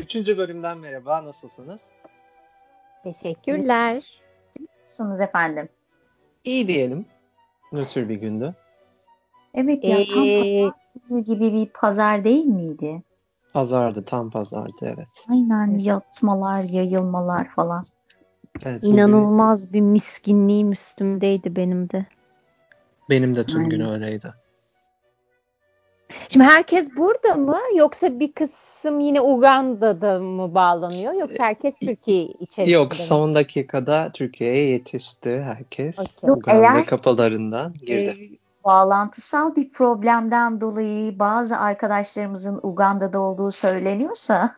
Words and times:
Üçüncü 0.00 0.38
bölümden 0.38 0.78
merhaba, 0.78 1.24
nasılsınız? 1.24 1.82
Teşekkürler. 3.04 4.02
Nasılsınız 4.84 5.20
efendim? 5.20 5.68
İyi 6.44 6.68
diyelim. 6.68 7.06
Nötr 7.72 8.08
bir 8.08 8.16
gündü. 8.16 8.54
Evet 9.54 9.84
ya 9.84 9.98
tam 10.14 10.24
Ee, 10.26 10.38
pazar 10.42 10.72
günü 11.08 11.24
gibi 11.24 11.52
bir 11.52 11.68
pazar 11.72 12.24
değil 12.24 12.44
miydi? 12.44 13.02
Pazardı, 13.52 14.04
tam 14.04 14.30
pazardı 14.30 14.94
evet. 14.96 15.26
Aynen 15.30 15.78
yatmalar, 15.78 16.62
yayılmalar 16.62 17.50
falan. 17.50 17.82
evet 18.66 18.82
bugün 18.82 18.92
İnanılmaz 18.92 19.72
bir 19.72 19.80
miskinliğim 19.80 20.72
üstümdeydi 20.72 21.56
benim 21.56 21.90
de. 21.90 22.06
Benim 23.10 23.36
de 23.36 23.46
tüm 23.46 23.58
Aynen. 23.58 23.70
gün 23.70 23.80
öyleydi. 23.80 24.34
Şimdi 26.28 26.44
herkes 26.44 26.96
burada 26.96 27.34
mı 27.34 27.58
yoksa 27.76 28.20
bir 28.20 28.32
kısım 28.80 29.00
yine 29.00 29.20
Uganda'da 29.20 30.18
mı 30.18 30.54
bağlanıyor 30.54 31.12
yoksa 31.12 31.44
herkes 31.44 31.74
Türkiye 31.80 32.24
içerisinde 32.24 32.74
Yok, 32.74 32.90
mi? 32.92 32.98
son 32.98 33.34
dakikada 33.34 34.10
Türkiye'ye 34.14 34.64
yetişti 34.64 35.40
herkes. 35.40 35.96
Yok, 36.22 36.38
Uganda 36.38 36.60
eğer- 36.60 36.86
kapılarından 36.86 37.72
girdi. 37.74 38.16
Ee, 38.32 38.38
bağlantısal 38.64 39.56
bir 39.56 39.70
problemden 39.70 40.60
dolayı 40.60 41.18
bazı 41.18 41.56
arkadaşlarımızın 41.56 42.60
Uganda'da 42.62 43.20
olduğu 43.20 43.50
söyleniyorsa 43.50 44.54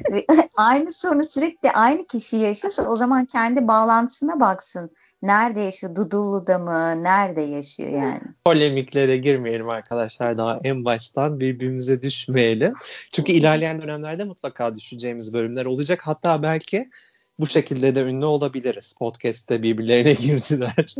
aynı 0.56 0.92
sorunu 0.92 1.22
sürekli 1.22 1.70
aynı 1.70 2.06
kişi 2.06 2.36
yaşıyorsa 2.36 2.88
o 2.88 2.96
zaman 2.96 3.24
kendi 3.24 3.68
bağlantısına 3.68 4.40
baksın. 4.40 4.90
Nerede 5.22 5.60
yaşıyor? 5.60 5.96
Dudullu'da 5.96 6.58
mı? 6.58 7.02
Nerede 7.02 7.40
yaşıyor 7.40 7.90
yani? 7.90 8.20
Polemiklere 8.44 9.16
girmeyelim 9.16 9.68
arkadaşlar 9.68 10.38
daha 10.38 10.60
en 10.64 10.84
baştan 10.84 11.40
birbirimize 11.40 12.02
düşmeyelim. 12.02 12.74
Çünkü 13.12 13.32
ilerleyen 13.32 13.82
dönemlerde 13.82 14.24
mutlaka 14.24 14.76
düşeceğimiz 14.76 15.32
bölümler 15.32 15.66
olacak. 15.66 16.00
Hatta 16.02 16.42
belki 16.42 16.90
bu 17.38 17.46
şekilde 17.46 17.96
de 17.96 18.02
ünlü 18.02 18.24
olabiliriz. 18.24 18.94
Podcast'te 18.98 19.62
birbirlerine 19.62 20.12
girdiler. 20.22 20.94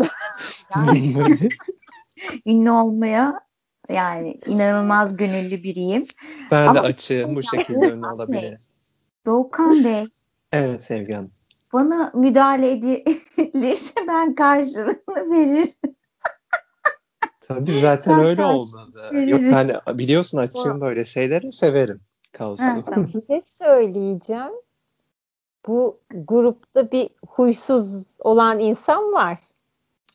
Ünlü 2.47 2.71
olmaya 2.71 3.46
yani 3.89 4.41
inanılmaz 4.47 5.17
gönüllü 5.17 5.63
biriyim. 5.63 6.05
ben 6.51 6.65
de 6.75 6.79
Ama- 6.79 6.89
açığım 6.89 7.35
bu 7.37 7.43
şekilde 7.57 7.79
ünlü 7.93 8.07
olabilirim. 8.07 8.59
Doğukan 9.27 9.85
Bey 9.85 10.05
Evet 10.53 10.83
Sevgi 10.85 11.13
Hanım. 11.13 11.31
bana 11.73 12.13
müdahale 12.15 12.71
edilirse 12.71 14.01
ben 14.09 14.35
karşılığını 14.35 15.31
veririm. 15.31 15.73
Tabii 17.49 17.73
zaten 17.81 18.19
Ben 18.19 18.25
öyle 18.25 18.45
olmadı. 18.45 19.11
veririm. 19.13 19.29
Yok 19.29 19.41
ben 19.41 19.99
biliyorsun 19.99 20.39
açığım 20.39 20.81
böyle 20.81 21.05
şeyleri 21.05 21.53
severim. 21.53 22.01
Kaosu. 22.33 22.63
Ha, 22.65 22.77
tamam. 22.87 23.11
Bir 23.15 23.27
şey 23.27 23.41
söyleyeceğim. 23.43 24.53
Bu 25.67 26.01
grupta 26.11 26.91
bir 26.93 27.11
huysuz 27.27 28.17
olan 28.19 28.59
insan 28.61 29.13
var. 29.13 29.39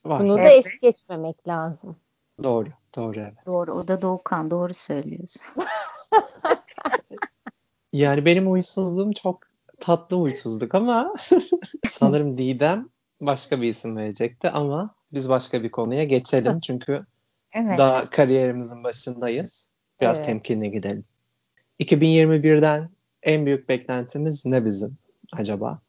Var. 0.05 0.23
Bunu 0.23 0.35
da 0.37 0.41
Evet. 0.41 0.65
es 0.65 0.79
geçmemek 0.81 1.47
lazım. 1.47 1.95
Doğru. 2.43 2.69
Doğru 2.95 3.19
evet. 3.19 3.45
Doğru 3.45 3.71
o 3.71 3.87
da 3.87 4.01
Doğukan 4.01 4.51
doğru 4.51 4.73
söylüyorsun. 4.73 5.41
Yani 7.93 8.25
benim 8.25 8.47
huysuzluğum 8.47 9.11
çok 9.11 9.39
tatlı 9.79 10.17
huysuzluk 10.17 10.75
ama 10.75 11.13
sanırım 11.87 12.37
Didem 12.37 12.89
başka 13.21 13.61
bir 13.61 13.69
isim 13.69 13.97
verecekti 13.97 14.49
ama 14.49 14.95
biz 15.13 15.29
başka 15.29 15.63
bir 15.63 15.71
konuya 15.71 16.03
geçelim 16.03 16.59
çünkü 16.59 17.05
Evet. 17.53 17.77
daha 17.77 18.05
kariyerimizin 18.05 18.83
başındayız. 18.83 19.69
Biraz 20.01 20.17
Evet. 20.17 20.25
temkinli 20.25 20.71
gidelim. 20.71 21.05
2021'den 21.79 22.89
en 23.23 23.45
büyük 23.45 23.69
beklentimiz 23.69 24.45
ne 24.45 24.65
bizim 24.65 24.97
acaba? 25.33 25.79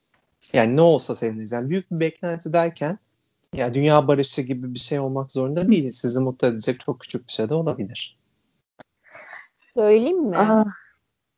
Yani 0.52 0.76
ne 0.76 0.80
olsa 0.80 1.16
seviniriz. 1.16 1.52
Yani 1.52 1.70
büyük 1.70 1.90
bir 1.90 2.00
beklenti 2.00 2.52
derken 2.52 2.98
ya 3.54 3.74
dünya 3.74 4.08
barışı 4.08 4.42
gibi 4.42 4.74
bir 4.74 4.78
şey 4.78 5.00
olmak 5.00 5.32
zorunda 5.32 5.68
değil. 5.68 5.92
Sizi 5.92 6.20
mutlu 6.20 6.46
edecek 6.46 6.80
çok 6.80 7.00
küçük 7.00 7.26
bir 7.26 7.32
şey 7.32 7.48
de 7.48 7.54
olabilir. 7.54 8.18
Söyleyeyim 9.74 10.22
mi? 10.22 10.36
Aa, 10.36 10.64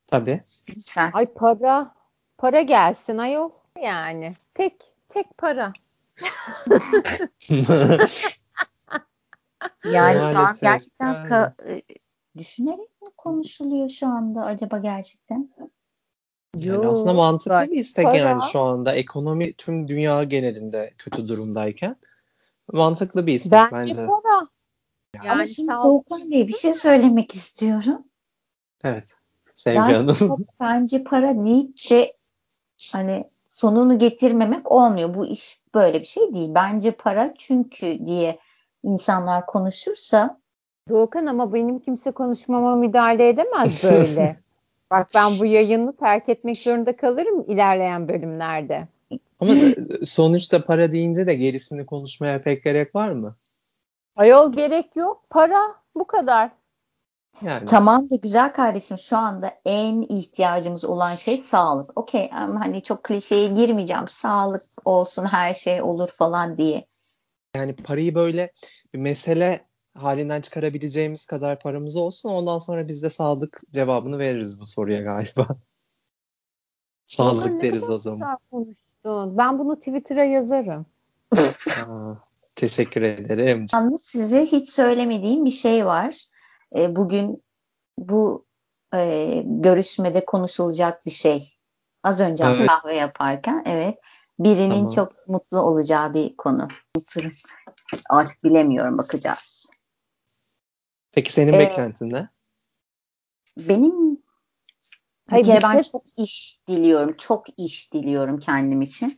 Tabii. 0.06 0.44
lütfen. 0.69 1.11
Ay 1.15 1.27
para. 1.27 1.94
Para 2.39 2.62
gelsin 2.62 3.19
ayol. 3.19 3.50
Yani 3.83 4.33
tek 4.55 4.75
tek 5.09 5.39
para. 5.39 5.72
Yani 9.84 10.21
şu 10.21 10.39
an 10.39 10.56
gerçekten 10.62 11.06
yani. 11.06 11.28
ka- 11.28 11.72
e, 11.72 11.83
düşünerek 12.39 13.03
mi 13.03 13.09
konuşuluyor 13.16 13.89
şu 13.89 14.06
anda 14.06 14.44
acaba 14.44 14.78
gerçekten? 14.78 15.50
Yani 16.56 16.87
aslında 16.87 17.12
mantıklı 17.12 17.50
gayet 17.50 17.70
bir 17.72 17.78
istek 17.78 18.04
para. 18.04 18.16
yani 18.16 18.42
şu 18.53 18.60
anda 18.60 18.94
ekonomi 18.94 19.53
tüm 19.53 19.88
dünya 19.88 20.25
genelinde 20.25 20.94
kötü 20.98 21.28
durumdayken 21.28 21.97
mantıklı 22.72 23.26
bir 23.26 23.34
istek 23.34 23.53
Bence, 23.53 23.72
bence. 23.72 24.06
para. 24.06 24.38
Ama 25.20 25.26
Yani 25.26 25.48
şimdi 25.48 25.66
sağ 25.66 25.84
Doğukan 25.84 26.31
Bey 26.31 26.48
bir 26.48 26.53
şey 26.53 26.72
söylemek 26.75 27.34
istiyorum. 27.34 28.03
Evet. 28.84 29.16
Sevgi 29.54 29.78
Yani 29.78 29.92
Hanım. 29.94 30.47
bence 30.60 31.04
para 31.04 31.44
deyip 31.44 31.91
de 31.91 32.16
hani 32.92 33.25
sonunu 33.48 33.98
getirmemek 33.98 34.72
olmuyor. 34.72 35.15
Bu 35.15 35.26
iş 35.26 35.59
böyle 35.75 36.00
bir 36.00 36.06
şey 36.06 36.34
değil. 36.34 36.50
Bence 36.54 36.91
para 36.91 37.34
çünkü 37.38 38.06
diye 38.06 38.38
insanlar 38.82 39.47
konuşursa 39.47 40.41
Doğukan 40.88 41.26
ama 41.26 41.54
benim 41.54 41.78
kimse 41.78 42.10
konuşmama 42.10 42.76
müdahale 42.76 43.28
edemez 43.28 43.84
böyle. 43.84 44.36
Bak 44.94 45.09
ben 45.15 45.38
bu 45.38 45.47
yayını 45.47 45.97
terk 45.97 46.28
etmek 46.28 46.56
zorunda 46.56 46.97
kalırım 46.97 47.50
ilerleyen 47.50 48.09
bölümlerde. 48.09 48.88
Ama 49.41 49.55
sonuçta 50.06 50.65
para 50.65 50.93
deyince 50.93 51.27
de 51.27 51.34
gerisini 51.34 51.87
konuşmaya 51.87 52.43
pek 52.43 52.65
gerek 52.65 52.94
var 52.94 53.10
mı? 53.10 53.37
Ayol 54.16 54.53
gerek 54.53 54.97
yok. 54.97 55.25
Para 55.31 55.75
bu 55.94 56.06
kadar. 56.06 56.50
Yani 57.43 57.66
tamam 57.66 58.10
da 58.10 58.16
güzel 58.16 58.53
kardeşim 58.53 58.99
şu 58.99 59.16
anda 59.16 59.53
en 59.65 60.03
ihtiyacımız 60.03 60.84
olan 60.84 61.15
şey 61.15 61.37
sağlık. 61.37 61.99
Okey 61.99 62.31
ama 62.33 62.60
hani 62.60 62.83
çok 62.83 63.04
klişeye 63.04 63.49
girmeyeceğim. 63.49 64.09
Sağlık 64.09 64.62
olsun 64.84 65.25
her 65.25 65.54
şey 65.54 65.83
olur 65.83 66.09
falan 66.09 66.59
diye. 66.59 66.84
yani 67.56 67.77
parayı 67.77 68.15
böyle 68.15 68.53
bir 68.94 68.99
mesele 68.99 69.65
halinden 69.94 70.41
çıkarabileceğimiz 70.41 71.27
kadar 71.27 71.60
paramız 71.60 71.97
olsun. 71.97 72.31
Ondan 72.31 72.59
sonra 72.59 72.88
biz 72.88 73.03
de 73.03 73.10
sağlık 73.10 73.62
cevabını 73.72 74.19
veririz 74.19 74.60
bu 74.60 74.66
soruya 74.66 75.00
galiba. 75.00 75.49
Sağlık 77.06 77.62
deriz 77.62 77.91
o 77.91 77.99
zaman. 77.99 78.19
güzel 78.19 78.37
konuştun. 78.50 79.38
Ben 79.38 79.59
bunu 79.59 79.77
Twitter'a 79.77 80.25
yazarım. 80.25 80.87
Aa, 81.88 82.15
teşekkür 82.54 83.03
ederim. 83.03 83.66
Yalnız 83.75 84.04
size 84.04 84.47
hiç 84.47 84.69
söylemediğim 84.69 85.44
bir 85.44 85.50
şey 85.50 85.87
var. 85.87 86.27
E, 86.77 86.97
bugün 86.97 87.43
bu 87.99 88.47
e, 88.94 89.43
görüşmede 89.47 90.25
konuşulacak 90.25 91.06
bir 91.06 91.10
şey. 91.10 91.49
Az 92.03 92.21
önce 92.21 92.44
Evet. 92.44 92.66
kahve 92.66 92.97
yaparken 92.97 93.62
evet 93.66 93.99
birinin 94.38 94.71
Tamam. 94.71 94.91
çok 94.91 95.28
mutlu 95.28 95.59
olacağı 95.59 96.15
bir 96.15 96.37
konu. 96.37 96.69
Artık 98.10 98.44
bilemiyorum 98.44 98.99
bakacağız. 98.99 99.71
Peki 101.15 101.33
senin 101.33 101.53
Ee, 101.53 101.59
beklentin 101.59 102.11
ne? 102.11 102.29
Benim 103.59 104.17
bir 104.17 104.21
Hayır, 105.31 105.45
kere 105.45 105.57
bir 105.59 105.63
ben 105.63 105.73
şey- 105.73 105.83
çok 105.93 106.05
iş 106.17 106.59
diliyorum. 106.69 107.17
Çok 107.17 107.47
iş 107.59 107.93
diliyorum 107.93 108.39
kendim 108.41 108.83
için. 108.83 109.17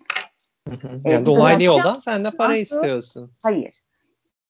Hı 0.69 0.75
hı. 0.75 1.01
e, 1.05 1.11
Yani 1.11 1.23
da 1.23 1.27
dolaylı 1.27 1.63
yoldan 1.63 1.99
sen 1.99 2.25
de 2.25 2.31
para 2.31 2.49
Nasıl? 2.49 2.63
istiyorsun. 2.63 3.33
Hayır. 3.43 3.83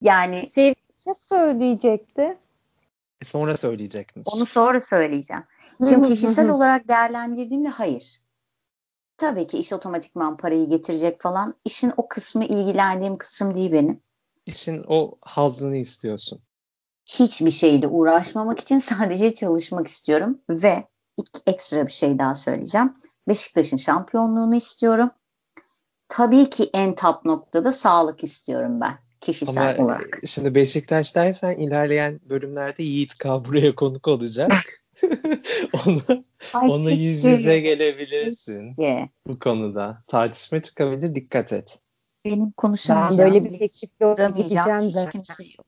Yani 0.00 0.48
Sevgi 0.48 0.76
bir 0.98 1.02
şey 1.02 1.14
söyleyecekti. 1.14 2.38
E 3.20 3.24
sonra 3.24 3.56
söyleyecekmiş. 3.56 4.28
onu 4.36 4.46
sonra 4.46 4.80
söyleyeceğim. 4.80 5.44
Şimdi 5.88 6.08
kişisel 6.08 6.48
olarak 6.50 6.88
değerlendirdiğimde 6.88 7.68
hayır. 7.68 8.20
Tabii 9.16 9.46
ki 9.46 9.58
iş 9.58 9.72
otomatikman 9.72 10.36
parayı 10.36 10.68
getirecek 10.68 11.20
falan. 11.20 11.54
İşin 11.64 11.92
o 11.96 12.08
kısmı 12.08 12.44
ilgilendiğim 12.44 13.18
kısım 13.18 13.54
değil 13.54 13.72
benim. 13.72 14.00
İşin 14.46 14.84
o 14.88 15.18
hazzını 15.22 15.76
istiyorsun. 15.76 16.40
Hiçbir 17.06 17.50
şeyle 17.50 17.86
uğraşmamak 17.86 18.60
için 18.60 18.78
sadece 18.78 19.34
çalışmak 19.34 19.86
istiyorum. 19.86 20.38
Ve 20.50 20.84
iki 21.16 21.40
ekstra 21.46 21.86
bir 21.86 21.92
şey 21.92 22.18
daha 22.18 22.34
söyleyeceğim. 22.34 22.92
Beşiktaş'ın 23.28 23.76
şampiyonluğunu 23.76 24.54
istiyorum. 24.56 25.10
Tabii 26.08 26.50
ki 26.50 26.70
en 26.74 26.94
top 26.94 27.24
noktada 27.24 27.72
sağlık 27.72 28.24
istiyorum 28.24 28.80
ben 28.80 28.94
kişisel 29.20 29.74
Ama 29.78 29.84
olarak. 29.84 30.18
e, 30.22 30.26
şimdi 30.26 30.54
Beşiktaş 30.54 31.14
dersen 31.14 31.56
ilerleyen 31.58 32.20
bölümlerde 32.28 32.82
Yiğit 32.82 33.14
K 33.18 33.44
buraya 33.44 33.74
konuk 33.74 34.08
olacak. 34.08 34.50
Ona, 35.86 36.20
Ay, 36.54 36.70
ona 36.70 36.90
yüz 36.90 37.24
yüze 37.24 37.60
gelebilirsin 37.60 38.68
keşke. 38.68 39.10
bu 39.26 39.38
konuda. 39.38 40.02
Tartışma 40.06 40.62
çıkabilir 40.62 41.14
dikkat 41.14 41.52
et. 41.52 41.78
Benim 42.24 42.44
Ben 42.44 42.50
konuşamayacağım. 42.50 43.30
böyle 43.34 43.44
bir 43.44 43.50
teklifle 43.58 44.30
gideceğim 44.36 44.78
hiç 44.78 44.92
zaten. 44.94 45.10
kimse 45.10 45.44
yok. 45.44 45.65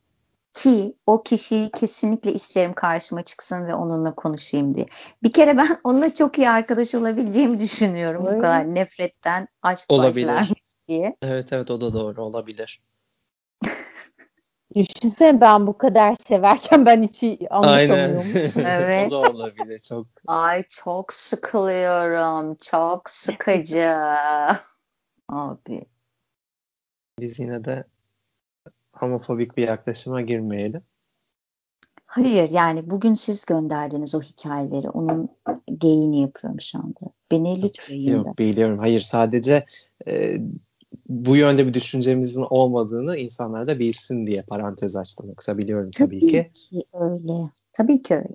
Ki 0.63 0.95
o 1.07 1.23
kişiyi 1.23 1.71
kesinlikle 1.71 2.33
isterim 2.33 2.73
karşıma 2.73 3.23
çıksın 3.23 3.67
ve 3.67 3.75
onunla 3.75 4.15
konuşayım 4.15 4.75
diye. 4.75 4.87
Bir 5.23 5.33
kere 5.33 5.57
ben 5.57 5.69
onunla 5.85 6.15
çok 6.15 6.39
iyi 6.39 6.51
arkadaş 6.51 6.95
olabileceğimi 6.95 7.61
düşünüyorum. 7.61 8.23
Bu 8.23 8.41
kadar 8.41 8.75
nefretten 8.75 9.49
aşk 9.63 9.87
Olabilir. 9.89 10.27
başlarmış 10.27 10.61
diye. 10.89 11.17
Evet 11.23 11.53
evet 11.53 11.71
o 11.71 11.81
da 11.81 11.93
doğru 11.93 12.25
olabilir. 12.25 12.83
Düşünsene 14.75 15.41
ben 15.41 15.67
bu 15.67 15.79
kadar 15.79 16.15
severken 16.15 16.87
ben 16.87 17.03
hiç 17.03 17.43
anlaşamıyorum. 17.51 18.27
Evet. 18.67 19.07
o 19.09 19.11
da 19.11 19.17
olabilir 19.17 19.79
çok. 19.79 20.07
Ay 20.27 20.65
çok 20.69 21.13
sıkılıyorum. 21.13 22.57
Çok 22.71 23.11
sıkıcı. 23.11 23.95
Abi. 25.29 25.85
Biz 27.21 27.39
yine 27.39 27.65
de 27.65 27.85
homofobik 29.01 29.57
bir 29.57 29.69
yaklaşıma 29.69 30.21
girmeyelim. 30.21 30.83
Hayır 32.07 32.49
yani 32.51 32.91
bugün 32.91 33.15
siz 33.15 33.45
gönderdiniz 33.45 34.15
o 34.15 34.21
hikayeleri. 34.21 34.91
Onun 34.91 35.29
geyini 35.79 36.21
yapıyorum 36.21 36.61
şu 36.61 36.79
anda. 36.79 37.13
Beni 37.31 37.63
lütfen 37.63 37.95
yayında. 37.95 38.29
Yok 38.29 38.39
biliyorum. 38.39 38.79
Hayır 38.79 39.01
sadece 39.01 39.67
e, 40.07 40.37
bu 41.09 41.37
yönde 41.37 41.67
bir 41.67 41.75
düşüncemizin 41.75 42.47
olmadığını 42.51 43.17
insanlar 43.17 43.67
da 43.67 43.79
bilsin 43.79 44.27
diye 44.27 44.43
parantez 44.43 44.97
açtım. 44.97 45.27
Yoksa 45.29 45.59
biliyorum 45.59 45.91
tabii, 45.91 46.27
ki. 46.27 46.51
öyle. 46.95 47.33
Tabii 47.73 48.03
ki 48.03 48.15
öyle. 48.15 48.35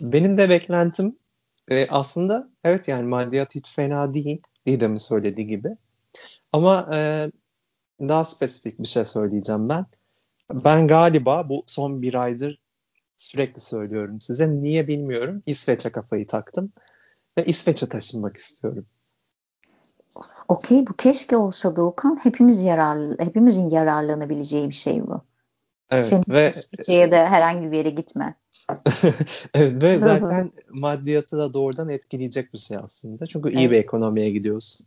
Benim 0.00 0.38
de 0.38 0.48
beklentim 0.48 1.16
e, 1.70 1.86
aslında 1.88 2.50
evet 2.64 2.88
yani 2.88 3.02
maddiyat 3.02 3.54
hiç 3.54 3.74
fena 3.74 4.14
değil. 4.14 4.42
Didem'in 4.66 4.96
söylediği 4.96 5.46
gibi. 5.46 5.76
Ama 6.52 6.90
e, 6.94 7.30
daha 8.08 8.24
spesifik 8.24 8.78
bir 8.78 8.88
şey 8.88 9.04
söyleyeceğim 9.04 9.68
ben. 9.68 9.86
Ben 10.52 10.88
galiba 10.88 11.48
bu 11.48 11.64
son 11.66 12.02
bir 12.02 12.14
aydır 12.14 12.60
sürekli 13.16 13.60
söylüyorum 13.60 14.20
size. 14.20 14.62
Niye 14.62 14.88
bilmiyorum. 14.88 15.42
İsveç'e 15.46 15.92
kafayı 15.92 16.26
taktım. 16.26 16.72
Ve 17.38 17.46
İsveç'e 17.46 17.88
taşınmak 17.88 18.36
istiyorum. 18.36 18.86
Okey 20.48 20.86
bu 20.86 20.92
keşke 20.92 21.36
olsa 21.36 21.76
Doğukan. 21.76 22.18
Hepimiz 22.22 22.62
yararlı, 22.62 23.16
hepimizin 23.18 23.70
yararlanabileceği 23.70 24.68
bir 24.68 24.74
şey 24.74 25.06
bu. 25.06 25.22
Evet 25.90 26.04
Senin 26.04 26.24
ve 26.28 26.46
İsviçre'ye 26.46 27.10
de 27.10 27.26
herhangi 27.26 27.72
bir 27.72 27.76
yere 27.76 27.90
gitme. 27.90 28.34
evet, 29.54 29.82
ve 29.82 29.98
zaten 29.98 30.52
maddiyatı 30.68 31.38
da 31.38 31.54
doğrudan 31.54 31.88
etkileyecek 31.88 32.52
bir 32.52 32.58
şey 32.58 32.76
aslında. 32.76 33.26
Çünkü 33.26 33.48
iyi 33.48 33.70
bir 33.70 33.76
Evet. 33.76 33.84
ekonomiye 33.84 34.30
gidiyorsun. 34.30 34.86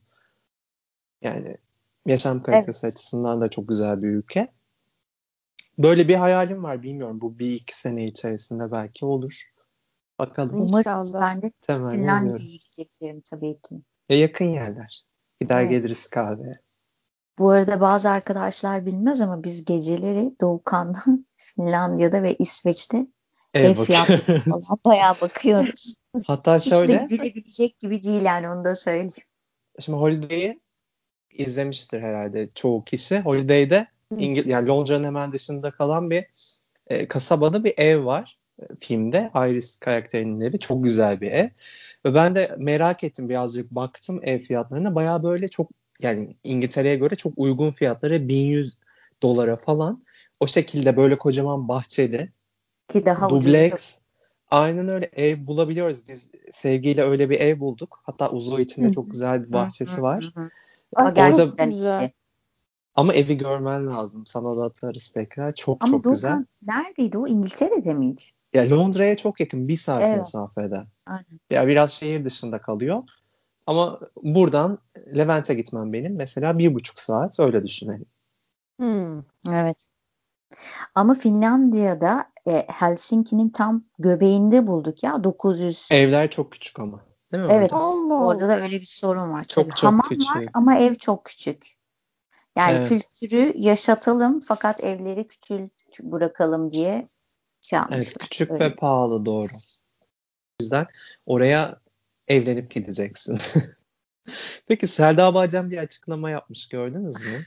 Yani 1.21 1.57
yaşam 2.05 2.44
kalitesi 2.44 2.85
Evet. 2.85 2.94
açısından 2.95 3.41
da 3.41 3.50
çok 3.50 3.67
güzel 3.67 4.03
bir 4.03 4.07
ülke. 4.07 4.51
Böyle 5.77 6.07
bir 6.07 6.15
hayalim 6.15 6.63
var. 6.63 6.83
Bilmiyorum 6.83 7.21
bu 7.21 7.39
bir 7.39 7.51
iki 7.55 7.77
sene 7.79 8.07
içerisinde 8.07 8.71
belki 8.71 9.05
olur. 9.05 9.44
Bakalım. 10.19 10.57
İnşallah. 10.57 11.05
Umarım 11.05 11.13
ben 11.21 11.41
de 11.41 11.47
ediyorum. 11.47 11.91
Finlandiya'ya 11.91 13.21
tabii 13.29 13.59
ki. 13.61 13.75
Ya 14.09 14.17
yakın 14.19 14.45
yerler. 14.45 15.05
Gider 15.41 15.61
Evet. 15.61 15.69
geliriz 15.71 16.09
kahveye. 16.09 16.53
Bu 17.39 17.50
arada 17.50 17.81
bazı 17.81 18.09
arkadaşlar 18.09 18.85
bilmez 18.85 19.21
ama 19.21 19.44
biz 19.44 19.65
geceleri 19.65 20.35
Doğukan'da 20.41 21.00
Finlandiya'da 21.38 22.23
ve 22.23 22.35
İsveç'te 22.35 23.07
Ev 23.53 23.63
ev 23.63 23.77
bak- 23.77 23.85
fiyatları 23.85 24.39
falan 24.50 24.79
bayağı 24.85 25.21
bakıyoruz. 25.21 25.95
Hatta 26.27 26.57
Hiç 26.57 26.65
de 26.71 26.75
şöyle 26.75 26.94
gidilebilecek 26.97 27.79
gibi 27.79 28.03
değil 28.03 28.21
yani 28.21 28.50
onu 28.50 28.63
da 28.65 28.75
söyleyeyim. 28.75 29.11
şimdi 29.79 29.97
Holiday'i 29.97 30.61
izlemiştir 31.33 32.01
herhalde 32.01 32.50
çoğu 32.56 32.83
kişi. 32.83 33.19
Holiday'de. 33.19 33.88
İngil 34.18 34.47
yani 34.47 34.68
Londra'nın 34.68 35.03
hemen 35.03 35.31
dışında 35.31 35.71
kalan 35.71 36.09
bir 36.09 36.25
e, 36.88 37.07
kasabada 37.07 37.63
bir 37.63 37.74
ev 37.77 38.06
var 38.06 38.38
e, 38.62 38.63
filmde. 38.80 39.31
Iris 39.35 39.80
karakterinin 39.80 40.41
evi. 40.41 40.59
Çok 40.59 40.83
güzel 40.83 41.21
bir 41.21 41.31
ev. 41.31 41.50
Ve 42.06 42.13
ben 42.13 42.35
de 42.35 42.56
merak 42.57 43.03
ettim 43.03 43.30
birazcık 43.30 43.71
baktım 43.71 44.19
ev 44.24 44.39
fiyatlarına. 44.39 44.95
Bayağı 44.95 45.24
böyle 45.24 45.47
çok 45.47 45.71
yani 46.01 46.35
İngiltere'ye 46.44 46.95
göre 46.95 47.15
çok 47.15 47.33
uygun 47.38 47.71
fiyatlara 47.71 48.27
1100 48.27 48.77
dolara 49.21 49.56
falan. 49.56 50.03
O 50.39 50.47
şekilde 50.47 50.97
böyle 50.97 51.18
kocaman 51.18 51.68
bahçeli 51.68 52.29
Ki 52.88 53.06
daha 53.06 53.27
ucuz. 53.27 53.45
dubleks 53.45 53.97
aynen 54.51 54.88
öyle 54.88 55.09
ev 55.13 55.47
bulabiliyoruz. 55.47 56.07
Biz 56.07 56.31
sevgiyle 56.51 57.03
öyle 57.03 57.29
bir 57.29 57.39
ev 57.39 57.59
bulduk. 57.59 58.01
Hatta 58.03 58.29
Uzlu 58.29 58.59
içinde 58.59 58.91
çok 58.91 59.12
güzel 59.12 59.47
bir 59.47 59.53
bahçesi 59.53 60.01
var. 60.01 60.33
Ay, 60.95 61.13
gerçekten 61.13 61.69
güzel. 61.69 61.99
iyiydi. 61.99 62.13
Ama 62.95 63.13
evi 63.13 63.37
görmen 63.37 63.87
lazım. 63.87 64.25
Sana 64.25 64.57
da 64.57 64.65
atarız 64.65 65.09
tekrar. 65.09 65.51
Çok 65.55 65.83
Ama 65.83 65.91
çok 65.91 66.03
güzel. 66.03 66.31
Doğukan 66.31 66.47
neredeydi 66.63 67.17
o? 67.17 67.27
İngiltere'de 67.27 67.93
miydi? 67.93 68.21
Ya 68.53 68.69
Londra'ya 68.69 69.17
çok 69.17 69.39
yakın. 69.39 69.67
Bir 69.67 69.77
saat 69.77 70.03
Evet. 70.03 70.17
mesafede. 70.17 70.83
Aynen. 71.05 71.39
Ya 71.49 71.67
biraz 71.67 71.91
şehir 71.91 72.25
dışında 72.25 72.61
kalıyor. 72.61 73.03
Ama 73.67 73.99
buradan 74.23 74.77
Levent'e 75.15 75.53
gitmem 75.53 75.93
benim. 75.93 76.15
Mesela 76.15 76.57
bir 76.57 76.73
buçuk 76.75 76.99
saat. 76.99 77.39
Öyle 77.39 77.63
düşünelim. 77.63 78.05
Hmm. 78.79 79.19
Evet. 79.53 79.87
Ama 80.95 81.13
Finlandiya'da 81.13 82.25
e, 82.47 82.65
Helsinki'nin 82.67 83.49
tam 83.49 83.83
göbeğinde 83.99 84.67
bulduk 84.67 85.03
ya 85.03 85.23
900. 85.23 85.89
Evler 85.91 86.29
çok 86.31 86.51
küçük 86.51 86.79
ama. 86.79 87.05
Değil 87.33 87.44
mi? 87.44 87.51
Evet. 87.51 87.74
orada? 87.74 87.83
Allah 87.83 88.25
Orada 88.25 88.47
da 88.47 88.62
öyle 88.62 88.80
bir 88.80 88.85
sorun 88.85 89.33
var. 89.33 89.44
Çok 89.45 89.65
Tabii 89.65 89.75
çok 89.75 89.83
hamam 89.83 90.09
küçük. 90.09 90.35
var 90.35 90.45
ama 90.53 90.77
ev 90.77 90.95
çok 90.95 91.25
küçük. 91.25 91.65
Yani 92.56 92.75
Evet. 92.77 92.89
kültürü 92.89 93.53
yaşatalım 93.56 94.39
fakat 94.39 94.83
evleri 94.83 95.27
küçük 95.27 95.71
bırakalım 96.01 96.71
diye 96.71 97.07
şey 97.62 97.80
Evet 97.91 98.18
küçük 98.19 98.51
Öyle. 98.51 98.65
ve 98.65 98.75
pahalı 98.75 99.25
doğru. 99.25 99.53
O 100.01 100.63
yüzden 100.63 100.88
oraya 101.25 101.80
evlenip 102.27 102.71
gideceksin. 102.71 103.39
Peki 104.68 104.88
Selda 104.88 105.33
Bağcan 105.33 105.71
bir 105.71 105.77
açıklama 105.77 106.29
yapmış 106.29 106.69
gördünüz 106.69 107.15
mü? 107.15 107.39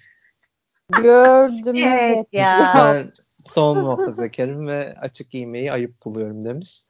Gördüm 1.02 1.76
Evet 1.76 2.16
evet. 2.16 2.26
ya. 2.32 2.72
Ben 2.76 3.12
son 3.46 3.78
muhafazakarım 3.78 4.66
ve 4.66 4.94
açık 5.00 5.30
giymeyi 5.30 5.72
ayıp 5.72 6.04
buluyorum 6.04 6.44
demiş. 6.44 6.82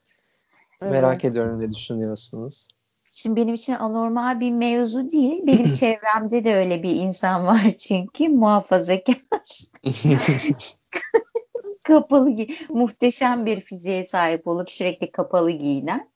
Merak 0.80 1.24
ediyorum 1.24 1.60
ne 1.60 1.72
düşünüyorsunuz? 1.72 2.68
Şimdi 3.16 3.36
benim 3.36 3.54
için 3.54 3.72
anormal 3.72 4.40
bir 4.40 4.50
mevzu 4.50 5.10
değil. 5.10 5.46
Benim 5.46 5.72
çevremde 5.74 6.44
de 6.44 6.56
öyle 6.56 6.82
bir 6.82 6.94
insan 6.94 7.46
var 7.46 7.60
çünkü 7.78 8.28
muhafazakar. 8.28 9.16
kapalı 11.84 12.30
gi 12.30 12.46
muhteşem 12.68 13.46
bir 13.46 13.60
fiziğe 13.60 14.04
sahip 14.04 14.46
olup 14.46 14.70
sürekli 14.70 15.10
kapalı 15.10 15.50
giyinen. 15.50 16.10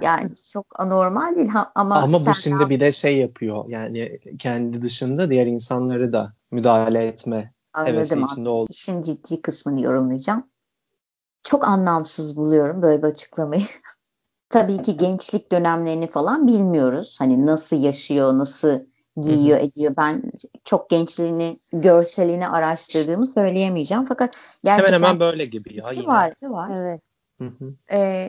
Yani 0.00 0.30
çok 0.52 0.80
anormal 0.80 1.36
değil 1.36 1.50
ama, 1.74 1.94
Ama 1.94 2.20
bu 2.26 2.34
şimdi 2.34 2.70
bir 2.70 2.80
de 2.80 2.92
şey 2.92 3.18
yapıyor. 3.18 3.64
Yani 3.68 4.20
kendi 4.38 4.82
dışında 4.82 5.30
diğer 5.30 5.46
insanları 5.46 6.12
da 6.12 6.32
müdahale 6.50 7.06
etme 7.06 7.52
hevesi 7.72 8.20
içinde 8.20 8.48
oldu. 8.48 8.68
İşin 8.70 9.02
ciddi 9.02 9.42
kısmını 9.42 9.80
yorumlayacağım. 9.80 10.48
Çok 11.42 11.68
anlamsız 11.68 12.36
buluyorum 12.36 12.82
böyle 12.82 13.02
bir 13.02 13.08
açıklamayı. 13.08 13.62
Tabii 14.54 14.82
ki 14.82 14.96
gençlik 14.96 15.52
dönemlerini 15.52 16.06
falan 16.06 16.46
bilmiyoruz. 16.46 17.16
Hani 17.18 17.46
nasıl 17.46 17.76
yaşıyor, 17.76 18.38
nasıl 18.38 18.80
giyiyor, 19.22 19.58
ediyor. 19.58 19.94
Ben 19.96 20.22
çok 20.64 20.90
gençliğini, 20.90 21.58
görselini 21.72 22.48
araştırdığımı 22.48 23.26
söyleyemeyeceğim. 23.26 24.04
Fakat 24.04 24.34
gerçekten 24.64 24.92
Hemen 24.92 25.06
hemen 25.08 25.20
böyle 25.20 25.44
gibi 25.44 25.76
ya 25.76 25.90
yine. 25.92 26.06
var, 26.06 26.32
var. 26.42 26.70
Evet. 26.70 27.00
Hı 27.38 27.44
hı. 27.44 27.74
Ee, 27.92 28.28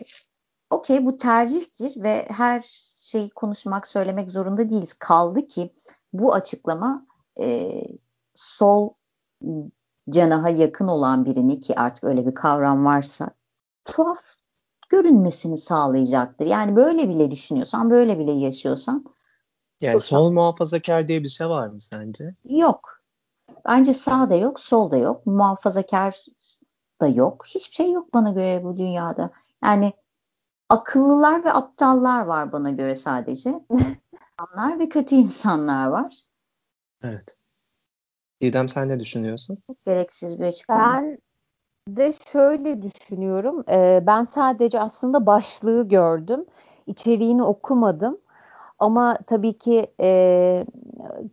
Okey 0.70 1.05
bu 1.05 1.17
tercihtir 1.17 2.03
ve 2.03 2.25
her 2.29 2.62
şeyi 2.98 3.29
konuşmak, 3.29 3.88
söylemek 3.88 4.32
zorunda 4.32 4.70
değiliz. 4.70 4.94
Kaldı 4.94 5.48
ki 5.48 5.74
bu 6.13 6.34
açıklama 6.34 7.05
e, 7.39 7.82
sol 8.36 8.89
canaha 10.10 10.50
yakın 10.50 10.88
olan 10.88 11.25
birini 11.25 11.60
ki 11.60 11.75
artık 11.79 12.03
öyle 12.03 12.27
bir 12.27 12.36
kavram 12.36 12.86
varsa 12.86 13.29
tuhaf 13.86 14.36
görünmesini 14.89 15.58
sağlayacaktır. 15.58 16.46
Yani 16.46 16.75
böyle 16.75 17.10
bile 17.10 17.32
düşünüyorsan, 17.32 17.89
böyle 17.89 18.20
bile 18.20 18.32
yaşıyorsan 18.32 19.06
Yani 19.82 20.00
Sus. 20.00 20.10
sol 20.10 20.32
muhafazakar 20.32 21.08
diye 21.08 21.24
bir 21.24 21.30
şey 21.30 21.50
var 21.50 21.68
mı 21.68 21.82
sence? 21.82 22.36
yok. 22.46 23.01
Bence 23.68 23.94
sağ 23.94 24.30
da 24.30 24.36
yok, 24.36 24.60
sol 24.60 24.92
da 24.92 24.98
yok, 24.98 25.25
muhafazakar 25.25 26.25
da 27.01 27.08
yok. 27.08 27.46
Hiçbir 27.48 27.75
şey 27.75 27.92
yok 27.92 28.13
bana 28.13 28.32
göre 28.32 28.63
bu 28.63 28.77
dünyada. 28.77 29.32
Yani 29.63 29.94
akıllılar 30.70 31.44
ve 31.46 31.54
aptallar 31.54 32.22
var 32.22 32.51
bana 32.51 32.70
göre 32.72 32.96
sadece. 32.96 33.50
İnsanlar 33.70 34.80
ve 34.80 34.89
kötü 34.89 35.15
insanlar 35.15 35.88
var. 35.88 36.22
Evet. 37.04 37.38
Didem 38.42 38.70
sen 38.70 38.89
ne 38.89 39.00
düşünüyorsun? 39.00 39.58
Çok 39.68 39.86
gereksiz 39.86 40.39
bir 40.39 40.46
açıklama. 40.46 40.94
Ben 40.94 41.18
de 41.88 42.12
şöyle 42.32 42.82
düşünüyorum. 42.82 43.63
Ee, 43.70 44.04
ben 44.08 44.24
sadece 44.24 44.80
aslında 44.80 45.25
başlığı 45.25 45.88
gördüm. 45.88 46.46
İçeriğini 46.88 47.44
okumadım. 47.44 48.18
Ama 48.80 49.18
tabii 49.27 49.58
ki 49.58 49.88
e, 50.01 50.65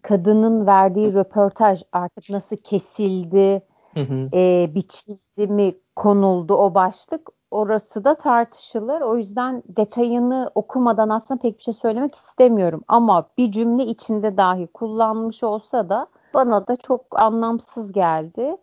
kadının 0.03 0.67
verdiği 0.67 1.15
röportaj 1.15 1.83
artık 1.93 2.31
nasıl 2.31 2.57
kesildi, 2.57 3.63
hı 3.95 4.01
hı. 4.01 4.29
E, 4.35 4.71
biçildi 4.75 5.47
mi 5.47 5.75
konuldu 5.97 6.55
o 6.55 6.75
başlık 6.75 7.31
orası 7.51 8.05
da 8.05 8.15
tartışılır. 8.15 9.01
O 9.01 9.17
yüzden 9.17 9.63
detayını 9.69 10.51
okumadan 10.55 11.09
aslında 11.09 11.41
pek 11.41 11.59
bir 11.59 11.63
şey 11.63 11.75
söylemek 11.75 12.15
istemiyorum. 12.15 12.83
Ama 12.89 13.27
bir 13.39 13.53
cümle 13.53 13.85
içinde 13.85 14.37
dahi 14.37 14.67
kullanmış 14.67 15.43
olsa 15.45 15.89
da 15.89 16.07
bana 16.35 16.67
da 16.67 16.77
çok 16.77 17.21
anlamsız 17.21 17.93
geldi. 17.93 18.57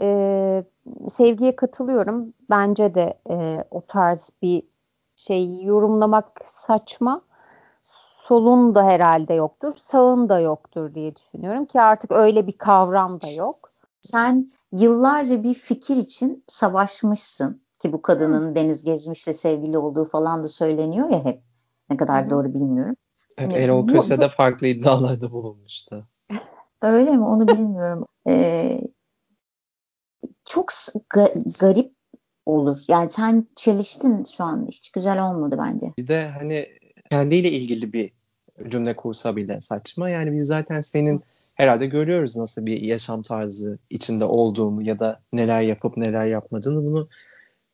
Ee, 0.00 0.64
sevgiye 1.10 1.56
katılıyorum. 1.56 2.34
Bence 2.50 2.94
de 2.94 3.14
e, 3.30 3.64
o 3.70 3.80
tarz 3.80 4.30
bir 4.42 4.62
şey 5.16 5.62
yorumlamak 5.62 6.40
saçma. 6.46 7.22
Solun 8.28 8.74
da 8.74 8.84
herhalde 8.84 9.34
yoktur, 9.34 9.72
sağın 9.76 10.28
da 10.28 10.40
yoktur 10.40 10.94
diye 10.94 11.16
düşünüyorum 11.16 11.66
ki 11.66 11.80
artık 11.80 12.12
öyle 12.12 12.46
bir 12.46 12.52
kavram 12.52 13.20
da 13.20 13.30
yok. 13.30 13.72
Sen 14.00 14.48
yıllarca 14.72 15.42
bir 15.42 15.54
fikir 15.54 15.96
için 15.96 16.44
savaşmışsın 16.46 17.62
ki 17.80 17.92
bu 17.92 18.02
kadının 18.02 18.50
Hı. 18.50 18.54
Deniz 18.54 18.84
Gezmiş'le 18.84 19.32
sevgili 19.34 19.78
olduğu 19.78 20.04
falan 20.04 20.44
da 20.44 20.48
söyleniyor 20.48 21.10
ya 21.10 21.24
hep. 21.24 21.42
Ne 21.90 21.96
kadar 21.96 22.26
Hı. 22.26 22.30
doğru 22.30 22.54
bilmiyorum. 22.54 22.96
Evet, 23.38 23.52
hani, 23.52 23.62
Erol 23.62 23.86
Köse 23.86 24.20
de 24.20 24.28
farklı 24.28 24.66
iddialarda 24.66 25.32
bulunmuştu. 25.32 26.06
Öyle 26.82 27.16
mi? 27.16 27.24
Onu 27.24 27.48
bilmiyorum. 27.48 28.04
Ee, 28.28 28.80
çok 30.48 30.70
ga- 31.10 31.60
garip 31.60 31.92
olur. 32.46 32.78
Yani 32.88 33.10
sen 33.10 33.46
çeliştin 33.56 34.24
şu 34.24 34.44
an. 34.44 34.66
Hiç 34.68 34.92
güzel 34.92 35.30
olmadı 35.30 35.56
bence. 35.62 35.86
Bir 35.98 36.08
de 36.08 36.28
hani 36.28 36.66
kendiyle 37.10 37.50
ilgili 37.50 37.92
bir 37.92 38.10
cümle 38.68 38.96
kursa 38.96 39.36
bile 39.36 39.60
saçma. 39.60 40.10
Yani 40.10 40.32
biz 40.32 40.46
zaten 40.46 40.80
senin 40.80 41.22
herhalde 41.54 41.86
görüyoruz 41.86 42.36
nasıl 42.36 42.66
bir 42.66 42.80
yaşam 42.80 43.22
tarzı 43.22 43.78
içinde 43.90 44.24
olduğunu 44.24 44.84
ya 44.84 44.98
da 44.98 45.20
neler 45.32 45.62
yapıp 45.62 45.96
neler 45.96 46.26
yapmadığını. 46.26 46.84
Bunu 46.84 47.08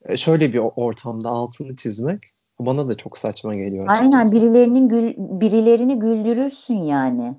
e, 0.04 0.16
şöyle 0.16 0.52
bir 0.52 0.58
ortamda 0.58 1.28
altını 1.28 1.76
çizmek 1.76 2.22
bana 2.58 2.88
da 2.88 2.96
çok 2.96 3.18
saçma 3.18 3.54
geliyor. 3.54 3.88
Açıkçası. 3.88 4.16
Aynen 4.16 4.32
birilerinin 4.32 4.88
gül, 4.88 5.14
birilerini 5.16 5.98
güldürürsün 5.98 6.82
yani. 6.82 7.34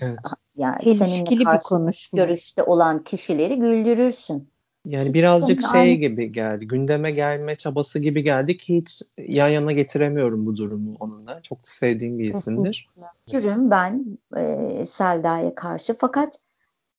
Evet. 0.00 0.18
Yani 0.56 0.94
seninle 0.94 1.30
bir 1.30 1.60
konuşma. 1.60 2.16
görüşte 2.16 2.62
olan 2.62 3.04
kişileri 3.04 3.56
güldürürsün. 3.56 4.48
Yani 4.84 5.14
birazcık 5.14 5.62
şey 5.72 5.80
aynı... 5.80 5.94
gibi 5.94 6.32
geldi. 6.32 6.66
Gündeme 6.66 7.10
gelme 7.10 7.54
çabası 7.54 7.98
gibi 7.98 8.22
geldi 8.22 8.56
ki 8.56 8.76
hiç 8.76 9.02
yan 9.28 9.48
yana 9.48 9.72
getiremiyorum 9.72 10.46
bu 10.46 10.56
durumu 10.56 10.96
onunla. 11.00 11.42
Çok 11.42 11.58
sevdiğim 11.62 12.18
bir 12.18 12.34
isimdir. 12.34 12.88
Cürüm 13.26 13.70
ben 13.70 14.18
e, 14.36 14.86
Selda'ya 14.86 15.54
karşı 15.54 15.94
fakat 15.98 16.40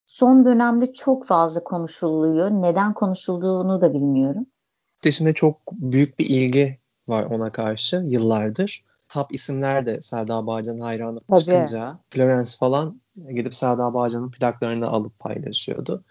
son 0.05 0.45
dönemde 0.45 0.93
çok 0.93 1.25
fazla 1.25 1.63
konuşuluyor. 1.63 2.51
Neden 2.51 2.93
konuşulduğunu 2.93 3.81
da 3.81 3.93
bilmiyorum. 3.93 4.45
Dışında 5.03 5.33
çok 5.33 5.71
büyük 5.71 6.19
bir 6.19 6.25
ilgi 6.25 6.79
var 7.07 7.23
ona 7.23 7.51
karşı 7.51 7.95
yıllardır. 7.95 8.83
Top 9.09 9.33
isimler 9.33 9.85
de 9.85 10.01
Selda 10.01 10.47
Bağcan 10.47 10.79
hayranı 10.79 11.19
Tabii. 11.19 11.39
çıkınca 11.39 11.99
Florence 12.09 12.51
falan 12.59 13.01
gidip 13.29 13.55
Selda 13.55 13.93
Bağcan'ın 13.93 14.31
plaklarını 14.31 14.87
alıp 14.87 15.19
paylaşıyordu. 15.19 16.03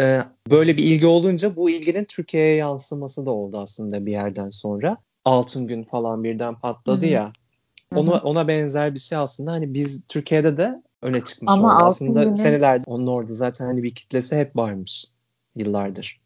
Ee, 0.00 0.20
böyle 0.50 0.76
bir 0.76 0.84
ilgi 0.84 1.06
olunca 1.06 1.56
bu 1.56 1.70
ilginin 1.70 2.04
Türkiye'ye 2.04 2.54
yansıması 2.54 3.26
da 3.26 3.30
oldu 3.30 3.58
aslında 3.58 4.06
bir 4.06 4.12
yerden 4.12 4.50
sonra. 4.50 4.96
Altın 5.24 5.66
gün 5.66 5.82
falan 5.82 6.24
birden 6.24 6.54
patladı 6.54 7.00
Hı-hı. 7.00 7.10
ya. 7.10 7.32
Ona, 7.94 8.12
ona 8.12 8.48
benzer 8.48 8.94
bir 8.94 8.98
şey 8.98 9.18
aslında. 9.18 9.52
Hani 9.52 9.74
biz 9.74 10.02
Türkiye'de 10.08 10.56
de 10.56 10.82
öne 11.02 11.20
çıkmış 11.20 11.52
Ama 11.52 11.76
oldu. 11.76 11.84
Aslında 11.84 12.24
günün... 12.24 12.34
senelerde 12.34 12.84
onun 12.86 13.06
orada 13.06 13.34
zaten 13.34 13.66
hani 13.66 13.82
bir 13.82 13.94
kitlesi 13.94 14.36
hep 14.36 14.56
varmış 14.56 15.06
yıllardır. 15.56 16.20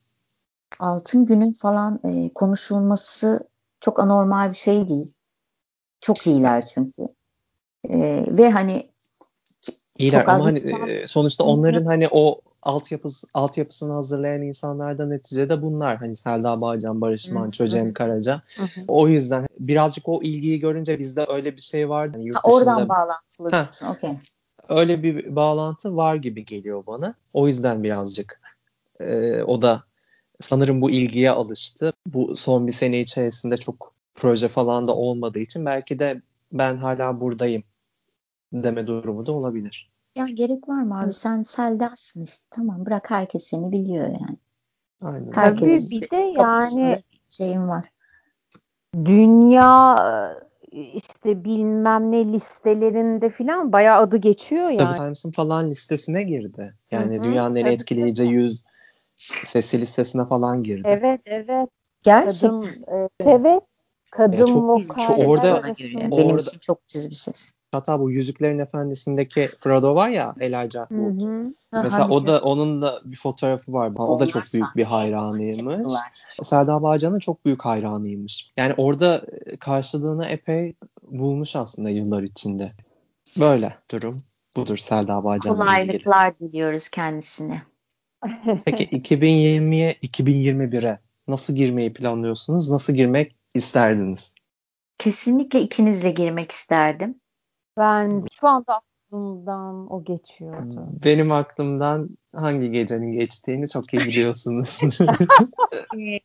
Altın 0.78 1.26
günün 1.26 1.52
falan 1.52 2.00
e, 2.04 2.32
konuşulması 2.34 3.48
çok 3.80 4.00
anormal 4.00 4.50
bir 4.50 4.56
şey 4.56 4.88
değil. 4.88 5.14
Çok 6.02 6.26
iyiler 6.26 6.66
çünkü. 6.66 7.02
E, 7.88 8.24
ve 8.28 8.50
hani 8.50 8.92
İyiler 9.98 10.24
ama 10.26 10.44
hani 10.44 10.58
e, 10.58 11.06
sonuçta 11.06 11.44
onların 11.44 11.84
hani 11.84 12.08
o 12.10 12.40
altyapısı, 12.62 13.26
altyapısını 13.34 13.92
hazırlayan 13.92 14.42
insanlardan 14.42 15.10
neticede 15.10 15.62
bunlar. 15.62 15.96
Hani 15.96 16.16
Selda 16.16 16.60
Bağcan, 16.60 17.00
Barış 17.00 17.28
Manço, 17.28 17.68
Cem 17.68 17.92
Karaca. 17.92 18.42
o 18.88 19.08
yüzden 19.08 19.46
birazcık 19.60 20.08
o 20.08 20.22
ilgiyi 20.22 20.58
görünce 20.60 20.98
bizde 20.98 21.26
öyle 21.28 21.56
bir 21.56 21.60
şey 21.60 21.88
vardı. 21.88 22.18
Yurt 22.20 22.36
ha, 22.36 22.40
oradan 22.44 22.76
dışında... 22.76 22.88
bağlantılı. 22.88 23.68
Okay. 23.90 24.16
Öyle 24.68 25.02
bir 25.02 25.36
bağlantı 25.36 25.96
var 25.96 26.14
gibi 26.14 26.44
geliyor 26.44 26.86
bana. 26.86 27.14
O 27.32 27.46
yüzden 27.46 27.82
birazcık 27.82 28.40
e, 29.00 29.42
o 29.42 29.62
da 29.62 29.82
sanırım 30.40 30.80
bu 30.80 30.90
ilgiye 30.90 31.30
alıştı. 31.30 31.92
Bu 32.06 32.36
son 32.36 32.66
bir 32.66 32.72
sene 32.72 33.00
içerisinde 33.00 33.56
çok 33.56 33.92
proje 34.14 34.48
falan 34.48 34.88
da 34.88 34.96
olmadığı 34.96 35.38
için 35.38 35.66
belki 35.66 35.98
de 35.98 36.22
ben 36.52 36.76
hala 36.76 37.20
buradayım 37.20 37.64
deme 38.52 38.86
durumu 38.86 39.26
da 39.26 39.32
olabilir. 39.32 39.90
Ya 40.16 40.26
gerek 40.26 40.68
var 40.68 40.82
mı 40.82 41.00
abi? 41.00 41.12
Sen 41.12 41.42
Selda'sın 41.42 42.24
işte. 42.24 42.46
Tamam 42.50 42.86
bırak 42.86 43.10
herkes 43.10 43.44
seni 43.44 43.72
biliyor 43.72 44.06
yani. 44.06 44.36
Aynen. 45.02 45.32
Herkes 45.32 45.90
Tabii 45.90 46.00
bir 46.00 46.10
de 46.10 46.16
yani 46.16 47.02
şeyim 47.28 47.68
var. 47.68 47.84
Dünya 49.04 49.96
işte 50.72 51.44
bilmem 51.44 52.10
ne 52.12 52.24
listelerinde 52.24 53.30
filan 53.30 53.72
bayağı 53.72 54.00
adı 54.00 54.16
geçiyor 54.16 54.68
yani. 54.68 54.76
Tabii 54.78 54.94
Times'ın 54.94 55.30
falan 55.30 55.70
listesine 55.70 56.22
girdi. 56.22 56.74
Yani 56.90 57.14
Hı-hı, 57.14 57.24
dünyanın 57.24 57.56
en 57.56 57.66
etkileyici. 57.66 58.24
100 58.24 58.62
sesi 59.16 59.80
listesine 59.80 60.26
falan 60.26 60.62
girdi. 60.62 60.88
Evet 60.90 61.20
evet. 61.24 61.68
Gerçekten. 62.02 62.60
Kadın, 62.60 62.68
e, 62.92 63.08
evet. 63.20 63.62
Kadın 64.12 64.36
ya 64.36 64.46
çok, 64.46 64.56
vokal. 64.56 65.06
Çok, 65.06 65.18
orada, 65.28 65.54
orada, 65.54 65.74
benim 66.18 66.38
için 66.38 66.58
çok 66.58 66.78
ses. 66.86 67.52
Hatta 67.72 68.00
bu 68.00 68.10
Yüzüklerin 68.10 68.58
Efendisi'ndeki 68.58 69.50
Frodo 69.60 69.94
var 69.94 70.08
ya 70.08 70.34
Elijah 70.40 70.88
Wood. 70.88 71.20
Hı 71.20 71.26
hı. 71.26 71.54
Mesela 71.72 72.08
o 72.08 72.26
da 72.26 72.40
onun 72.40 72.82
da 72.82 73.00
bir 73.04 73.16
fotoğrafı 73.16 73.72
var. 73.72 73.92
O 73.96 74.20
da 74.20 74.26
çok 74.26 74.42
büyük 74.54 74.76
bir 74.76 74.84
hayranıymış. 74.84 75.86
Selda 76.42 76.82
Bağcan'ın 76.82 77.18
çok 77.18 77.44
büyük 77.44 77.64
hayranıymış. 77.64 78.52
Yani 78.56 78.74
orada 78.76 79.22
e, 79.46 79.56
karşılığını 79.56 80.26
epey 80.26 80.74
bulmuş 81.02 81.56
aslında 81.56 81.90
yıllar 81.90 82.22
içinde. 82.22 82.72
Böyle 83.40 83.74
durum 83.90 84.16
budur 84.56 84.76
Selda 84.76 85.24
Bağcan'la 85.24 85.58
Kolaylıklar 85.58 86.32
ilgili. 86.32 86.48
diliyoruz 86.48 86.88
kendisine. 86.88 87.62
Peki 88.64 88.84
2020'ye 88.92 89.92
2021'e 89.92 90.98
nasıl 91.28 91.54
girmeyi 91.54 91.92
planlıyorsunuz? 91.92 92.70
Nasıl 92.70 92.92
girmek 92.92 93.41
isterdiniz? 93.54 94.34
Kesinlikle 94.98 95.60
ikinizle 95.60 96.10
girmek 96.10 96.50
isterdim. 96.50 97.20
Ben 97.76 98.24
şu 98.40 98.48
anda 98.48 98.80
aklımdan 99.12 99.92
o 99.92 100.04
geçiyordu. 100.04 100.88
Benim 101.04 101.32
aklımdan 101.32 102.08
hangi 102.34 102.70
gecenin 102.70 103.12
geçtiğini 103.12 103.68
çok 103.68 103.94
iyi 103.94 104.00
biliyorsunuz. 104.08 104.80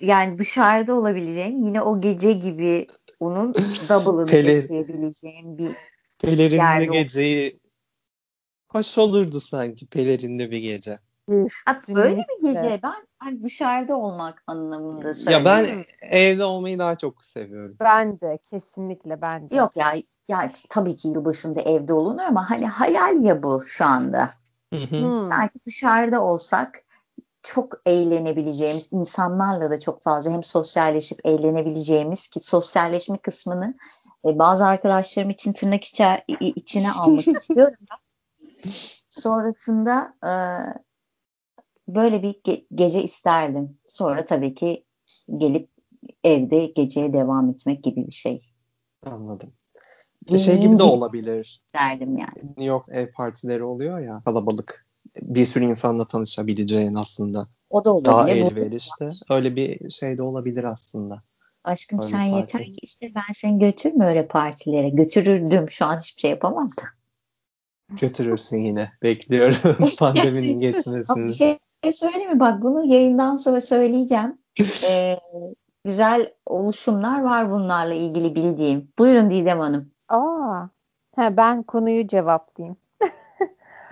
yani 0.00 0.38
dışarıda 0.38 0.94
olabileceğim 0.94 1.56
yine 1.56 1.82
o 1.82 2.00
gece 2.00 2.32
gibi 2.32 2.86
onun 3.20 3.54
double'ını 3.88 4.26
Peler, 4.26 4.54
yaşayabileceğim 4.54 5.58
bir 5.58 5.70
Pelerinli 6.18 6.90
geceyi 6.90 7.60
hoş 8.68 8.98
olurdu 8.98 9.40
sanki 9.40 9.86
pelerinli 9.86 10.50
bir 10.50 10.58
gece. 10.58 10.98
Ha, 11.64 11.78
böyle 11.94 12.16
bir 12.16 12.48
gece 12.48 12.80
ben 12.82 13.06
hani 13.18 13.42
dışarıda 13.42 13.96
olmak 13.96 14.42
anlamında 14.46 15.14
söylüyorum. 15.14 15.46
Ya 15.46 15.66
ben 15.66 15.84
evde 16.10 16.44
olmayı 16.44 16.78
daha 16.78 16.98
çok 16.98 17.24
seviyorum. 17.24 17.76
Ben 17.80 18.20
de 18.20 18.38
kesinlikle 18.50 19.22
ben 19.22 19.50
de. 19.50 19.56
Yok 19.56 19.76
ya 19.76 19.86
ya 20.28 20.52
tabii 20.68 20.96
ki 20.96 21.08
yılbaşında 21.08 21.60
evde 21.60 21.92
olunur 21.92 22.22
ama 22.22 22.50
hani 22.50 22.66
hayal 22.66 23.24
ya 23.24 23.42
bu 23.42 23.62
şu 23.66 23.84
anda. 23.84 24.30
Hı 24.74 25.22
Sanki 25.24 25.58
dışarıda 25.66 26.22
olsak 26.22 26.82
çok 27.42 27.74
eğlenebileceğimiz 27.86 28.92
insanlarla 28.92 29.70
da 29.70 29.80
çok 29.80 30.02
fazla 30.02 30.30
hem 30.30 30.42
sosyalleşip 30.42 31.18
eğlenebileceğimiz 31.24 32.28
ki 32.28 32.40
sosyalleşme 32.40 33.18
kısmını 33.18 33.74
e, 34.24 34.38
bazı 34.38 34.66
arkadaşlarım 34.66 35.30
için 35.30 35.52
tırnak 35.52 35.84
içe, 35.84 36.24
içine 36.40 36.92
almak 36.92 37.28
istiyorum. 37.28 37.76
Sonrasında 39.08 40.14
e, 40.24 40.30
böyle 41.88 42.22
bir 42.22 42.34
ge- 42.34 42.66
gece 42.74 43.02
isterdim. 43.02 43.78
Sonra 43.88 44.24
tabii 44.24 44.54
ki 44.54 44.84
gelip 45.36 45.68
evde 46.24 46.66
geceye 46.66 47.12
devam 47.12 47.50
etmek 47.50 47.84
gibi 47.84 48.06
bir 48.06 48.12
şey. 48.12 48.42
Anladım. 49.02 49.52
Yemeğin 50.28 50.46
şey 50.46 50.60
gibi 50.60 50.78
de 50.78 50.82
olabilir. 50.82 51.60
Derdim 51.74 52.18
yani. 52.18 52.42
New 52.42 52.64
York 52.64 52.84
ev 52.88 53.12
partileri 53.12 53.64
oluyor 53.64 53.98
ya 53.98 54.22
kalabalık. 54.24 54.86
Bir 55.22 55.44
sürü 55.44 55.64
insanla 55.64 56.04
tanışabileceğin 56.04 56.94
aslında. 56.94 57.48
O 57.70 57.84
da 57.84 57.94
olabilir. 57.94 58.12
Daha 58.12 58.28
elverişli. 58.30 59.08
Öyle 59.30 59.56
bir 59.56 59.90
şey 59.90 60.18
de 60.18 60.22
olabilir 60.22 60.64
aslında. 60.64 61.22
Aşkım 61.64 61.98
öyle 61.98 62.08
sen 62.08 62.30
parti. 62.30 62.56
yeter 62.56 62.74
ki 62.74 62.78
işte 62.82 63.12
ben 63.14 63.32
seni 63.32 63.58
götürme 63.58 64.06
öyle 64.06 64.28
partilere. 64.28 64.88
Götürürdüm. 64.88 65.70
Şu 65.70 65.84
an 65.84 65.98
hiçbir 65.98 66.20
şey 66.20 66.30
yapamam 66.30 66.68
da. 66.68 66.82
götürürsün 68.00 68.64
yine. 68.64 68.90
Bekliyorum 69.02 69.86
pandeminin 69.98 70.60
geçmesini. 70.60 71.26
Bir 71.26 71.32
şey 71.32 71.58
söyleyeyim 71.92 72.32
mi? 72.32 72.40
Bak 72.40 72.62
bunu 72.62 72.84
yayından 72.84 73.36
sonra 73.36 73.60
söyleyeceğim. 73.60 74.38
Ee, 74.88 75.16
güzel 75.84 76.30
oluşumlar 76.46 77.22
var 77.22 77.50
bunlarla 77.50 77.94
ilgili 77.94 78.34
bildiğim. 78.34 78.88
Buyurun 78.98 79.30
Didem 79.30 79.60
Hanım. 79.60 79.90
Aa, 80.08 80.62
he, 81.16 81.36
ben 81.36 81.62
konuyu 81.62 82.06
cevaplayayım. 82.08 82.76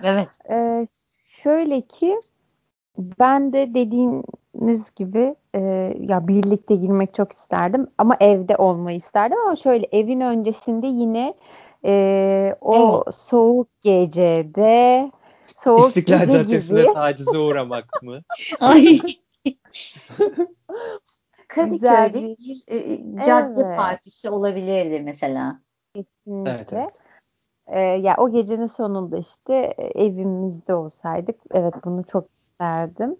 Evet. 0.03 0.29
Ee, 0.49 0.87
şöyle 1.27 1.81
ki 1.81 2.17
ben 2.97 3.53
de 3.53 3.73
dediğiniz 3.73 4.95
gibi 4.95 5.35
e, 5.55 5.59
ya 5.99 6.27
birlikte 6.27 6.75
girmek 6.75 7.13
çok 7.13 7.31
isterdim 7.31 7.87
ama 7.97 8.17
evde 8.19 8.57
olmayı 8.57 8.97
isterdim 8.97 9.37
ama 9.45 9.55
şöyle 9.55 9.87
evin 9.91 10.21
öncesinde 10.21 10.87
yine 10.87 11.33
e, 11.85 12.55
o 12.61 13.03
Evet. 13.05 13.15
soğuk 13.15 13.67
gecede 13.81 15.11
soğuk 15.65 15.87
İstiklal 15.87 16.19
gece 16.19 16.31
Caddesi'ne 16.31 16.81
gibi 16.81 16.93
tacize 16.93 17.37
uğramak 17.37 18.03
mı? 18.03 18.19
Ay. 18.59 18.83
Güzel 21.49 21.69
Kadıköy'de 21.69 22.13
bir- 22.13 22.37
bir 22.37 22.63
e, 22.67 23.01
cadde 23.25 23.61
Evet. 23.61 23.77
partisi 23.77 24.29
olabilirdi 24.29 25.01
mesela. 25.01 25.59
kesinlikle. 25.95 26.51
Evet, 26.51 26.73
evet. 26.73 26.93
Ee, 27.67 27.79
ya 27.79 28.15
o 28.17 28.31
gecenin 28.31 28.65
sonunda 28.65 29.17
işte 29.17 29.53
e, 29.55 30.03
evimizde 30.05 30.73
olsaydık 30.73 31.35
evet 31.51 31.73
bunu 31.85 32.03
çok 32.11 32.25
isterdim. 32.35 33.15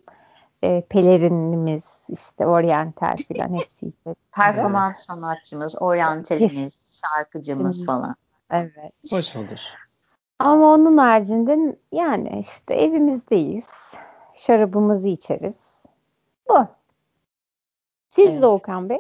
Ee, 0.63 0.83
pelerinimiz 0.89 2.03
işte 2.09 2.47
oryantal 2.47 3.15
filan 3.27 3.53
hepsi. 3.59 3.91
Performans 4.35 4.97
sanatçımız, 4.99 5.81
oryantalimiz, 5.81 7.01
şarkıcımız 7.05 7.85
falan. 7.85 8.15
Evet. 8.51 8.93
Hoş 9.11 9.35
olur. 9.35 9.59
Ama 10.39 10.73
onun 10.73 10.97
haricinde 10.97 11.79
yani 11.91 12.39
işte 12.39 12.73
evimizdeyiz. 12.73 13.69
Şarabımızı 14.35 15.09
içeriz. 15.09 15.83
Bu. 16.49 16.67
Siz 18.09 18.31
Evet. 18.31 18.41
de 18.41 18.45
Okan 18.45 18.89
Bey. 18.89 18.97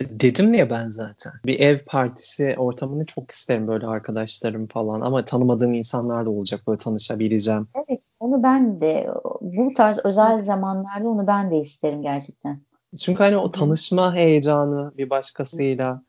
Dedim 0.00 0.54
ya 0.54 0.70
ben 0.70 0.90
zaten. 0.90 1.32
Bir 1.46 1.60
ev 1.60 1.78
partisi 1.86 2.54
ortamını 2.58 3.06
çok 3.06 3.30
isterim 3.30 3.68
böyle 3.68 3.86
arkadaşlarım 3.86 4.66
falan 4.66 5.00
ama 5.00 5.24
tanımadığım 5.24 5.74
insanlar 5.74 6.26
da 6.26 6.30
olacak 6.30 6.60
böyle 6.66 6.78
tanışabileceğim. 6.78 7.68
Evet, 7.74 8.02
onu 8.20 8.42
ben 8.42 8.80
de 8.80 9.10
bu 9.40 9.72
tarz 9.74 10.00
özel 10.04 10.44
zamanlarda 10.44 11.08
onu 11.08 11.26
ben 11.26 11.50
de 11.50 11.58
isterim 11.58 12.02
gerçekten. 12.02 12.60
Çünkü 12.98 13.22
hani 13.22 13.36
o 13.36 13.50
tanışma 13.50 14.14
heyecanı 14.14 14.92
bir 14.96 15.10
başkasıyla 15.10 16.02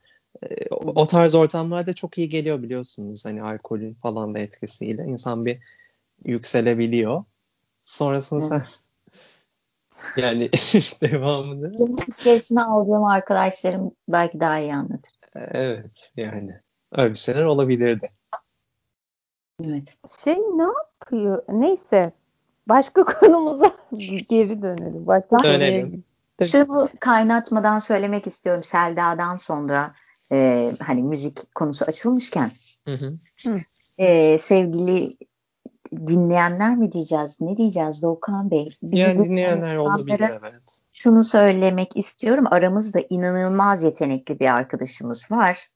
o, 0.71 0.75
o 1.01 1.05
tarz 1.05 1.35
ortamlarda 1.35 1.93
çok 1.93 2.17
iyi 2.17 2.29
geliyor 2.29 2.63
biliyorsunuz. 2.63 3.25
Hani 3.25 3.43
alkolün 3.43 3.93
falan 3.93 4.33
da 4.33 4.39
etkisiyle 4.39 5.03
insan 5.03 5.45
bir 5.45 5.59
yükselebiliyor. 6.25 7.23
Sonrasında 7.83 8.41
sen 8.41 8.63
yani 10.21 10.49
devamını 11.01 11.77
Zaman 11.77 12.05
içerisine 12.07 12.63
aldığım 12.63 13.03
arkadaşlarım 13.03 13.91
belki 14.09 14.39
daha 14.39 14.59
iyi 14.59 14.75
anlatır. 14.75 15.13
evet 15.35 16.11
yani 16.17 16.59
öyle 16.91 17.09
bir 17.09 17.17
şeyler 17.17 17.43
olabilirdi. 17.43 18.11
Evet. 19.65 19.97
Şey 20.23 20.35
ne 20.35 20.63
yapıyor? 20.63 21.43
Neyse. 21.49 22.11
Başka 22.69 23.03
konumuza 23.05 23.71
geri 24.29 24.61
dönelim. 24.61 25.07
Başka 25.07 25.43
Dönelim. 25.43 26.03
Şunu 26.43 26.89
kaynatmadan 26.99 27.79
söylemek 27.79 28.27
istiyorum 28.27 28.63
Selda'dan 28.63 29.37
sonra 29.37 29.93
e, 30.31 30.69
hani 30.87 31.03
müzik 31.03 31.55
konusu 31.55 31.85
açılmışken 31.85 32.51
Hı 32.85 32.93
hı. 32.93 33.59
e, 33.97 34.37
sevgili 34.37 35.17
dinleyenler 36.07 36.77
mi 36.77 36.91
diyeceğiz 36.91 37.41
ne 37.41 37.57
diyeceğiz 37.57 38.03
Doğukan 38.03 38.51
Bey? 38.51 38.77
Bizi 38.83 39.01
Yani 39.01 39.19
dinleyen 39.19 39.57
dinleyenler 39.57 39.75
olabilir 39.75 40.31
evet. 40.41 40.81
şunu 40.93 41.23
söylemek 41.23 41.97
istiyorum. 41.97 42.45
Aramızda 42.51 42.99
inanılmaz 43.09 43.83
yetenekli 43.83 44.39
bir 44.39 44.55
arkadaşımız 44.55 45.31
var. 45.31 45.67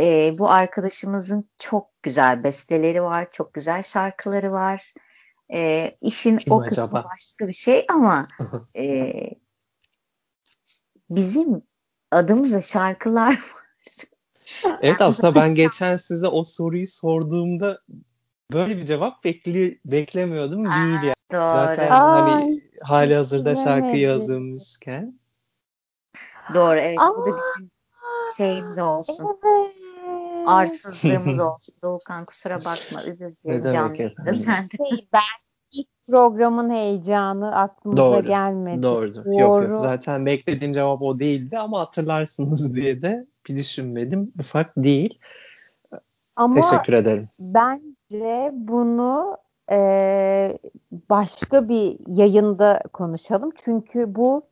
Ee, 0.00 0.32
bu 0.38 0.50
arkadaşımızın 0.50 1.48
çok 1.58 2.02
güzel 2.02 2.44
besteleri 2.44 3.02
var, 3.02 3.28
çok 3.32 3.54
güzel 3.54 3.82
şarkıları 3.82 4.52
var. 4.52 4.94
Ee, 5.52 5.92
işin 6.00 6.36
Kim 6.36 6.52
o 6.52 6.60
acaba? 6.60 6.82
kısmı 6.82 7.04
başka 7.12 7.48
bir 7.48 7.52
şey 7.52 7.86
ama 7.88 8.26
e, 8.76 9.12
bizim 11.10 11.62
adımıza 12.10 12.60
şarkılar. 12.60 13.38
Evet 14.82 15.00
aslında 15.00 15.34
ben 15.34 15.54
geçen 15.54 15.96
size 15.96 16.28
o 16.28 16.42
soruyu 16.42 16.86
sorduğumda 16.86 17.80
böyle 18.52 18.76
bir 18.76 18.86
cevap 18.86 19.24
bekli 19.24 19.80
beklemiyordum 19.84 20.64
değil 20.64 21.02
yani. 21.02 21.14
Doğru. 21.32 21.52
Zaten 21.52 21.90
Ay, 21.90 22.10
hani 22.10 22.62
hali 22.82 23.14
hazırda 23.14 23.56
şarkı 23.56 23.96
yazılmışken 23.96 25.18
Doğru 26.54 26.78
evet 26.78 27.00
bu 27.00 27.26
da 27.26 27.30
Aa, 27.30 27.36
bizim 27.36 27.70
şeyimiz 28.36 28.78
olsun. 28.78 29.28
evet. 29.44 29.72
Arsızlığımız 30.46 31.38
olsun. 31.40 31.74
Doğukan 31.82 32.24
kusura 32.24 32.58
bakma. 32.58 33.02
Özür 33.02 33.34
dilerim 33.44 34.34
sen. 34.34 34.68
Şey, 34.76 35.08
ben 35.12 35.20
ilk 35.72 35.88
programın 36.08 36.70
heyecanı 36.70 37.56
aklımıza 37.56 38.02
Doğru. 38.02 38.26
gelmedi. 38.26 38.86
Yok 38.86 39.26
Doğru. 39.26 39.64
yok. 39.68 39.78
Zaten 39.78 40.26
beklediğim 40.26 40.72
cevap 40.72 41.02
o 41.02 41.18
değildi 41.18 41.58
ama 41.58 41.80
hatırlarsınız 41.80 42.74
diye 42.74 43.02
de 43.02 43.24
bir 43.48 43.56
düşünmedim. 43.56 44.32
Ufak 44.40 44.72
değil. 44.76 45.18
Ama 46.36 46.60
Teşekkür 46.60 46.92
ederim. 46.92 47.28
bence 47.38 48.50
bunu 48.54 49.36
e, 49.70 50.58
başka 51.10 51.68
bir 51.68 51.96
yayında 52.06 52.82
konuşalım. 52.92 53.50
Çünkü 53.64 54.14
bu 54.14 54.42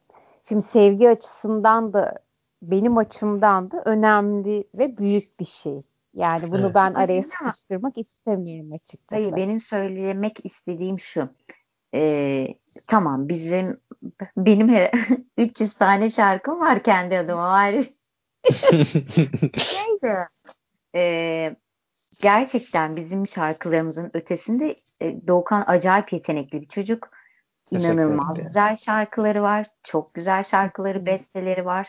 şimdi 0.48 0.62
sevgi 0.62 1.09
açısından 1.11 1.92
da 1.92 2.14
benim 2.62 2.96
açımdan 2.98 3.70
da 3.70 3.83
önemli 3.85 4.64
ve 4.74 4.98
büyük 4.98 5.40
bir 5.40 5.44
şey. 5.44 5.83
Yani 6.14 6.42
bunu 6.50 6.64
Evet. 6.64 6.74
ben 6.74 6.94
araya 6.94 7.22
sıkıştırmak 7.22 7.98
istemiyorum 7.98 8.72
açıkçası. 8.72 9.22
Hayır 9.22 9.37
benim 9.37 9.61
söylemek 9.61 10.46
istediğim 10.46 10.98
şu. 10.98 11.29
Ee, 11.94 12.46
tamam 12.88 13.29
bizim 13.29 13.81
benim 14.37 14.68
her- 14.68 14.92
300 15.38 15.74
tane 15.74 16.09
şarkım 16.11 16.61
var 16.61 16.81
kendi 16.83 17.18
adıma 17.18 17.48
ayrı. 17.48 17.83
Neydi? 19.55 20.29
Ee, 20.94 21.57
gerçekten 22.22 22.96
bizim 22.96 23.26
şarkılarımızın 23.26 24.11
ötesinde 24.14 24.76
e, 25.00 25.26
Doğukan 25.26 25.64
acayip 25.66 26.12
yetenekli 26.12 26.61
bir 26.61 26.68
çocuk. 26.68 27.11
İnanılmaz 27.70 28.44
güzel 28.46 28.76
şarkıları 28.76 29.42
var. 29.42 29.66
Çok 29.83 30.14
güzel 30.14 30.42
şarkıları, 30.42 31.07
besteleri 31.07 31.64
var. 31.64 31.88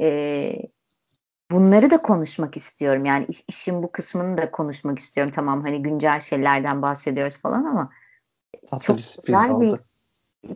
Ee, 0.00 0.52
bunları 1.50 1.90
da 1.90 1.98
konuşmak 1.98 2.56
istiyorum. 2.56 3.04
Yani 3.04 3.26
iş- 3.28 3.44
işin 3.48 3.82
bu 3.82 3.92
kısmını 3.92 4.38
da 4.38 4.50
konuşmak 4.50 4.98
istiyorum. 4.98 5.32
Tamam 5.34 5.62
hani 5.62 5.82
güncel 5.82 6.20
şeylerden 6.20 6.82
bahsediyoruz 6.82 7.40
falan 7.40 7.64
ama 7.64 7.90
Tatlı 8.70 8.86
çok 8.86 8.96
bir 8.96 9.22
güzel 9.26 9.60
bir. 9.60 9.80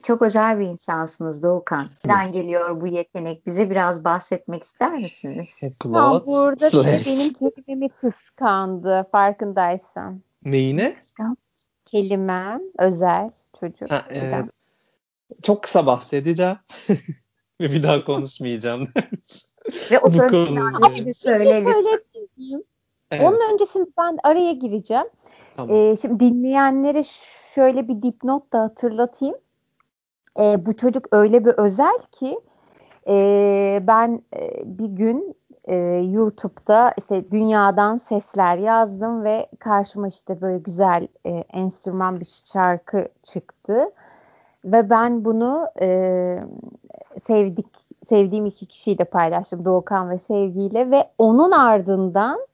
Çok 0.03 0.23
özel 0.23 0.61
bir 0.61 0.67
insansınız 0.67 1.43
Doğukan. 1.43 1.89
Nereden 2.05 2.33
geliyor 2.33 2.81
bu 2.81 2.87
yetenek? 2.87 3.47
Bize 3.47 3.71
biraz 3.71 4.05
bahsetmek 4.05 4.63
ister 4.63 4.99
misiniz? 4.99 5.61
Tam 5.61 5.71
Plot 5.93 6.27
burada 6.27 6.71
slash. 6.71 7.07
benim 7.07 7.33
kelimemi 7.33 7.89
kıskandı 7.89 9.07
farkındaysan. 9.13 10.21
Neyine? 10.45 10.97
Kelimem 11.85 12.61
özel 12.79 13.31
çocuk. 13.61 13.91
Ha, 13.91 14.03
evet. 14.11 14.23
Neden? 14.23 14.51
Çok 15.43 15.63
kısa 15.63 15.87
bahsedeceğim. 15.87 16.57
Ve 17.61 17.73
bir 17.73 17.83
daha 17.83 18.05
konuşmayacağım. 18.05 18.89
Ve 19.91 19.99
o 19.99 20.05
Bu 20.05 20.11
sözün 20.11 20.29
konuyla. 20.47 20.79
adresini 20.79 21.07
Bir 21.07 21.13
söyle 21.13 21.45
şey 21.53 21.63
söyleyebilir 21.63 22.29
miyim? 22.37 22.63
Evet, 23.11 23.25
Onun 23.25 23.53
öncesinde 23.53 23.87
ben 23.99 24.19
araya 24.23 24.53
gireceğim. 24.53 25.07
tamam. 25.57 25.77
Ee, 25.77 25.97
şimdi 25.97 26.21
dinleyenlere 26.21 27.03
şöyle 27.55 27.89
bir 27.89 28.03
dipnot 28.03 28.53
da 28.53 28.61
hatırlatayım. 28.61 29.35
Ee, 30.39 30.67
bu 30.67 30.77
çocuk 30.77 31.07
öyle 31.13 31.45
bir 31.45 31.53
özel 31.53 31.99
ki 32.13 32.39
e, 33.09 33.83
ben 33.87 34.23
e, 34.37 34.63
bir 34.79 34.89
gün 34.89 35.37
e, 35.65 35.77
YouTube'da 36.11 36.95
işte 36.99 37.31
dünyadan 37.31 37.97
sesler 37.97 38.57
yazdım 38.57 39.25
ve 39.25 39.47
karşıma 39.59 40.09
işte 40.09 40.41
böyle 40.41 40.59
güzel 40.59 41.09
e, 41.27 41.31
enstrüman 41.31 42.21
bir 42.21 42.29
şarkı 42.53 43.09
çıktı. 43.23 43.91
Ve 44.65 44.91
ben 44.91 45.25
bunu 45.25 45.69
e, 45.81 46.39
sevdik 47.23 47.67
sevdiğim 48.05 48.47
iki 48.47 48.67
kişiyle 48.67 49.05
paylaştım. 49.05 49.65
Doğukan 49.65 50.11
ve 50.11 50.19
Sevgi'yle 50.19 50.91
ve 50.91 51.11
onun 51.19 51.51
ardından 51.51 52.47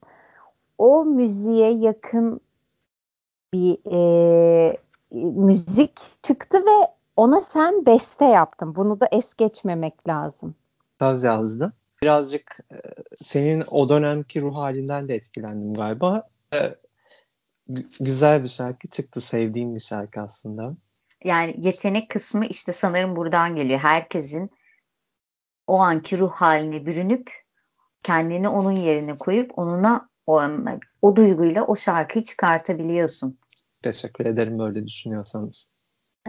o 0.79 1.05
müziğe 1.05 1.73
yakın 1.73 2.41
bir 3.53 3.79
e, 3.93 4.77
müzik 5.21 6.01
çıktı 6.23 6.59
ve 6.67 7.00
ona 7.21 7.41
sen 7.41 7.87
beste 7.87 8.25
yaptın. 8.25 8.75
Bunu 8.75 9.01
da 9.01 9.09
es 9.13 9.35
geçmemek 9.35 10.09
lazım. 10.09 10.55
Saz 10.99 11.23
yazdı. 11.23 11.73
Birazcık 12.03 12.59
e, 12.73 12.77
senin 13.17 13.65
o 13.71 13.89
dönemki 13.89 14.41
ruh 14.41 14.57
halinden 14.57 15.09
de 15.09 15.15
etkilendim 15.15 15.75
galiba. 15.75 16.29
E, 16.55 16.75
güzel 18.01 18.43
bir 18.43 18.49
şarkı 18.49 18.89
çıktı. 18.89 19.21
Sevdiğim 19.21 19.75
bir 19.75 19.81
şarkı 19.81 20.21
aslında. 20.21 20.77
Yani 21.25 21.55
yetenek 21.59 22.11
kısmı 22.11 22.47
işte 22.47 22.73
sanırım 22.73 23.17
buradan 23.17 23.57
geliyor. 23.57 23.79
Herkesin 23.79 24.51
o 25.67 25.79
anki 25.79 26.19
ruh 26.19 26.33
haline 26.33 26.87
bürünüp 26.87 27.31
kendini 28.03 28.49
onun 28.49 28.77
yerine 28.77 29.15
koyup 29.15 29.59
onuna 29.59 30.09
o, 30.27 30.43
o 31.03 31.17
duyguyla 31.17 31.67
o 31.67 31.77
şarkıyı 31.77 32.25
çıkartabiliyorsun. 32.25 33.39
Teşekkür 33.83 34.27
ederim 34.27 34.59
böyle 34.59 34.87
düşünüyorsanız. 34.87 35.71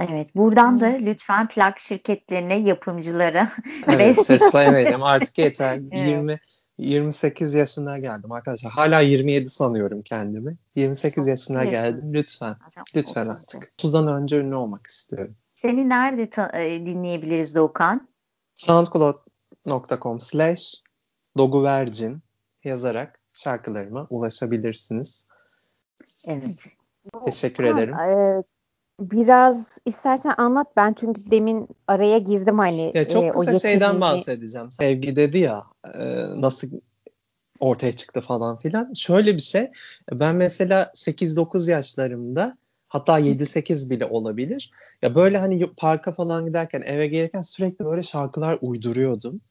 Evet. 0.09 0.35
Buradan 0.35 0.79
da 0.79 0.85
lütfen 0.85 1.47
plak 1.47 1.79
şirketlerine, 1.79 2.59
yapımcılara 2.59 3.47
evet, 3.87 4.15
ses 4.25 4.55
verelim. 4.55 5.03
Artık 5.03 5.37
yeter. 5.37 5.79
evet. 5.91 6.07
20 6.07 6.39
28 6.77 7.53
yaşına 7.53 7.99
geldim 7.99 8.31
arkadaşlar. 8.31 8.71
Hala 8.71 8.99
27 8.99 9.49
sanıyorum 9.49 10.01
kendimi. 10.01 10.57
28 10.75 11.27
yaşına 11.27 11.65
geldim. 11.65 12.13
Lütfen. 12.13 12.55
Lütfen 12.95 13.27
artık. 13.27 13.63
30'dan 13.63 14.07
önce 14.07 14.37
ünlü 14.37 14.55
olmak 14.55 14.87
istiyorum. 14.87 15.35
Seni 15.53 15.89
nerede 15.89 16.29
ta- 16.29 16.51
e, 16.61 16.85
dinleyebiliriz 16.85 17.55
Doğukan? 17.55 18.07
soundcloud.com 18.55 20.19
slash 20.19 20.83
doguvercin 21.37 22.21
yazarak 22.63 23.19
şarkılarıma 23.33 24.07
ulaşabilirsiniz. 24.09 25.27
Evet. 26.27 26.65
Teşekkür 27.25 27.63
ederim. 27.63 27.93
E, 27.93 28.43
biraz 28.99 29.77
istersen 29.85 30.33
anlat 30.37 30.67
ben 30.77 30.95
çünkü 30.99 31.31
demin 31.31 31.67
araya 31.87 32.17
girdim 32.17 32.57
hani. 32.59 32.91
Ya 32.95 33.07
çok 33.07 33.33
kısa 33.33 33.51
e, 33.51 33.59
şeyden 33.59 34.01
bahsedeceğim. 34.01 34.71
Sevgi 34.71 35.15
dedi 35.15 35.37
ya 35.37 35.63
e, 35.93 36.01
nasıl 36.41 36.67
ortaya 37.59 37.93
çıktı 37.93 38.21
falan 38.21 38.59
filan. 38.59 38.93
Şöyle 38.93 39.35
bir 39.35 39.41
şey 39.41 39.71
ben 40.11 40.35
mesela 40.35 40.91
8-9 40.95 41.71
yaşlarımda 41.71 42.57
hatta 42.87 43.19
7-8 43.19 43.89
bile 43.89 44.05
olabilir. 44.05 44.71
Ya 45.01 45.15
böyle 45.15 45.37
hani 45.37 45.73
parka 45.77 46.11
falan 46.11 46.45
giderken 46.45 46.81
eve 46.81 47.07
gelirken 47.07 47.41
sürekli 47.41 47.85
böyle 47.85 48.03
şarkılar 48.03 48.57
uyduruyordum. 48.61 49.41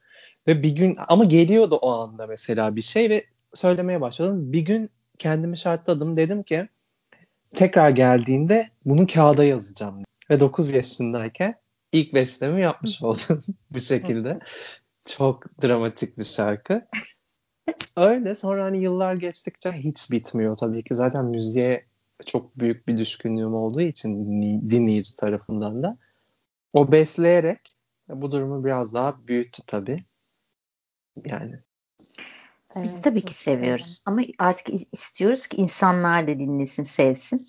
Ve 0.46 0.62
bir 0.62 0.76
gün 0.76 0.96
ama 1.08 1.24
geliyordu 1.24 1.76
o 1.76 1.90
anda 1.90 2.26
mesela 2.26 2.76
bir 2.76 2.82
şey 2.82 3.10
ve 3.10 3.24
söylemeye 3.54 4.00
başladım. 4.00 4.52
Bir 4.52 4.60
gün 4.60 4.90
kendimi 5.18 5.58
şartladım. 5.58 6.16
Dedim 6.16 6.42
ki 6.42 6.68
tekrar 7.54 7.90
geldiğinde 7.90 8.70
bunu 8.84 9.06
kağıda 9.06 9.44
yazacağım. 9.44 10.04
Ve 10.30 10.40
9 10.40 10.72
yaşındayken 10.72 11.54
ilk 11.92 12.14
bestemi 12.14 12.62
yapmış 12.62 13.02
oldum 13.02 13.40
bu 13.70 13.80
şekilde. 13.80 14.38
Çok 15.06 15.62
dramatik 15.62 16.18
bir 16.18 16.24
şarkı. 16.24 16.86
Öyle 17.96 18.34
sonra 18.34 18.64
hani 18.64 18.82
yıllar 18.82 19.14
geçtikçe 19.14 19.72
hiç 19.72 20.10
bitmiyor 20.10 20.56
tabii 20.56 20.84
ki. 20.84 20.94
Zaten 20.94 21.24
müziğe 21.24 21.86
çok 22.26 22.58
büyük 22.58 22.88
bir 22.88 22.96
düşkünlüğüm 22.96 23.54
olduğu 23.54 23.80
için 23.80 24.42
dinleyici 24.70 25.16
tarafından 25.16 25.82
da. 25.82 25.98
O 26.72 26.92
besleyerek 26.92 27.76
bu 28.08 28.32
durumu 28.32 28.64
biraz 28.64 28.94
daha 28.94 29.26
büyüttü 29.26 29.62
tabii. 29.66 30.04
Yani 31.26 31.60
biz 32.76 32.94
evet, 32.94 33.04
tabii 33.04 33.20
ki 33.20 33.34
seviyoruz 33.34 34.02
ama 34.06 34.20
artık 34.38 34.68
istiyoruz 34.92 35.46
ki 35.46 35.56
insanlar 35.56 36.26
da 36.26 36.38
dinlesin, 36.38 36.82
sevsin. 36.82 37.40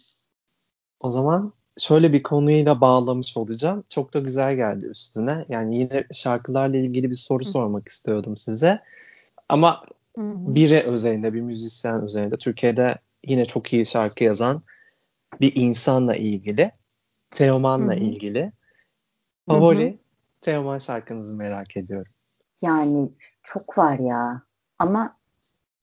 O 1.00 1.10
zaman 1.10 1.54
şöyle 1.80 2.14
bir 2.14 2.24
konuyla 2.24 2.82
bağlamış 2.82 3.38
olacağım. 3.38 3.84
Çok 3.90 4.14
da 4.14 4.20
güzel 4.20 4.56
geldi 4.56 4.86
üstüne. 4.86 5.46
Yani 5.50 5.78
yine 5.78 6.08
şarkılarla 6.14 6.78
ilgili 6.78 7.10
bir 7.10 7.16
soru 7.16 7.46
sormak 7.46 7.88
istiyordum 7.88 8.38
size. 8.38 8.82
Ama 9.50 9.84
Hı-hı. 10.16 10.56
biri 10.56 10.84
özelinde, 10.84 11.34
bir 11.34 11.42
müzisyen 11.42 12.02
üzerinde 12.02 12.38
Türkiye'de 12.38 12.98
yine 13.26 13.46
çok 13.46 13.74
iyi 13.74 13.86
şarkı 13.86 14.24
yazan 14.24 14.64
bir 15.42 15.56
insanla 15.56 16.16
ilgili, 16.16 16.72
Teoman'la 17.32 17.94
Hı-hı. 17.94 18.04
ilgili. 18.04 18.52
Favori 19.48 19.90
Hı-hı. 19.90 19.98
Teoman 20.42 20.78
şarkınızı 20.78 21.36
merak 21.36 21.78
ediyorum. 21.78 22.12
Yani 22.62 23.10
çok 23.44 23.78
var 23.78 24.00
ya. 24.00 24.42
Ama 24.82 25.18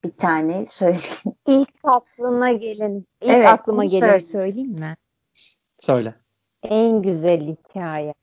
bir 0.05 0.11
tane 0.11 0.67
söyleyeyim. 0.67 1.37
İlk 1.47 1.71
aklına 1.83 2.53
gelin. 2.53 3.07
İlk 3.21 3.31
evet, 3.31 3.49
aklıma 3.49 3.85
gelen 3.85 3.99
söyleyeyim. 3.99 4.23
söyleyeyim 4.23 4.71
mi? 4.71 4.97
Söyle. 5.79 6.15
En 6.63 7.03
güzel 7.03 7.41
hikaye. 7.41 8.15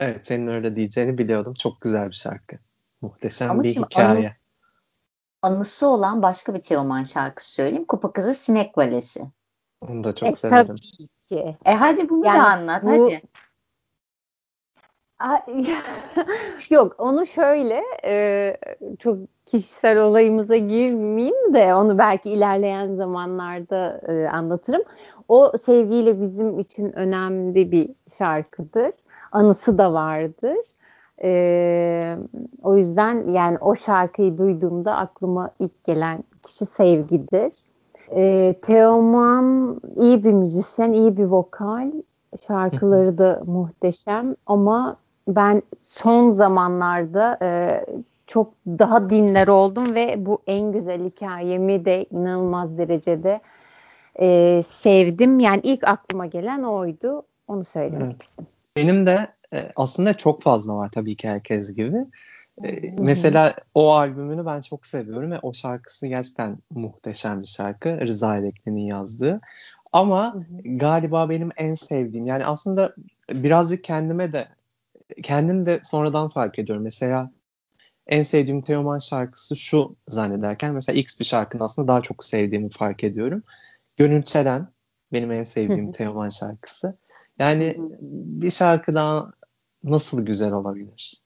Evet 0.00 0.26
senin 0.26 0.46
öyle 0.46 0.76
diyeceğini 0.76 1.18
biliyordum. 1.18 1.54
Çok 1.54 1.80
güzel 1.80 2.08
bir 2.08 2.14
şarkı. 2.14 2.56
Muhteşem 3.00 3.50
Ama 3.50 3.62
bir 3.62 3.68
hikaye. 3.68 4.36
Anı, 5.42 5.54
anısı 5.54 5.86
olan 5.86 6.22
başka 6.22 6.54
bir 6.54 6.62
Teoman 6.62 7.04
şarkısı 7.04 7.52
söyleyeyim. 7.52 7.84
Kupa 7.84 8.12
Kızı 8.12 8.34
Sinek 8.34 8.78
Valesi. 8.78 9.22
Onu 9.80 10.04
da 10.04 10.14
çok 10.14 10.28
e, 10.28 10.36
severim. 10.36 10.66
Tabii 10.66 11.08
ki. 11.28 11.56
E 11.64 11.74
hadi 11.74 12.08
bunu 12.08 12.26
yani 12.26 12.38
da 12.38 12.46
anlat 12.46 12.84
bu, 12.84 12.88
hadi. 12.88 13.22
Yok 16.70 16.94
onu 16.98 17.26
şöyle 17.26 17.82
e, 18.04 18.56
çok 18.98 19.18
kişisel 19.52 20.02
olayımıza 20.02 20.56
girmeyeyim 20.56 21.54
de 21.54 21.74
onu 21.74 21.98
belki 21.98 22.30
ilerleyen 22.30 22.94
zamanlarda 22.94 24.00
e, 24.08 24.28
anlatırım. 24.28 24.82
O 25.28 25.52
sevgiyle 25.62 26.20
bizim 26.20 26.58
için 26.58 26.92
önemli 26.92 27.72
bir 27.72 27.90
şarkıdır. 28.18 28.92
Anısı 29.32 29.78
da 29.78 29.92
vardır. 29.92 30.56
E, 31.22 32.16
o 32.62 32.76
yüzden 32.76 33.30
yani 33.30 33.58
o 33.60 33.76
şarkıyı 33.76 34.38
duyduğumda 34.38 34.96
aklıma 34.96 35.50
ilk 35.60 35.84
gelen 35.84 36.24
kişi 36.42 36.66
sevgidir. 36.66 37.52
E, 38.10 38.54
Teoman 38.62 39.80
iyi 39.96 40.24
bir 40.24 40.32
müzisyen, 40.32 40.92
iyi 40.92 41.16
bir 41.16 41.24
vokal. 41.24 41.92
Şarkıları 42.46 43.18
da 43.18 43.42
muhteşem 43.46 44.36
ama 44.46 44.96
ben 45.28 45.62
son 45.88 46.30
zamanlarda 46.30 47.38
e, 47.42 47.84
çok 48.32 48.54
daha 48.66 49.10
dinler 49.10 49.48
oldum 49.48 49.94
ve 49.94 50.26
bu 50.26 50.42
en 50.46 50.72
güzel 50.72 51.04
hikayemi 51.04 51.84
de 51.84 52.06
inanılmaz 52.10 52.78
derecede 52.78 53.40
e, 54.20 54.60
sevdim. 54.66 55.40
Yani 55.40 55.60
ilk 55.64 55.88
aklıma 55.88 56.26
gelen 56.26 56.62
oydu. 56.62 57.22
Onu 57.48 57.64
söylemek 57.64 58.02
evet. 58.10 58.22
istedim. 58.22 58.46
Benim 58.76 59.06
de 59.06 59.28
e, 59.52 59.72
aslında 59.76 60.14
çok 60.14 60.42
fazla 60.42 60.76
var 60.76 60.90
tabii 60.92 61.16
ki 61.16 61.28
herkes 61.28 61.74
gibi. 61.74 62.06
E, 62.64 62.94
mesela 62.98 63.54
o 63.74 63.92
albümünü 63.92 64.46
ben 64.46 64.60
çok 64.60 64.86
seviyorum 64.86 65.30
ve 65.30 65.38
o 65.42 65.54
şarkısı 65.54 66.06
gerçekten 66.06 66.58
muhteşem 66.70 67.40
bir 67.40 67.46
şarkı. 67.46 68.00
Rıza 68.00 68.36
Elekli'nin 68.36 68.86
yazdığı. 68.86 69.40
Ama 69.92 70.34
galiba 70.64 71.30
benim 71.30 71.50
en 71.56 71.74
sevdiğim 71.74 72.26
yani 72.26 72.44
aslında 72.44 72.94
birazcık 73.30 73.84
kendime 73.84 74.32
de 74.32 74.48
kendim 75.22 75.66
de 75.66 75.80
sonradan 75.82 76.28
fark 76.28 76.58
ediyorum. 76.58 76.84
Mesela 76.84 77.30
en 78.06 78.22
sevdiğim 78.22 78.62
Teoman 78.62 78.98
şarkısı 78.98 79.56
şu 79.56 79.96
zannederken 80.08 80.74
mesela 80.74 80.98
X 80.98 81.20
bir 81.20 81.24
şarkının 81.24 81.64
aslında 81.64 81.88
daha 81.88 82.02
çok 82.02 82.24
sevdiğimi 82.24 82.70
fark 82.70 83.04
ediyorum. 83.04 83.42
Gönül 83.96 84.22
Çelen 84.22 84.68
benim 85.12 85.32
en 85.32 85.44
sevdiğim 85.44 85.92
Teoman 85.92 86.28
şarkısı. 86.28 86.98
Yani 87.38 87.76
bir 88.00 88.50
şarkı 88.50 88.94
daha 88.94 89.32
nasıl 89.84 90.22
güzel 90.22 90.52
olabilir? 90.52 91.22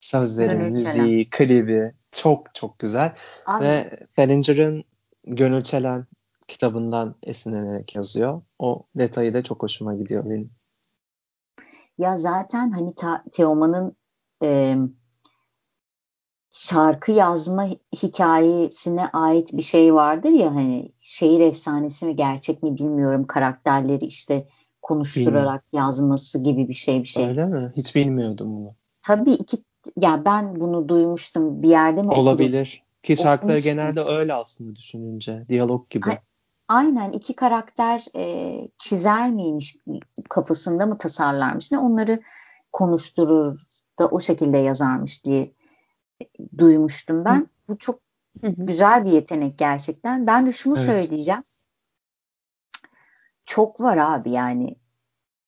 Sözleri, 0.00 0.48
Gönül 0.48 0.70
müziği, 0.70 1.30
klibi 1.30 1.92
çok 2.12 2.54
çok 2.54 2.78
güzel. 2.78 3.16
Abi. 3.46 3.64
Ve 3.64 3.98
Salinger'ın 4.16 4.84
Gönül 5.24 5.62
Çelen 5.62 6.06
kitabından 6.48 7.14
esinlenerek 7.22 7.94
yazıyor. 7.94 8.42
O 8.58 8.86
detayı 8.94 9.34
da 9.34 9.42
çok 9.42 9.62
hoşuma 9.62 9.94
gidiyor 9.94 10.24
benim. 10.24 10.50
Ya 11.98 12.18
zaten 12.18 12.70
hani 12.70 12.94
ta, 12.94 13.24
Teoman'ın 13.32 13.96
e, 14.42 14.76
şarkı 16.52 17.12
yazma 17.12 17.66
hikayesine 18.02 19.08
ait 19.12 19.52
bir 19.52 19.62
şey 19.62 19.94
vardır 19.94 20.30
ya 20.30 20.54
hani 20.54 20.92
şehir 21.00 21.40
efsanesi 21.40 22.06
mi 22.06 22.16
gerçek 22.16 22.62
mi 22.62 22.78
bilmiyorum 22.78 23.26
karakterleri 23.26 24.04
işte 24.04 24.48
konuşturarak 24.82 25.36
Bilmiyorum. 25.36 25.62
yazması 25.72 26.42
gibi 26.44 26.68
bir 26.68 26.74
şey 26.74 27.02
bir 27.02 27.08
şey. 27.08 27.28
Öyle 27.28 27.46
mi? 27.46 27.72
Hiç 27.76 27.94
bilmiyordum 27.94 28.56
bunu. 28.56 28.74
Tabii 29.02 29.32
iki 29.32 29.56
ya 29.96 30.24
ben 30.24 30.60
bunu 30.60 30.88
duymuştum 30.88 31.62
bir 31.62 31.68
yerde 31.68 32.02
mi 32.02 32.10
Olabilir. 32.10 32.82
Okudum? 32.82 32.92
Ki 33.02 33.16
şarkıları 33.16 33.58
genelde 33.58 34.00
öyle 34.00 34.34
aslında 34.34 34.76
düşününce. 34.76 35.44
Diyalog 35.48 35.90
gibi. 35.90 36.08
Ay, 36.08 36.18
aynen 36.68 37.12
iki 37.12 37.36
karakter 37.36 38.04
e, 38.16 38.54
çizer 38.78 39.30
miymiş 39.30 39.76
kafasında 40.28 40.86
mı 40.86 40.98
tasarlarmış 40.98 41.72
ne 41.72 41.78
onları 41.78 42.20
konuşturur 42.72 43.58
da 43.98 44.08
o 44.08 44.20
şekilde 44.20 44.58
yazarmış 44.58 45.24
diye 45.24 45.52
duymuştum 46.58 47.24
ben. 47.24 47.40
Hı. 47.40 47.46
Bu 47.68 47.78
çok 47.78 48.00
hı 48.40 48.46
hı. 48.46 48.54
güzel 48.58 49.04
bir 49.04 49.10
yetenek 49.10 49.58
gerçekten. 49.58 50.26
Ben 50.26 50.46
de 50.46 50.52
şunu 50.52 50.74
evet. 50.76 50.86
söyleyeceğim. 50.86 51.44
Çok 53.46 53.80
var 53.80 53.96
abi 53.96 54.30
yani 54.30 54.76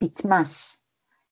bitmez. 0.02 0.82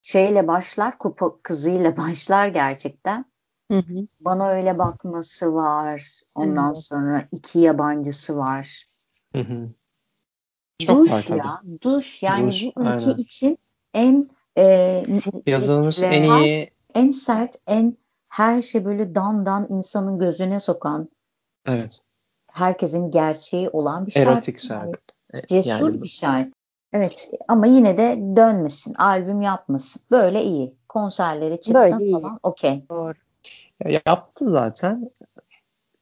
Şeyle 0.02 0.46
başlar, 0.46 0.98
kupa 0.98 1.42
kızıyla 1.42 1.96
başlar 1.96 2.48
gerçekten. 2.48 3.24
Hı 3.70 3.78
hı. 3.78 4.06
Bana 4.20 4.50
öyle 4.50 4.78
bakması 4.78 5.54
var. 5.54 6.20
Ondan 6.34 6.66
hı 6.66 6.70
hı. 6.70 6.74
sonra 6.74 7.28
iki 7.32 7.58
yabancısı 7.58 8.36
var. 8.36 8.86
Hı 9.34 9.40
hı. 9.42 9.68
Çok 10.78 10.98
duş 10.98 11.12
var 11.12 11.24
tabii. 11.28 11.38
ya. 11.38 11.62
Duş 11.82 12.22
yani 12.22 12.50
Duş, 12.50 12.62
bir 12.62 12.68
ülke 12.68 12.90
aynen. 12.90 13.16
için 13.16 13.58
en 13.94 14.28
e, 14.58 15.04
Yazılmış 15.46 16.02
en 16.02 16.22
iyi 16.22 16.70
en 16.94 17.10
sert, 17.10 17.56
en 17.66 17.96
her 18.32 18.62
şey 18.62 18.84
böyle 18.84 19.14
dan 19.14 19.46
dan 19.46 19.66
insanın 19.70 20.18
gözüne 20.18 20.60
sokan, 20.60 21.08
evet 21.66 22.00
herkesin 22.52 23.10
gerçeği 23.10 23.68
olan 23.68 24.06
bir 24.06 24.12
şarkı. 24.12 24.30
erotik 24.30 24.54
Yani 24.54 24.68
şarkı. 24.68 25.00
E, 25.34 25.46
cesur 25.46 25.70
yani 25.70 26.02
bir 26.02 26.08
şarkı. 26.08 26.50
Evet 26.92 27.30
ama 27.48 27.66
yine 27.66 27.98
de 27.98 28.18
dönmesin, 28.36 28.94
albüm 28.94 29.42
yapmasın. 29.42 30.02
Böyle 30.10 30.42
iyi. 30.42 30.74
Konserlere 30.88 31.60
çıksın 31.60 32.00
Böyle 32.00 32.10
falan. 32.12 32.38
Okey. 32.42 32.84
Doğru. 32.90 33.14
Ya 33.84 34.00
yaptı 34.06 34.50
zaten. 34.50 35.10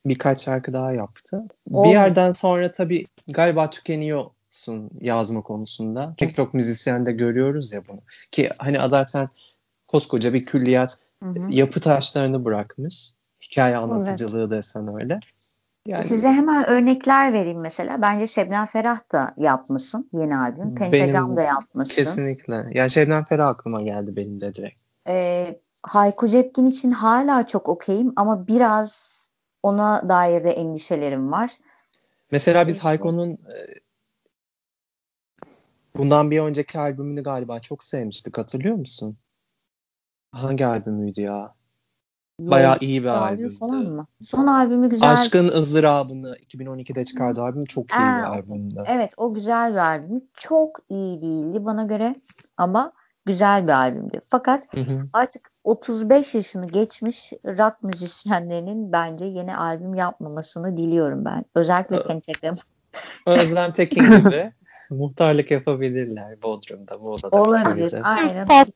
Birkaç 0.06 0.44
şarkı 0.44 0.72
daha 0.72 0.92
yaptı. 0.92 1.36
Olmadı. 1.70 1.88
Bir 1.88 1.92
yerden 1.92 2.30
sonra 2.30 2.72
tabii 2.72 3.04
galiba 3.28 3.70
tükeniyorsun 3.70 4.90
yazma 5.00 5.42
konusunda. 5.42 6.14
Pek 6.18 6.36
çok 6.36 6.54
müzisyende 6.54 7.12
görüyoruz 7.12 7.72
ya 7.72 7.88
bunu. 7.88 8.00
Ki 8.30 8.48
hani 8.58 8.78
zaten 8.90 9.28
koskoca 9.88 10.34
bir 10.34 10.44
külliyat 10.44 10.98
Hı 11.22 11.28
hı. 11.28 11.52
yapı 11.52 11.80
taşlarını 11.80 12.44
bırakmış. 12.44 13.12
Hikaye 13.42 13.76
anlatıcılığı 13.76 14.50
desen 14.50 15.00
öyle. 15.00 15.18
Yani 15.86 16.04
Size 16.04 16.28
hemen 16.28 16.66
örnekler 16.66 17.32
vereyim 17.32 17.60
mesela. 17.60 18.02
Bence 18.02 18.26
Şebnem 18.26 18.66
Ferah 18.66 19.12
da 19.12 19.34
yapmışsın 19.36 20.08
yeni 20.12 20.36
albüm. 20.36 20.74
Pentagram 20.74 21.36
da 21.36 21.42
yapmışsın. 21.42 21.94
kesinlikle. 21.94 22.66
Yani 22.74 22.90
Şebnem 22.90 23.24
Ferah 23.24 23.48
aklıma 23.48 23.82
geldi 23.82 24.16
benim 24.16 24.40
de 24.40 24.54
direkt. 24.54 24.80
Ee, 25.08 25.60
Hayko 25.82 26.26
Cepkin 26.26 26.66
için 26.66 26.90
hala 26.90 27.46
çok 27.46 27.68
okeyim 27.68 28.12
ama 28.16 28.46
biraz 28.46 29.20
ona 29.62 30.08
dair 30.08 30.44
de 30.44 30.50
endişelerim 30.50 31.32
var. 31.32 31.50
Mesela 32.30 32.66
biz 32.66 32.74
Evet. 32.74 32.84
Hayko'nun 32.84 33.30
e, 33.30 33.56
bundan 35.96 36.30
bir 36.30 36.40
önceki 36.40 36.78
albümünü 36.78 37.22
galiba 37.22 37.60
çok 37.60 37.84
sevmiştik. 37.84 38.38
Hatırlıyor 38.38 38.76
musun? 38.76 39.16
Hangi 40.32 40.66
albümüydü 40.66 41.20
ya? 41.20 41.54
Bayağı 42.40 42.76
iyi 42.80 43.02
bir 43.02 43.08
albümdü. 43.08 43.58
falan 43.58 43.84
mı? 43.84 44.06
Son 44.22 44.46
albümü 44.46 44.90
güzel. 44.90 45.12
Aşkın 45.12 45.48
ızdırabını 45.48 46.36
2012'de 46.36 47.04
çıkardığı 47.04 47.42
albüm 47.42 47.64
çok 47.64 47.90
iyi 47.92 48.04
Aa, 48.04 48.18
bir 48.18 48.38
albümdü. 48.38 48.84
Evet 48.86 49.14
o 49.16 49.34
güzel 49.34 49.72
bir 49.72 49.78
albüm. 49.78 50.24
Çok 50.34 50.78
iyi 50.88 51.22
değildi 51.22 51.64
bana 51.64 51.84
göre 51.84 52.14
ama 52.56 52.92
güzel 53.26 53.64
bir 53.64 53.72
albümdü. 53.72 54.18
Fakat 54.28 54.74
Hı 54.74 54.80
hı. 54.80 55.08
artık 55.12 55.50
35 55.64 56.34
yaşını 56.34 56.66
geçmiş 56.66 57.32
rock 57.44 57.82
müzisyenlerinin 57.82 58.92
bence 58.92 59.24
yeni 59.24 59.56
albüm 59.56 59.94
yapmamasını 59.94 60.76
diliyorum 60.76 61.24
ben. 61.24 61.44
Özellikle 61.54 62.02
Pentagram. 62.02 62.54
Özlem 63.26 63.72
Tekin 63.72 64.04
gibi 64.04 64.52
muhtarlık 64.90 65.50
yapabilirler 65.50 66.42
Bodrum'da, 66.42 66.98
Muğla'da. 66.98 67.28
Olabilir. 67.40 67.94
Aynen. 68.02 68.48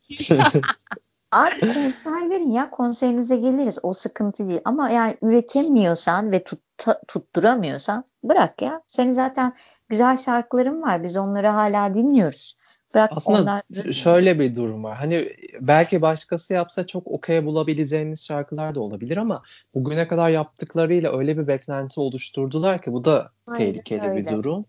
Abi 1.34 1.74
konser 1.74 2.30
verin 2.30 2.50
ya 2.50 2.70
konserinize 2.70 3.36
geliriz. 3.36 3.78
O 3.82 3.92
sıkıntı 3.92 4.48
değil. 4.48 4.60
Ama 4.64 4.90
yani 4.90 5.16
üretemiyorsan 5.22 6.32
ve 6.32 6.44
tut, 6.44 6.60
tutturamıyorsan 7.08 8.04
bırak 8.24 8.62
ya. 8.62 8.82
Senin 8.86 9.12
zaten 9.12 9.52
güzel 9.88 10.16
şarkıların 10.16 10.82
var. 10.82 11.02
Biz 11.02 11.16
onları 11.16 11.48
hala 11.48 11.94
dinliyoruz. 11.94 12.56
Bırak 12.94 13.12
Aslında 13.16 13.40
onlar 13.42 13.92
şöyle 13.92 14.38
bir 14.38 14.56
durum 14.56 14.84
var. 14.84 14.96
Hani 14.96 15.36
belki 15.60 16.02
başkası 16.02 16.54
yapsa 16.54 16.86
çok 16.86 17.06
okey 17.06 17.46
bulabileceğimiz 17.46 18.26
şarkılar 18.26 18.74
da 18.74 18.80
olabilir 18.80 19.16
ama 19.16 19.42
bugüne 19.74 20.08
kadar 20.08 20.28
yaptıklarıyla 20.28 21.18
öyle 21.18 21.38
bir 21.38 21.46
beklenti 21.46 22.00
oluşturdular 22.00 22.82
ki 22.82 22.92
bu 22.92 23.04
da 23.04 23.30
Aynen 23.46 23.58
tehlikeli 23.58 24.02
bir 24.02 24.08
öyle. 24.08 24.28
durum. 24.28 24.66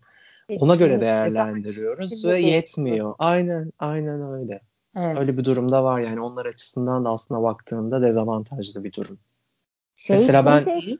Ona 0.60 0.74
göre 0.74 0.92
Kesinlikle. 0.92 1.00
değerlendiriyoruz 1.00 2.10
Kesinlikle 2.10 2.36
ve 2.36 2.40
yetmiyor. 2.40 3.14
Aynen, 3.18 3.72
aynen 3.78 4.32
öyle. 4.32 4.60
Evet. 4.96 5.18
Öyle 5.18 5.36
bir 5.36 5.44
durumda 5.44 5.84
var 5.84 6.00
yani 6.00 6.20
onlar 6.20 6.46
açısından 6.46 7.04
da 7.04 7.10
aslında 7.10 7.42
baktığında 7.42 8.02
dezavantajlı 8.02 8.84
bir 8.84 8.92
durum. 8.92 9.18
Şey 9.94 10.16
Mesela 10.16 10.38
çok 10.38 10.46
ben-. 10.46 10.98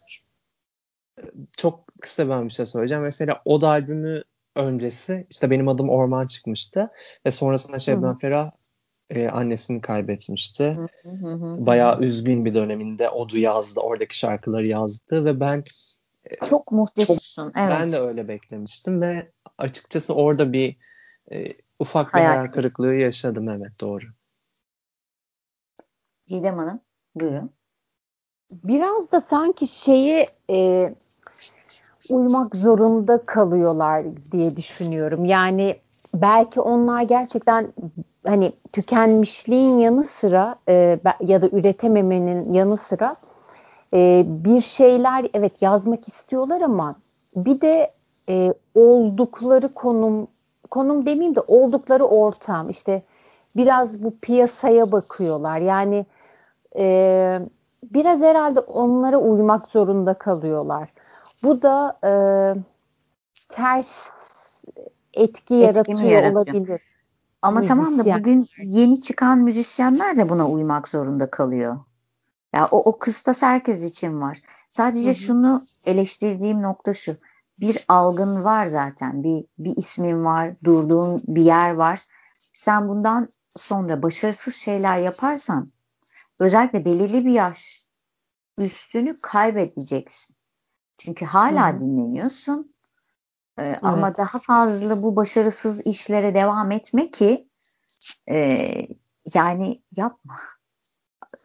Çok 1.57 1.85
kısa 2.01 2.29
ben 2.29 2.45
bir 2.45 2.53
şey 2.53 2.67
söyleyeceğim. 2.67 3.03
Mesela 3.03 3.43
o 3.45 3.61
da 3.61 3.69
albümü 3.69 4.23
öncesi 4.57 5.27
işte 5.31 5.51
benim 5.51 5.69
adım 5.69 5.91
Orman 5.91 6.27
çıkmıştı 6.27 6.91
ve 7.27 7.31
sonrasında 7.31 7.79
Şebnem 7.79 8.19
Ferah 8.19 8.51
e, 9.11 9.29
annesini 9.29 9.81
kaybetmişti. 9.81 10.65
Hı 10.65 11.11
hı 11.11 11.17
hı 11.17 11.33
hı. 11.33 11.67
Bayağı 11.67 12.01
üzgün 12.01 12.45
bir 12.45 12.55
döneminde 12.55 13.11
Odu 13.11 13.39
yazdı, 13.39 13.81
oradaki 13.81 14.19
şarkıları 14.19 14.67
yazdı 14.67 15.25
ve 15.25 15.41
ben 15.41 15.65
çok 16.51 16.73
muhteşemsin. 16.73 17.43
Evet. 17.43 17.71
ben 17.81 17.93
de 17.93 17.99
öyle 17.99 18.29
beklemiştim 18.29 19.01
ve 19.01 19.31
açıkçası 19.59 20.15
orada 20.15 20.53
bir 20.53 20.77
e, 21.33 21.49
ufak 21.79 22.07
bir 22.07 22.13
Hayal 22.13 22.47
kırıklığı 22.47 22.95
yaşadım 22.95 23.49
evet 23.49 23.81
doğru. 23.81 24.05
Didem 26.29 26.55
Hanım 26.55 26.81
buyurun. 27.15 27.51
Biraz 28.51 29.13
da 29.13 29.21
sanki 29.21 29.67
şeye 29.67 30.29
e, 30.51 30.95
uymak 32.11 32.57
zorunda 32.57 33.27
kalıyorlar 33.27 34.05
diye 34.33 34.57
düşünüyorum. 34.57 35.25
Yani 35.25 35.77
belki 36.15 36.61
onlar 36.61 37.03
gerçekten 37.03 37.73
hani 38.27 38.53
tükenmişliğin 38.73 39.79
yanı 39.79 40.05
sıra 40.05 40.57
e, 40.69 40.99
ya 41.21 41.43
da 41.43 41.49
üretememenin 41.49 42.53
yanı 42.53 42.77
sıra 42.77 43.17
e, 43.95 44.25
bir 44.27 44.61
şeyler 44.61 45.27
evet 45.35 45.63
yazmak 45.63 46.09
istiyorlar 46.09 46.61
ama 46.61 46.97
bir 47.37 47.61
de 47.61 47.93
e, 48.29 48.55
oldukları 48.75 49.75
konum 49.75 50.29
konum 50.71 51.07
demeyeyim 51.07 51.37
de 51.37 51.41
oldukları 51.41 52.05
ortam 52.05 52.71
işte 52.71 53.03
biraz 53.57 54.03
bu 54.03 54.19
piyasaya 54.23 54.93
bakıyorlar. 54.93 55.59
Yani 55.59 56.07
e, 56.79 57.41
biraz 57.83 58.21
herhalde 58.21 58.61
onlara 58.61 59.19
uymak 59.19 59.71
zorunda 59.71 60.15
kalıyorlar. 60.15 60.93
Bu 61.43 61.63
da 61.63 61.99
e, 62.05 62.13
ters 63.49 64.11
etki, 65.15 65.55
yaratıyor, 65.55 66.01
yaratıyor? 66.01 66.57
olabilir. 66.57 66.81
Ama 67.43 67.65
tamam 67.65 67.87
da 67.87 67.91
Müzisyen. 67.91 68.21
bugün 68.21 68.49
yeni 68.63 69.01
çıkan 69.01 69.39
müzisyenler 69.39 70.17
de 70.17 70.29
buna 70.29 70.49
uymak 70.49 70.89
zorunda 70.89 71.31
kalıyor. 71.31 71.79
Ya 72.55 72.69
o, 72.71 72.91
o 72.91 72.99
kıstas 72.99 73.43
herkes 73.43 73.83
için 73.83 74.21
var. 74.21 74.39
Sadece 74.69 75.09
Hı 75.09 75.11
hı. 75.11 75.15
şunu 75.15 75.63
eleştirdiğim 75.87 76.63
nokta 76.63 76.95
şu. 76.95 77.17
Bir 77.61 77.85
algın 77.89 78.45
var 78.45 78.67
zaten. 78.67 79.23
Bir, 79.23 79.45
bir 79.59 79.77
ismin 79.77 80.25
var. 80.25 80.55
Durduğun 80.65 81.21
bir 81.27 81.43
yer 81.43 81.71
var. 81.71 82.01
Sen 82.39 82.89
bundan 82.89 83.29
sonra 83.57 84.03
başarısız 84.03 84.55
şeyler 84.55 84.99
yaparsan 84.99 85.73
özellikle 86.39 86.85
belirli 86.85 87.25
bir 87.25 87.31
yaş 87.31 87.87
üstünü 88.59 89.17
kaybedeceksin. 89.23 90.37
Çünkü 90.99 91.25
hala 91.25 91.73
Hı 91.73 91.81
dinleniyorsun. 91.81 92.75
Ee, 93.59 93.79
Ama 93.83 94.17
daha 94.17 94.39
fazla 94.39 95.03
bu 95.03 95.17
başarısız 95.17 95.87
işlere 95.87 96.35
devam 96.35 96.73
etme 96.73 97.11
ki 97.11 97.49
e, 98.31 98.37
yani 99.35 99.83
yapma. 99.97 100.35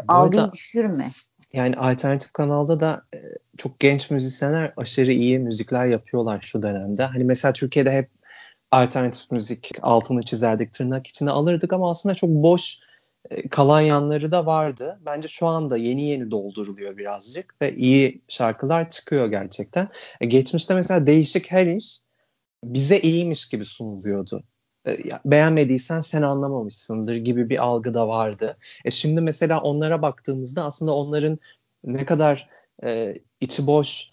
Algıyı 0.07 0.51
düşürme. 0.51 1.07
Yani 1.53 1.75
alternatif 1.75 2.33
kanalda 2.33 2.79
da 2.79 3.01
e, 3.15 3.17
çok 3.57 3.79
genç 3.79 4.11
müzisyenler 4.11 4.73
aşırı 4.77 5.11
iyi 5.11 5.39
müzikler 5.39 5.85
yapıyorlar 5.85 6.41
şu 6.45 6.63
dönemde. 6.63 7.03
Hani 7.03 7.23
mesela 7.23 7.53
Türkiye'de 7.53 7.91
hep 7.91 8.09
alternatif 8.71 9.31
müzik 9.31 9.71
altını 9.81 10.23
çizerdik 10.23 10.73
tırnak 10.73 11.07
içine 11.07 11.31
alırdık 11.31 11.73
ama 11.73 11.89
aslında 11.89 12.15
çok 12.15 12.29
boş 12.29 12.79
e, 13.29 13.49
kalan 13.49 13.81
yanları 13.81 14.31
da 14.31 14.45
vardı. 14.45 14.99
Bence 15.05 15.27
şu 15.27 15.47
anda 15.47 15.77
yeni 15.77 16.05
yeni 16.07 16.31
dolduruluyor 16.31 16.97
birazcık 16.97 17.55
ve 17.61 17.75
iyi 17.75 18.21
şarkılar 18.27 18.89
çıkıyor 18.89 19.27
gerçekten. 19.27 19.89
E, 20.21 20.25
geçmişte 20.25 20.75
mesela 20.75 21.07
değişik 21.07 21.51
her 21.51 21.67
iş 21.67 22.01
bize 22.63 22.99
iyiymiş 22.99 23.49
gibi 23.49 23.65
sunuluyordu. 23.65 24.43
E, 24.87 24.97
beğenmediysen 25.25 26.01
sen 26.01 26.21
anlamamışsındır 26.21 27.15
gibi 27.15 27.49
bir 27.49 27.63
algı 27.63 27.93
da 27.93 28.07
vardı. 28.07 28.57
E 28.85 28.91
şimdi 28.91 29.21
mesela 29.21 29.61
onlara 29.61 30.01
baktığımızda 30.01 30.63
aslında 30.65 30.93
onların 30.93 31.39
ne 31.83 32.05
kadar 32.05 32.49
e, 32.83 33.17
içi 33.41 33.67
boş 33.67 34.09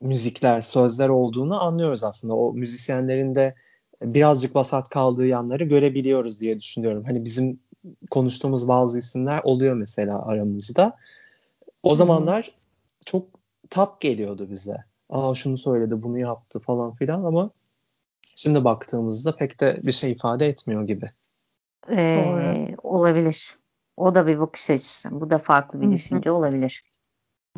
müzikler, 0.00 0.60
sözler 0.60 1.08
olduğunu 1.08 1.62
anlıyoruz 1.62 2.04
aslında. 2.04 2.34
O 2.34 2.52
müzisyenlerin 2.52 3.34
de 3.34 3.54
birazcık 4.02 4.56
vasat 4.56 4.88
kaldığı 4.88 5.26
yanları 5.26 5.64
görebiliyoruz 5.64 6.40
diye 6.40 6.60
düşünüyorum. 6.60 7.04
Hani 7.04 7.24
bizim 7.24 7.60
konuştuğumuz 8.10 8.68
bazı 8.68 8.98
isimler 8.98 9.40
oluyor 9.44 9.74
mesela 9.74 10.26
aramızda. 10.26 10.96
O 11.82 11.94
zamanlar 11.94 12.54
çok 13.06 13.28
tap 13.70 14.00
geliyordu 14.00 14.50
bize. 14.50 14.76
Aa 15.10 15.34
şunu 15.34 15.56
söyledi, 15.56 16.02
bunu 16.02 16.18
yaptı 16.18 16.60
falan 16.60 16.94
filan 16.94 17.24
ama 17.24 17.50
şimdi 18.36 18.64
baktığımızda 18.64 19.36
pek 19.36 19.60
de 19.60 19.80
bir 19.82 19.92
şey 19.92 20.12
ifade 20.12 20.46
etmiyor 20.46 20.86
gibi. 20.86 21.10
Ee, 21.90 22.76
olabilir. 22.82 23.54
O 23.96 24.14
da 24.14 24.26
bir 24.26 24.38
bakış 24.38 24.70
açısı. 24.70 25.20
Bu 25.20 25.30
da 25.30 25.38
farklı 25.38 25.80
bir 25.80 25.86
Hı 25.86 25.90
hı. 25.90 25.94
düşünce 25.94 26.30
olabilir. 26.30 26.84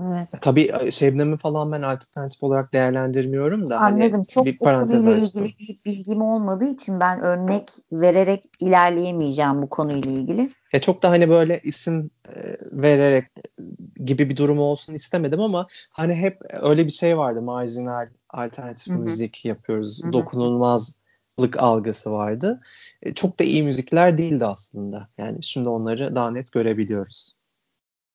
Evet. 0.02 0.28
E, 0.34 0.38
tabii 0.40 0.90
Şebnem'i 0.90 1.36
falan 1.36 1.72
ben 1.72 1.82
alternatif 1.82 2.42
olarak 2.42 2.72
değerlendirmiyorum 2.72 3.70
da. 3.70 3.80
Hani 3.80 3.94
Anladım. 3.94 4.12
Hani 4.12 4.26
Çok 4.26 4.46
bir 4.46 4.58
konuyla 4.58 5.16
ilgili 5.16 5.54
bir 5.58 5.78
bilgim 5.86 6.22
olmadığı 6.22 6.64
için 6.64 7.00
ben 7.00 7.20
örnek 7.20 7.68
vererek 7.92 8.44
ilerleyemeyeceğim 8.60 9.62
bu 9.62 9.68
konuyla 9.68 10.10
ilgili. 10.10 10.48
Ya 10.72 10.80
çok 10.80 11.02
da 11.02 11.10
hani 11.10 11.28
böyle 11.28 11.60
isim 11.64 12.10
e, 12.28 12.56
vererek 12.72 13.26
gibi 14.04 14.30
bir 14.30 14.36
durum 14.36 14.58
olsun 14.58 14.94
istemedim 14.94 15.40
ama 15.40 15.66
hani 15.90 16.14
hep 16.14 16.40
öyle 16.62 16.84
bir 16.84 16.92
şey 16.92 17.18
vardı. 17.18 17.42
Marjinal 17.42 18.08
alternatif 18.30 18.94
Hı-hı. 18.94 19.02
müzik 19.02 19.44
yapıyoruz. 19.44 20.02
Hı-hı. 20.02 20.12
Dokunulmazlık 20.12 21.56
algısı 21.56 22.12
vardı. 22.12 22.60
E, 23.02 23.14
çok 23.14 23.38
da 23.38 23.44
iyi 23.44 23.62
müzikler 23.62 24.18
değildi 24.18 24.46
aslında. 24.46 25.08
Yani 25.18 25.42
şimdi 25.42 25.68
onları 25.68 26.14
daha 26.14 26.30
net 26.30 26.52
görebiliyoruz. 26.52 27.32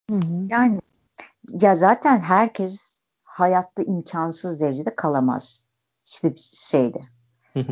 Hı 0.10 0.16
hı. 0.16 0.48
Yani 0.50 0.80
ya 1.50 1.76
zaten 1.76 2.20
herkes 2.20 3.02
hayatta 3.24 3.84
imkansız 3.84 4.60
derecede 4.60 4.96
kalamaz. 4.96 5.66
Hiçbir 6.06 6.36
şeyde. 6.38 7.02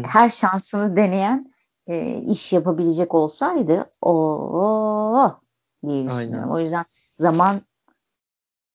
Her 0.03 0.29
şansını 0.29 0.95
deneyen 0.95 1.53
e, 1.87 2.21
iş 2.21 2.53
yapabilecek 2.53 3.13
olsaydı 3.13 3.89
o 4.01 5.39
diye 5.85 6.05
düşünüyorum. 6.05 6.33
Aynen. 6.33 6.55
O 6.55 6.59
yüzden 6.59 6.85
zaman 7.17 7.61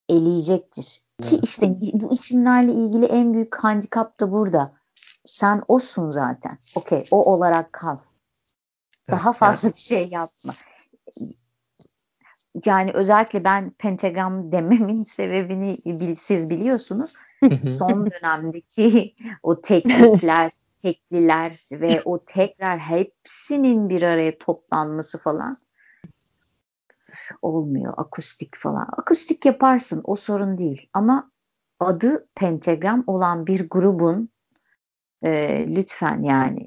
eleyecektir. 0.08 1.02
Evet. 1.20 1.30
Ki 1.30 1.40
işte 1.42 1.74
bu 1.92 2.12
isimlerle 2.12 2.72
ilgili 2.72 3.04
en 3.04 3.34
büyük 3.34 3.56
handikap 3.56 4.20
da 4.20 4.32
burada. 4.32 4.72
Sen 5.24 5.62
osun 5.68 6.10
zaten. 6.10 6.58
Okey 6.76 7.04
o 7.10 7.32
olarak 7.32 7.72
kal. 7.72 7.98
Daha 9.10 9.32
fazla 9.32 9.68
bir 9.68 9.80
şey 9.80 10.08
yapma 10.08 10.52
yani 12.64 12.90
özellikle 12.94 13.44
ben 13.44 13.70
pentagram 13.70 14.52
dememin 14.52 15.04
sebebini 15.08 15.76
bil, 15.86 16.14
siz 16.14 16.50
biliyorsunuz. 16.50 17.14
Son 17.64 18.10
dönemdeki 18.10 19.14
o 19.42 19.60
teknikler, 19.60 20.52
tekliler 20.82 21.60
ve 21.72 22.02
o 22.04 22.24
tekrar 22.24 22.78
hepsinin 22.78 23.88
bir 23.88 24.02
araya 24.02 24.38
toplanması 24.38 25.18
falan 25.18 25.56
olmuyor. 27.42 27.94
Akustik 27.96 28.56
falan. 28.56 28.88
Akustik 28.96 29.44
yaparsın 29.44 30.00
o 30.04 30.16
sorun 30.16 30.58
değil. 30.58 30.88
Ama 30.92 31.30
adı 31.80 32.28
pentagram 32.34 33.04
olan 33.06 33.46
bir 33.46 33.68
grubun 33.68 34.28
e, 35.22 35.64
lütfen 35.68 36.22
yani 36.22 36.66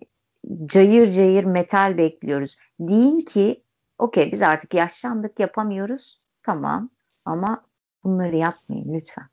cayır 0.66 1.12
cayır 1.12 1.44
metal 1.44 1.98
bekliyoruz. 1.98 2.58
Deyin 2.80 3.20
ki 3.20 3.64
okey 4.00 4.32
biz 4.32 4.42
artık 4.42 4.74
yaşlandık 4.74 5.40
yapamıyoruz. 5.40 6.20
Tamam 6.46 6.90
ama 7.26 7.66
bunları 8.04 8.36
yapmayın 8.36 8.94
lütfen. 8.94 9.26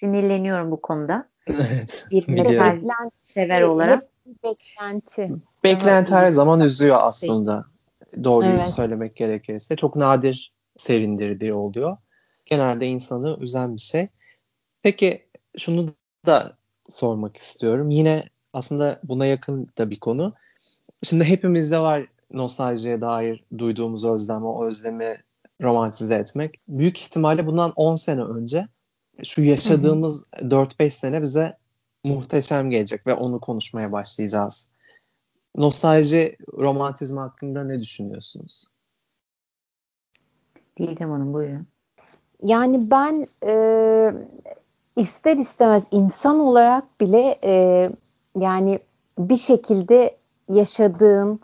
Sinirleniyorum 0.00 0.70
bu 0.70 0.82
konuda. 0.82 1.28
Evet. 1.46 2.06
Bir 2.10 2.28
metal 2.28 3.10
sever 3.16 3.62
olarak. 3.62 4.02
Beklenti. 4.44 5.28
Beklenti 5.64 6.14
her 6.14 6.26
zaman 6.26 6.60
üzüyor 6.60 6.96
aslında. 7.00 7.64
Doğruyu 8.24 8.50
evet. 8.50 8.70
söylemek 8.70 9.16
gerekirse. 9.16 9.76
Çok 9.76 9.96
nadir 9.96 10.52
sevindirdiği 10.76 11.54
oluyor. 11.54 11.96
Genelde 12.46 12.86
insanı 12.86 13.36
üzen 13.40 13.74
bir 13.74 13.80
şey. 13.80 14.08
Peki 14.82 15.26
şunu 15.58 15.88
da 16.26 16.56
sormak 16.88 17.36
istiyorum. 17.36 17.90
Yine 17.90 18.24
aslında 18.52 19.00
buna 19.04 19.26
yakın 19.26 19.68
da 19.78 19.90
bir 19.90 20.00
konu. 20.00 20.32
Şimdi 21.02 21.24
hepimizde 21.24 21.78
var 21.78 22.06
nostaljiye 22.32 23.00
dair 23.00 23.44
duyduğumuz 23.58 24.04
özlem, 24.04 24.44
o 24.44 24.64
özlemi 24.64 25.22
romantize 25.62 26.14
etmek. 26.14 26.60
Büyük 26.68 27.00
ihtimalle 27.00 27.46
bundan 27.46 27.72
10 27.76 27.94
sene 27.94 28.22
önce 28.22 28.68
şu 29.24 29.42
yaşadığımız 29.42 30.24
4-5 30.32 30.90
sene 30.90 31.22
bize 31.22 31.56
muhteşem 32.04 32.70
gelecek 32.70 33.06
ve 33.06 33.14
onu 33.14 33.40
konuşmaya 33.40 33.92
başlayacağız. 33.92 34.70
Nostalji, 35.56 36.36
romantizm 36.52 37.16
hakkında 37.16 37.64
ne 37.64 37.80
düşünüyorsunuz? 37.80 38.64
Didem 40.78 41.10
Hanım 41.10 41.34
buyurun. 41.34 41.66
Yani 42.42 42.90
ben 42.90 43.26
e, 43.46 43.52
ister 44.96 45.36
istemez 45.36 45.86
insan 45.90 46.40
olarak 46.40 47.00
bile 47.00 47.38
e, 47.44 47.90
yani 48.38 48.80
bir 49.18 49.36
şekilde 49.36 50.16
yaşadığım 50.48 51.40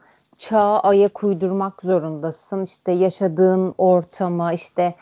çağa 0.48 0.80
ayak 0.80 1.24
uydurmak 1.24 1.82
zorundasın. 1.82 2.62
İşte 2.62 2.92
yaşadığın 2.92 3.74
ortama 3.78 4.52
işte 4.52 4.94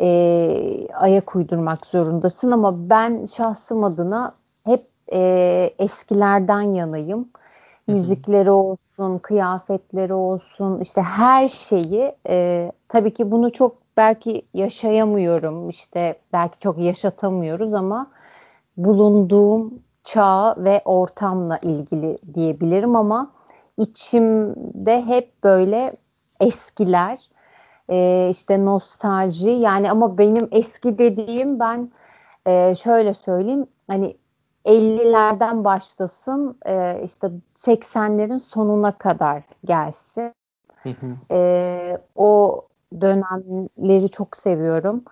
e, 0.00 0.88
ayak 0.94 1.36
uydurmak 1.36 1.86
zorundasın 1.86 2.50
ama 2.50 2.90
ben 2.90 3.24
şahsım 3.24 3.84
adına 3.84 4.34
hep 4.64 4.86
e, 5.12 5.70
eskilerden 5.78 6.60
yanayım. 6.60 7.28
Müzikleri 7.86 8.50
olsun, 8.50 9.18
kıyafetleri 9.18 10.14
olsun, 10.14 10.80
işte 10.80 11.02
her 11.02 11.48
şeyi. 11.48 12.12
E, 12.28 12.72
tabii 12.88 13.14
ki 13.14 13.30
bunu 13.30 13.52
çok 13.52 13.76
belki 13.96 14.42
yaşayamıyorum, 14.54 15.68
işte 15.68 16.18
belki 16.32 16.58
çok 16.58 16.78
yaşatamıyoruz 16.78 17.74
ama 17.74 18.06
bulunduğum 18.76 19.74
çağ 20.04 20.54
ve 20.58 20.82
ortamla 20.84 21.58
ilgili 21.58 22.18
diyebilirim 22.34 22.96
ama 22.96 23.35
içimde 23.78 25.02
hep 25.06 25.44
böyle 25.44 25.92
eskiler 26.40 27.30
e, 27.90 28.28
işte 28.30 28.64
nostalji 28.64 29.50
yani 29.50 29.90
ama 29.90 30.18
benim 30.18 30.48
eski 30.52 30.98
dediğim 30.98 31.60
ben 31.60 31.90
e, 32.46 32.74
şöyle 32.74 33.14
söyleyeyim 33.14 33.66
hani 33.86 34.16
50'lerden 34.64 35.64
başlasın 35.64 36.58
e, 36.66 37.00
işte 37.04 37.30
80'lerin 37.54 38.40
sonuna 38.40 38.92
kadar 38.92 39.42
gelsin. 39.64 40.32
E, 41.30 41.98
o 42.16 42.62
dönemleri 43.00 44.08
çok 44.10 44.36
seviyorum 44.36 45.04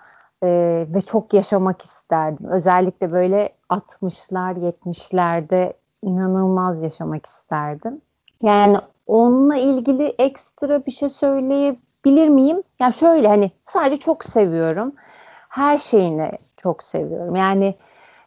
e, 0.42 0.48
ve 0.94 1.00
çok 1.00 1.35
yaşamak 1.35 1.83
isterdim. 1.83 2.46
Özellikle 2.46 3.12
böyle 3.12 3.48
60'lar 3.70 4.72
70'lerde 4.85 5.72
inanılmaz 6.03 6.83
yaşamak 6.83 7.27
isterdim. 7.27 8.00
Yani 8.44 8.76
onunla 9.07 9.57
ilgili 9.57 10.14
ekstra 10.18 10.87
bir 10.87 10.90
şey 10.90 11.09
söyleyebilir 11.09 12.28
miyim? 12.28 12.62
Ya 12.80 12.92
şöyle 12.92 13.28
hani 13.28 13.50
sadece 13.66 13.96
çok 13.96 14.24
seviyorum. 14.24 14.94
Her 15.48 15.78
şeyini 15.78 16.30
çok 16.57 16.83
seviyorum. 16.83 17.37
Yani 17.37 17.74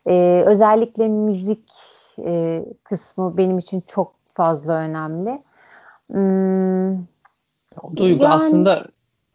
e, 0.08 0.44
özellikle 0.46 1.08
müzik 1.08 1.72
e, 2.20 2.66
kısmı 2.84 3.38
benim 3.38 3.60
için 3.60 3.84
çok 3.88 4.14
fazla 4.34 4.74
önemli. 4.74 5.42
Hmm, 6.12 6.98
duygu 7.96 8.24
yani, 8.24 8.34
aslında 8.34 8.86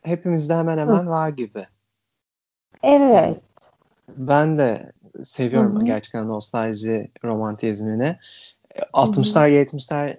hepimizde 0.02 0.54
hemen 0.54 0.78
hemen 0.78 1.06
hı. 1.06 1.10
var 1.10 1.28
gibi. 1.28 1.66
Evet. 2.82 3.42
Ben 4.08 4.58
de 4.58 4.92
seviyorum 5.24 5.76
Hı-hı. 5.76 5.84
gerçekten 5.84 6.28
nostalji 6.28 7.08
romantizmini. 7.24 8.16
60'lar 8.92 9.48
70'ler 9.48 10.16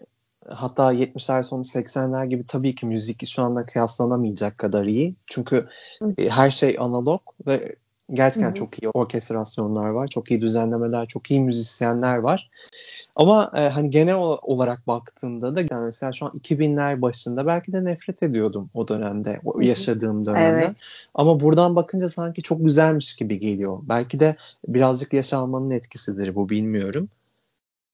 hatta 0.50 0.94
70'ler 0.94 1.44
sonu 1.44 1.62
80'ler 1.62 2.26
gibi 2.26 2.46
tabii 2.48 2.76
ki 2.76 2.86
müzik 2.86 3.28
şu 3.28 3.44
anda 3.44 3.66
kıyaslanamayacak 3.66 4.58
kadar 4.58 4.86
iyi. 4.86 5.16
Çünkü 5.28 5.68
e, 6.18 6.30
her 6.30 6.50
şey 6.50 6.76
analog 6.80 7.22
ve 7.48 7.76
gerçekten 8.14 8.48
Hı-hı. 8.48 8.56
çok 8.56 8.84
iyi 8.84 8.90
orkestrasyonlar 8.90 9.90
var. 9.90 10.08
Çok 10.08 10.32
iyi 10.32 10.42
düzenlemeler, 10.42 11.06
çok 11.06 11.32
iyi 11.32 11.40
müzisyenler 11.40 12.18
var. 12.18 12.50
Ama 13.16 13.52
e, 13.56 13.70
hani 13.70 13.90
genel 13.90 14.16
olarak 14.42 14.88
baktığımda 14.88 15.56
da 15.56 15.62
yani 15.62 15.86
mesela 15.86 16.12
şu 16.12 16.26
an 16.26 16.32
2000'ler 16.32 17.02
başında 17.02 17.46
belki 17.48 17.74
de 17.74 17.86
nefret 17.86 18.24
ediyordum 18.24 18.70
o 18.74 18.88
dönemde, 18.88 19.42
o 19.46 19.62
yaşadığım 19.62 20.26
dönemde. 20.26 20.66
Evet. 20.66 20.82
Ama 21.14 21.40
buradan 21.40 21.76
bakınca 21.76 22.10
sanki 22.10 22.42
çok 22.42 22.66
güzelmiş 22.66 23.16
gibi 23.16 23.40
geliyor. 23.40 23.80
Belki 23.84 24.20
de 24.20 24.36
birazcık 24.68 25.14
yaş 25.14 25.34
almanın 25.34 25.70
etkisidir 25.70 26.36
bu 26.36 26.50
bilmiyorum. 26.50 27.10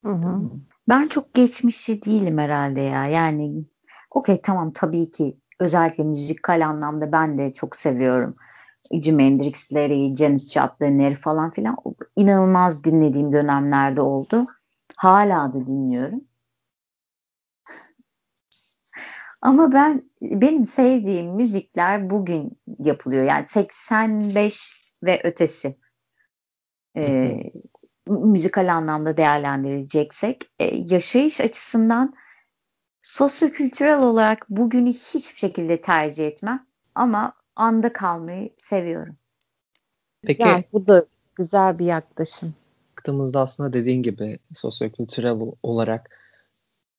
Hı 0.06 0.12
hı. 0.12 0.42
Ben 0.90 1.08
çok 1.08 1.34
geçmişçi 1.34 2.04
değilim 2.04 2.38
herhalde 2.38 2.82
ya. 2.82 3.08
Yani 3.08 3.66
okey 4.12 4.42
tamam 4.42 4.72
tabii 4.72 5.12
ki 5.12 5.38
özellikle 5.60 6.04
müzikal 6.04 6.68
anlamda 6.68 7.12
ben 7.12 7.38
de 7.38 7.54
çok 7.54 7.76
seviyorum. 7.76 8.34
Jimi 9.04 9.24
Hendrix'leri, 9.24 10.16
Janis 10.16 10.54
Joplin'leri 10.54 11.16
falan 11.16 11.52
filan 11.52 11.78
inanılmaz 12.16 12.84
dinlediğim 12.84 13.34
dönemlerde 13.34 14.02
oldu. 14.02 14.46
Hala 14.98 15.54
da 15.54 15.68
dinliyorum. 15.68 16.22
Ama 19.42 19.74
ben 19.74 20.10
benim 20.22 20.66
sevdiğim 20.66 21.36
müzikler 21.36 22.10
bugün 22.10 22.60
yapılıyor. 22.80 23.24
Yani 23.24 23.46
85 23.48 24.94
ve 25.04 25.22
ötesi. 25.24 25.78
Ee, 26.98 27.44
müzikal 28.10 28.74
anlamda 28.74 29.18
değerlendireceksek 29.18 30.42
e, 30.60 30.66
yaşayış 30.76 31.42
açısından 31.42 32.14
sosyokültürel 33.04 34.04
olarak 34.04 34.46
bugünü 34.50 34.90
hiçbir 34.90 35.38
şekilde 35.38 35.82
tercih 35.82 36.28
etmem 36.28 36.68
ama 36.96 37.34
anda 37.56 37.94
kalmayı 37.94 38.50
seviyorum. 38.58 39.16
Peki 40.22 40.42
Yani 40.42 40.66
bu 40.74 40.88
da 40.88 41.06
güzel 41.36 41.80
bir 41.80 41.86
yaklaşım. 41.86 42.54
baktığımızda 42.98 43.42
aslında 43.42 43.74
dediğin 43.74 44.04
gibi 44.04 44.40
sosyokültürel 44.54 45.38
olarak 45.64 46.10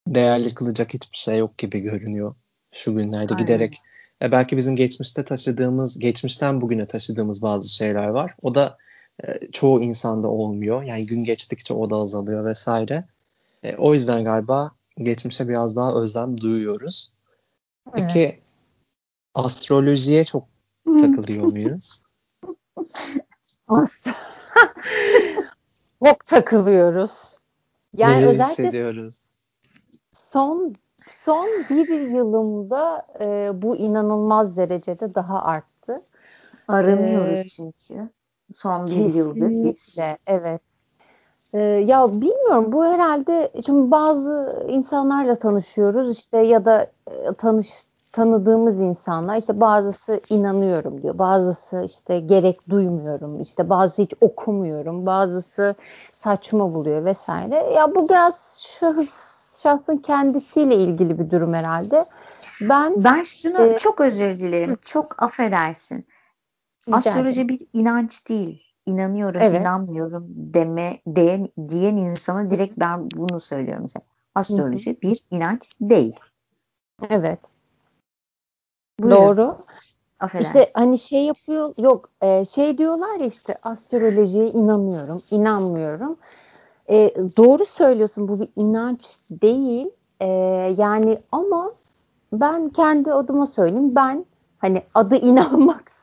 değerli 0.06 0.54
kılacak 0.54 0.94
hiçbir 0.94 1.16
şey 1.16 1.38
yok 1.38 1.58
gibi 1.58 1.80
görünüyor 1.80 2.34
şu 2.72 2.96
günlerde 2.96 3.34
Aynen. 3.34 3.46
giderek. 3.46 3.78
E, 4.22 4.32
belki 4.32 4.56
bizim 4.56 4.76
geçmişte 4.76 5.24
taşıdığımız, 5.24 5.98
geçmişten 5.98 6.60
bugüne 6.60 6.86
taşıdığımız 6.86 7.42
bazı 7.42 7.74
şeyler 7.74 8.08
var. 8.08 8.34
O 8.42 8.54
da 8.54 8.78
e, 9.22 9.50
çoğu 9.52 9.82
insanda 9.82 10.28
olmuyor. 10.28 10.82
Yani 10.82 11.06
gün 11.06 11.24
geçtikçe 11.24 11.74
o 11.74 11.90
da 11.90 11.96
azalıyor 11.96 12.44
vesaire. 12.44 13.04
E, 13.62 13.76
o 13.76 13.94
yüzden 13.94 14.24
galiba 14.24 14.70
geçmişe 14.98 15.48
biraz 15.48 15.76
daha 15.76 15.94
özlem 15.94 16.40
duyuyoruz. 16.40 17.12
Peki 17.92 18.40
astrolojiye 19.34 20.24
çok 20.24 20.44
takılıyor 20.84 21.44
muyuz? 21.50 22.02
Çok 26.04 26.26
takılıyoruz. 26.26 27.36
Yani 27.94 28.16
Neler 28.16 28.28
özellikle 28.28 28.64
hissediyoruz? 28.64 29.22
son 30.12 30.74
son 31.10 31.46
bir 31.70 32.10
yılımda 32.10 33.06
e, 33.20 33.50
bu 33.62 33.76
inanılmaz 33.76 34.56
derecede 34.56 35.14
daha 35.14 35.42
arttı. 35.42 36.02
Aranıyoruz 36.68 37.38
Ee, 37.40 37.48
çünkü. 37.48 38.08
Son 38.54 38.86
bir 38.86 39.14
yıldır 39.14 39.50
biz. 39.50 39.62
Kesinlikle, 39.62 40.18
evet. 40.26 40.60
Ee, 41.52 41.58
ya 41.60 42.12
bilmiyorum 42.12 42.72
bu 42.72 42.84
herhalde 42.84 43.52
şimdi 43.66 43.90
bazı 43.90 44.64
insanlarla 44.68 45.38
tanışıyoruz 45.38 46.18
işte 46.18 46.38
ya 46.38 46.64
da 46.64 46.90
e, 47.10 47.34
tanış 47.38 47.68
tanıdığımız 48.12 48.80
insanlar 48.80 49.36
işte 49.36 49.60
bazısı 49.60 50.20
inanıyorum 50.28 51.02
diyor 51.02 51.18
bazısı 51.18 51.82
işte 51.86 52.20
gerek 52.20 52.68
duymuyorum 52.68 53.42
işte 53.42 53.70
bazısı 53.70 54.02
hiç 54.02 54.14
okumuyorum 54.20 55.06
bazısı 55.06 55.74
saçma 56.12 56.74
buluyor 56.74 57.04
vesaire 57.04 57.72
ya 57.74 57.94
bu 57.94 58.08
biraz 58.08 58.64
şahıs 58.68 59.30
şahsın 59.62 59.96
kendisiyle 59.96 60.74
ilgili 60.74 61.18
bir 61.18 61.30
durum 61.30 61.54
herhalde 61.54 62.04
ben 62.60 63.04
Ben 63.04 63.22
şunu 63.22 63.62
Ee, 63.62 63.78
çok 63.78 64.00
özür 64.00 64.38
dilerim. 64.38 64.78
Çok 64.84 65.22
affedersin. 65.22 66.06
Rica 66.88 66.96
Astroloji 66.96 67.40
ederim. 67.40 67.48
bir 67.48 67.66
inanç 67.72 68.28
değil. 68.28 68.62
İnanıyorum, 68.86 69.42
Evet. 69.42 69.60
inanmıyorum 69.60 70.24
deme 70.28 71.00
diyen, 71.14 71.48
diyen 71.68 71.96
insana 71.96 72.50
direkt 72.50 72.78
ben 72.78 73.10
bunu 73.10 73.40
söylüyorum 73.40 73.82
mesela. 73.82 74.04
Astroloji 74.34 75.02
bir 75.02 75.20
inanç 75.30 75.72
değil. 75.80 76.14
evet 77.10 77.38
Buyurun. 79.00 79.16
doğru 79.16 79.56
Affedersin. 80.20 80.58
İşte 80.58 80.72
hani 80.74 80.98
şey 80.98 81.24
yapıyor 81.24 81.74
yok 81.78 82.08
e, 82.22 82.44
şey 82.44 82.78
diyorlar 82.78 83.16
ya 83.20 83.26
işte 83.26 83.58
astrolojiye 83.62 84.50
inanıyorum 84.50 85.22
inanmıyorum 85.30 86.16
E, 86.88 87.14
doğru 87.36 87.64
söylüyorsun 87.66 88.28
bu 88.28 88.40
bir 88.40 88.48
inanç 88.56 89.18
değil 89.30 89.86
E, 90.20 90.26
yani 90.78 91.18
ama 91.32 91.72
ben 92.32 92.68
kendi 92.68 93.12
adıma 93.12 93.46
söyleyeyim 93.46 93.94
ben 93.94 94.24
hani 94.58 94.82
adı 94.94 95.16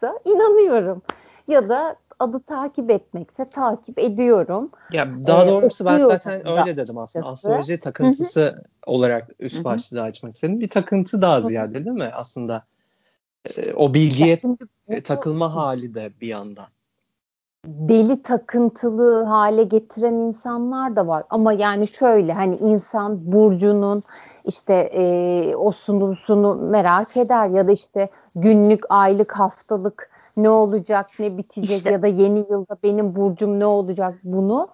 inanmaksa 0.04 0.20
inanıyorum 0.26 1.02
ya 1.48 1.70
da 1.70 1.95
adı 2.20 2.39
takip 2.39 2.91
etmekse 2.91 3.50
takip 3.50 4.00
ediyorum. 4.00 4.72
Ya 4.93 5.08
daha 5.28 5.43
Ee, 5.43 5.48
doğrusu 5.48 5.86
ben 5.86 6.08
zaten 6.08 6.48
öyle 6.60 6.78
dedim 6.78 6.98
aslında. 6.98 7.28
Astroloji 7.28 7.80
takıntısı 7.80 8.64
olarak 8.86 9.30
Hı 9.30 9.34
üst 9.39 9.66
başlığı 9.66 10.02
açmak 10.02 10.36
istedim. 10.36 10.60
Bir 10.60 10.70
takıntı 10.70 11.22
daha 11.22 11.41
ziyade 11.41 11.74
değil 11.74 11.95
mi 11.95 12.12
aslında? 12.14 12.66
Ee, 13.58 13.74
o 13.74 13.93
bilgiye 13.93 14.39
bu- 14.43 14.58
e, 14.88 15.02
takılma 15.02 15.56
hali 15.56 15.93
de 15.93 16.12
bir 16.22 16.28
yandan. 16.28 16.68
Deli 17.66 18.22
takıntılı 18.24 19.24
hale 19.24 19.64
getiren 19.64 20.14
insanlar 20.14 20.95
da 20.95 21.08
var. 21.08 21.24
Ama 21.30 21.53
yani 21.53 21.88
şöyle 21.88 22.34
hani 22.34 22.55
insan 22.55 23.32
burcunun 23.32 24.03
işte 24.45 24.74
e, 24.74 25.55
o 25.55 25.72
sunusunu 25.72 26.55
merak 26.55 27.18
eder 27.18 27.49
ya 27.49 27.68
da 27.68 27.72
işte 27.72 28.10
günlük, 28.36 28.84
aylık, 28.89 29.32
haftalık 29.32 30.10
ne 30.38 30.49
olacak, 30.49 31.08
ne 31.20 31.38
bitecek 31.38 31.78
İşte- 31.78 31.91
ya 31.91 32.01
da 32.01 32.08
yeni 32.08 32.39
yılda 32.39 32.78
benim 32.84 33.16
burcum 33.16 33.60
ne 33.60 33.66
olacak 33.66 34.16
bunu 34.24 34.68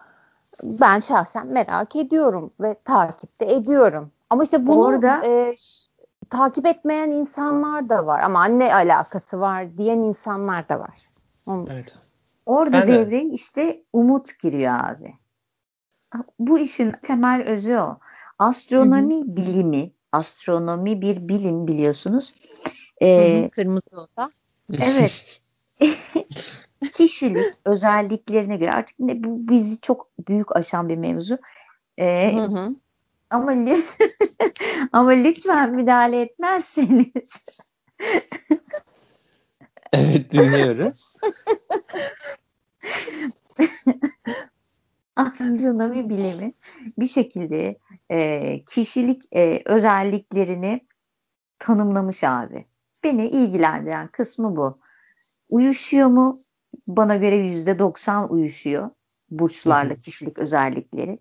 ben 0.64 1.00
şahsen 1.00 1.48
merak 1.48 1.96
ediyorum 1.96 2.52
ve 2.62 2.76
takip 2.86 3.42
de 3.42 3.54
ediyorum. 3.54 4.12
Ama 4.30 4.44
işte 4.44 4.68
bunu 4.68 4.80
Orada- 4.86 5.26
e, 5.26 5.56
takip 6.30 6.66
etmeyen 6.66 7.12
insanlar 7.12 7.90
da 7.90 8.06
var. 8.06 8.20
Ama 8.20 8.46
ne 8.46 8.76
alakası 8.76 9.40
var 9.40 9.78
diyen 9.78 9.98
insanlar 9.98 10.70
da 10.70 10.80
var. 10.80 11.10
Onu- 11.48 11.66
Evet. 11.72 11.94
Orada 12.46 12.74
Ben 12.74 12.88
de. 12.88 12.92
devreye 12.92 13.30
işte 13.30 13.84
umut 13.94 14.40
giriyor 14.40 14.74
abi. 14.80 15.14
Bu 16.40 16.60
işin 16.60 16.92
temel 16.92 17.44
özü 17.44 17.76
o. 17.76 18.00
Astronomi 18.40 19.36
bilimi, 19.38 19.92
astronomi 20.12 21.02
bir 21.02 21.28
bilim 21.28 21.68
biliyorsunuz. 21.68 22.34
Ee, 23.02 23.50
Kırmızı 23.56 23.86
oda. 23.92 24.32
evet. 24.74 25.42
Kişilik 26.94 27.46
özelliklerine 27.66 28.58
göre 28.58 28.72
artık 28.74 29.00
ne, 29.00 29.24
bu 29.24 29.38
bizi 29.50 29.82
çok 29.82 30.10
büyük 30.28 30.56
aşan 30.56 30.90
bir 30.90 30.98
mevzu. 30.98 31.38
Ee, 31.98 32.36
Hı 32.36 32.42
hı. 32.46 32.76
ama 33.30 33.52
lütfen, 33.52 34.10
ama 34.92 35.10
lütfen 35.10 35.76
müdahale 35.76 36.22
etmezseniz. 36.22 37.60
Evet 39.94 40.32
dinliyoruz. 40.32 41.16
astronomi 45.16 46.10
bilimi 46.10 46.54
bir 47.00 47.06
şekilde 47.06 47.78
e, 48.12 48.60
kişilik 48.64 49.24
e, 49.36 49.62
özelliklerini 49.66 50.82
tanımlamış 51.60 52.24
abi. 52.24 52.66
Beni 53.04 53.28
ilgilendiren 53.28 54.08
kısmı 54.08 54.56
bu. 54.56 54.80
Uyuşuyor 55.50 56.08
mu? 56.08 56.38
Bana 56.88 57.16
göre 57.16 57.36
yüzde 57.36 57.80
90 57.80 58.30
uyuşuyor 58.30 58.90
burçlarla 59.30 59.96
kişilik 59.96 60.40
özellikleri. 60.40 61.20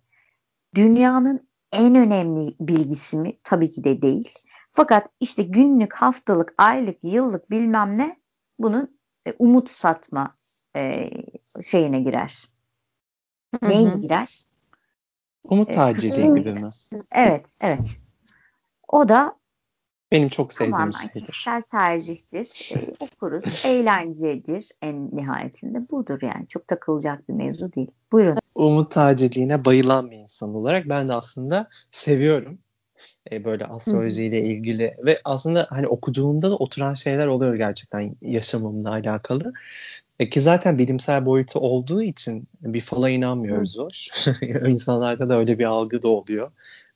Dünyanın 0.75 1.49
en 1.73 1.95
önemli 1.95 2.55
bilgisi 2.61 3.17
mi? 3.17 3.39
Tabii 3.45 3.71
ki 3.71 3.85
de 3.85 4.03
değil. 4.03 4.29
Fakat 4.73 5.09
işte 5.21 5.43
günlük, 5.43 5.95
haftalık, 5.95 6.55
aylık, 6.59 6.99
yıllık 7.03 7.51
bilmem 7.51 7.99
ne 7.99 8.22
bunun 8.63 8.99
e, 9.27 9.35
umut 9.39 9.71
satma 9.71 10.35
e, 10.77 11.11
şeyine 11.63 12.01
girer. 12.01 12.49
Hı 13.63 13.69
Neyine 13.69 13.91
hı. 13.91 14.01
girer? 14.01 14.45
Umut 15.45 15.69
E, 15.79 15.93
gibi 15.93 16.31
mi? 16.31 16.69
Evet, 17.13 17.47
evet. 17.63 18.01
O 18.89 19.09
da 19.09 19.37
Benim 20.13 20.29
çok 20.29 20.53
sevdiğim 20.53 20.73
tamamen 20.73 20.91
şeydir. 20.93 21.27
kişisel 21.27 21.63
tercihtir. 21.63 22.73
E, 22.77 22.95
okuruz, 23.01 23.63
eğlencedir 23.67 24.69
en 24.83 25.17
nihayetinde. 25.17 25.79
Budur 25.91 26.19
yani. 26.23 26.49
Çok 26.49 26.69
takılacak 26.69 27.29
bir 27.29 27.35
mevzu 27.35 27.73
değil. 27.73 27.91
Buyurun. 28.13 28.39
Umut 28.55 28.93
tacirliğine 28.93 29.65
bayılan 29.65 30.11
bir 30.11 30.17
insan 30.17 30.55
olarak 30.55 30.89
ben 30.89 31.09
de 31.09 31.13
aslında 31.13 31.69
seviyorum. 31.93 32.59
E, 33.31 33.45
böyle 33.45 33.67
astrolojiyle 33.67 34.45
ilgili 34.45 34.97
ve 34.99 35.19
aslında 35.25 35.67
hani 35.71 35.87
okuduğumda 35.87 36.51
da 36.51 36.57
oturan 36.57 36.95
şeyler 36.95 37.27
oluyor 37.27 37.55
gerçekten 37.55 38.17
yaşamımla 38.23 38.91
alakalı. 38.91 39.53
E, 40.21 40.29
ki 40.29 40.41
zaten 40.41 40.79
bilimsel 40.79 41.27
boyutu 41.27 41.59
olduğu 41.59 42.03
için 42.03 42.49
bir 42.61 42.81
fala 42.81 43.11
inanmıyoruz 43.11 43.79
hoş. 43.79 44.09
İnsanlarda 44.67 45.29
da 45.29 45.39
öyle 45.39 45.59
bir 45.59 45.65
algı 45.65 46.03
da 46.03 46.09
oluyor 46.09 46.51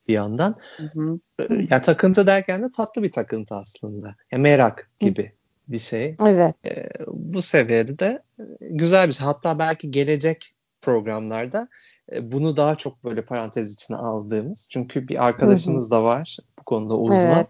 bir 0.08 0.14
yandan. 0.14 0.56
Hı-hı. 0.76 1.18
E, 1.40 1.44
Yani 1.70 1.82
takıntı 1.82 2.26
derken 2.26 2.62
de 2.62 2.72
tatlı 2.76 3.02
bir 3.02 3.12
takıntı 3.12 3.54
aslında. 3.54 4.14
Ya 4.32 4.38
merak 4.38 4.90
gibi 5.00 5.32
bir 5.68 5.78
şey. 5.78 6.16
Evet. 6.26 6.54
E, 6.66 6.88
bu 7.06 7.42
seviyede 7.42 7.98
de 7.98 8.22
güzel 8.60 9.08
bir 9.08 9.12
şey. 9.12 9.26
Hatta 9.26 9.58
belki 9.58 9.90
gelecek 9.90 10.54
programlarda 10.86 11.68
e, 12.12 12.32
bunu 12.32 12.56
daha 12.56 12.74
çok 12.74 13.04
böyle 13.04 13.24
parantez 13.24 13.72
içine 13.72 13.96
aldığımız. 13.96 14.68
Çünkü 14.70 15.08
bir 15.08 15.26
arkadaşımız 15.26 15.90
da 15.90 16.04
var 16.04 16.36
bu 16.58 16.62
konuda 16.62 16.96
uzman. 16.96 17.36
Evet. 17.36 17.46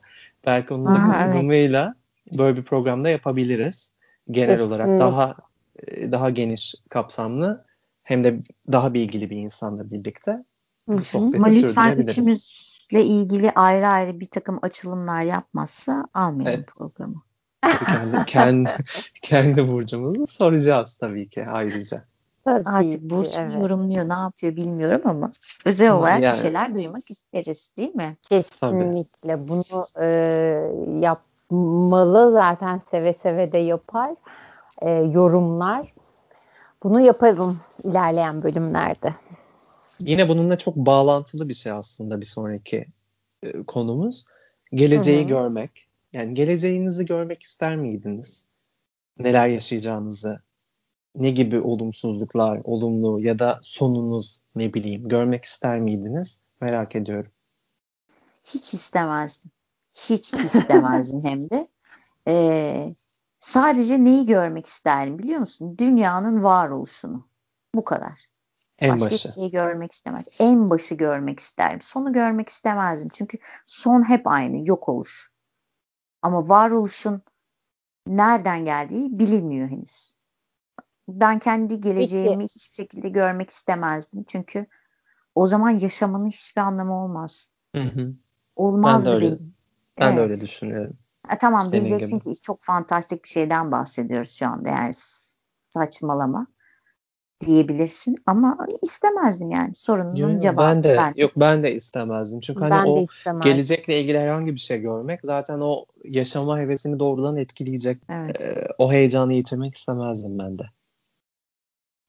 Belki 0.46 0.74
onun 0.74 0.86
da 0.86 0.98
evet. 1.06 1.12
katılımıyla 1.12 1.94
böyle 2.38 2.56
bir 2.56 2.62
programda 2.62 3.08
yapabiliriz. 3.08 3.90
Genel 4.30 4.60
olarak 4.60 5.00
daha 5.00 5.34
e, 5.86 6.12
daha 6.12 6.30
geniş 6.30 6.74
kapsamlı 6.88 7.64
hem 8.02 8.24
de 8.24 8.40
daha 8.72 8.94
bilgili 8.94 9.30
bir 9.30 9.36
insanla 9.36 9.90
birlikte 9.90 10.44
bu 10.88 10.98
sohbeti 10.98 11.36
Ama 11.36 11.46
lütfen 11.46 11.96
üçümüzle 11.96 13.04
ilgili 13.04 13.50
ayrı 13.50 13.88
ayrı 13.88 14.20
bir 14.20 14.28
takım 14.28 14.58
açılımlar 14.62 15.22
yapmazsa 15.22 16.08
almayalım 16.14 16.60
Evet. 16.60 16.68
programı. 16.76 17.22
Kendi, 17.86 18.24
kendi, 18.26 18.70
kendi 19.22 19.68
burcumuzu 19.68 20.26
soracağız 20.26 20.96
tabii 20.96 21.28
ki 21.28 21.46
ayrıca. 21.46 22.04
Tabii 22.46 22.64
Artık 22.68 23.02
burç 23.02 23.36
mu 23.36 23.42
evet. 23.42 23.60
yorumluyor, 23.62 24.08
ne 24.08 24.12
yapıyor 24.12 24.56
bilmiyorum 24.56 25.00
ama 25.04 25.30
özel 25.66 25.92
olarak 25.92 26.22
Yani- 26.22 26.32
bir 26.32 26.38
şeyler 26.38 26.74
duymak 26.74 27.10
isteriz 27.10 27.74
değil 27.78 27.94
mi? 27.94 28.16
Kesinlikle 28.28 29.48
bunu 29.48 29.84
e, 30.00 30.06
yapmalı 31.00 32.32
zaten 32.32 32.80
seve 32.90 33.12
seve 33.12 33.52
de 33.52 33.58
yapar 33.58 34.10
e, 34.82 34.90
yorumlar. 34.90 35.88
bunu 36.82 37.00
yapalım 37.00 37.60
ilerleyen 37.84 38.42
bölümlerde. 38.42 39.14
Yine 40.00 40.28
bununla 40.28 40.58
çok 40.58 40.76
bağlantılı 40.76 41.48
bir 41.48 41.54
şey 41.54 41.72
aslında 41.72 42.20
bir 42.20 42.26
sonraki 42.26 42.86
e, 43.42 43.62
konumuz. 43.62 44.24
Geleceği 44.74 45.20
Hı-hı. 45.20 45.28
görmek. 45.28 45.70
Yani 46.12 46.34
geleceğinizi 46.34 47.06
görmek 47.06 47.42
ister 47.42 47.76
miydiniz? 47.76 48.44
Neler 49.18 49.48
yaşayacağınızı, 49.48 50.40
ne 51.16 51.30
gibi 51.30 51.60
olumsuzluklar, 51.60 52.60
olumlu 52.64 53.20
ya 53.20 53.38
da 53.38 53.60
sonunuz 53.62 54.40
ne 54.56 54.74
bileyim 54.74 55.08
görmek 55.08 55.44
ister 55.44 55.80
miydiniz? 55.80 56.38
Merak 56.60 56.96
ediyorum. 56.96 57.30
Hiç 58.44 58.74
istemezdim. 58.74 59.50
Hiç 59.92 60.34
istemezdim 60.34 61.24
hem 61.24 61.50
de. 61.50 61.68
Ee, 62.28 62.94
sadece 63.38 64.04
neyi 64.04 64.26
görmek 64.26 64.66
isterim 64.66 65.18
biliyor 65.18 65.40
musun? 65.40 65.78
Dünyanın 65.78 66.42
varoluşunu. 66.42 67.24
Bu 67.74 67.84
kadar. 67.84 68.26
En 68.78 68.90
Başka 68.90 69.06
başı. 69.06 69.14
hiçbir 69.14 69.40
şey 69.40 69.50
görmek 69.50 69.92
istemez. 69.92 70.40
En 70.40 70.70
başı 70.70 70.94
görmek 70.94 71.40
isterim. 71.40 71.80
Sonu 71.80 72.12
görmek 72.12 72.48
istemezdim. 72.48 73.08
Çünkü 73.14 73.38
son 73.66 74.08
hep 74.08 74.26
aynı. 74.26 74.68
Yok 74.68 74.88
oluş. 74.88 75.32
Ama 76.22 76.48
varoluşun 76.48 77.22
nereden 78.06 78.64
geldiği 78.64 79.18
bilinmiyor 79.18 79.68
henüz. 79.68 80.15
Ben 81.08 81.38
kendi 81.38 81.80
geleceğimi 81.80 82.38
Peki. 82.38 82.54
hiçbir 82.54 82.74
şekilde 82.74 83.08
görmek 83.08 83.50
istemezdim. 83.50 84.24
Çünkü 84.28 84.66
o 85.34 85.46
zaman 85.46 85.70
yaşamanın 85.70 86.26
hiçbir 86.26 86.60
anlamı 86.60 87.04
olmaz. 87.04 87.50
Hı 87.74 87.82
hı. 87.82 88.12
Olmazdı 88.56 89.06
ben 89.06 89.12
de 89.12 89.16
öyle, 89.16 89.26
benim. 89.26 89.54
Ben 90.00 90.06
evet. 90.06 90.16
de 90.16 90.20
öyle 90.20 90.40
düşünüyorum. 90.40 90.96
E, 91.30 91.38
tamam 91.38 91.60
Senin 91.60 91.72
diyeceksin 91.72 92.18
gibi. 92.18 92.34
ki 92.34 92.40
çok 92.40 92.62
fantastik 92.62 93.24
bir 93.24 93.28
şeyden 93.28 93.72
bahsediyoruz 93.72 94.30
şu 94.30 94.46
anda. 94.46 94.68
Yani 94.68 94.92
saçmalama 95.70 96.46
diyebilirsin 97.46 98.16
ama 98.26 98.66
istemezdim 98.82 99.50
yani 99.50 99.74
sorunun 99.74 100.16
yok, 100.16 100.42
cevabı. 100.42 100.60
Ben 100.60 100.84
de 100.84 100.96
ben. 100.96 101.14
yok 101.16 101.32
ben 101.36 101.62
de 101.62 101.74
istemezdim. 101.74 102.40
Çünkü 102.40 102.60
hani 102.60 102.70
ben 102.70 102.84
o 102.86 103.02
istemezdim. 103.02 103.52
gelecekle 103.52 104.00
ilgili 104.00 104.18
herhangi 104.18 104.54
bir 104.54 104.60
şey 104.60 104.80
görmek 104.80 105.20
zaten 105.24 105.60
o 105.60 105.84
yaşama 106.04 106.58
hevesini 106.58 106.98
doğrudan 106.98 107.36
etkileyecek. 107.36 108.02
Evet. 108.08 108.40
E, 108.40 108.68
o 108.78 108.92
heyecanı 108.92 109.32
yitirmek 109.32 109.74
istemezdim 109.74 110.38
ben 110.38 110.58
de. 110.58 110.62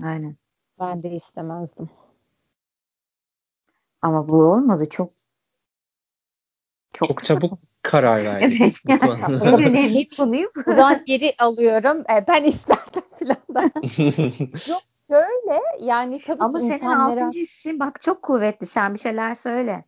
Aynen. 0.04 0.38
Ben 0.80 1.04
de 1.04 1.10
istemezdim. 1.10 1.90
Ama 4.02 4.28
bu 4.28 4.36
olmadı. 4.36 4.90
Çok 4.90 5.10
çok, 6.94 7.08
çok 7.08 7.24
çabuk 7.24 7.60
karar 7.82 8.26
verdik. 8.26 8.62
evet. 8.62 8.82
en 9.46 9.64
önemli 9.64 10.10
konuyu 10.10 10.52
O 10.68 10.74
zaman 10.74 11.04
geri 11.06 11.36
alıyorum. 11.38 12.00
E, 12.00 12.28
ben 12.28 12.44
isterdim 12.44 13.04
falan 13.54 13.72
Yok 14.70 14.82
şöyle 15.08 15.62
yani 15.82 16.22
tabii 16.26 16.44
Ama 16.44 16.60
senin 16.60 16.74
insanlara... 16.74 17.14
altıncı 17.14 17.40
hissin 17.40 17.80
bak 17.80 18.02
çok 18.02 18.22
kuvvetli. 18.22 18.66
Sen 18.66 18.94
bir 18.94 19.00
şeyler 19.00 19.36
söyle. 19.36 19.86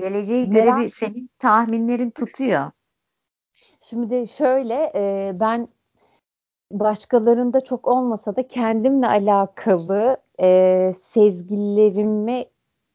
Geleceği 0.00 0.48
Merak... 0.48 0.64
göre 0.64 0.82
bir 0.82 0.88
senin 0.88 1.30
tahminlerin 1.38 2.10
tutuyor. 2.10 2.70
Şimdi 3.88 4.10
de 4.10 4.26
şöyle 4.26 4.92
e, 4.94 5.32
ben 5.40 5.68
başkalarında 6.72 7.60
çok 7.60 7.88
olmasa 7.88 8.36
da 8.36 8.48
kendimle 8.48 9.06
alakalı 9.06 10.16
e, 10.40 10.94
sezgilerime 11.04 12.46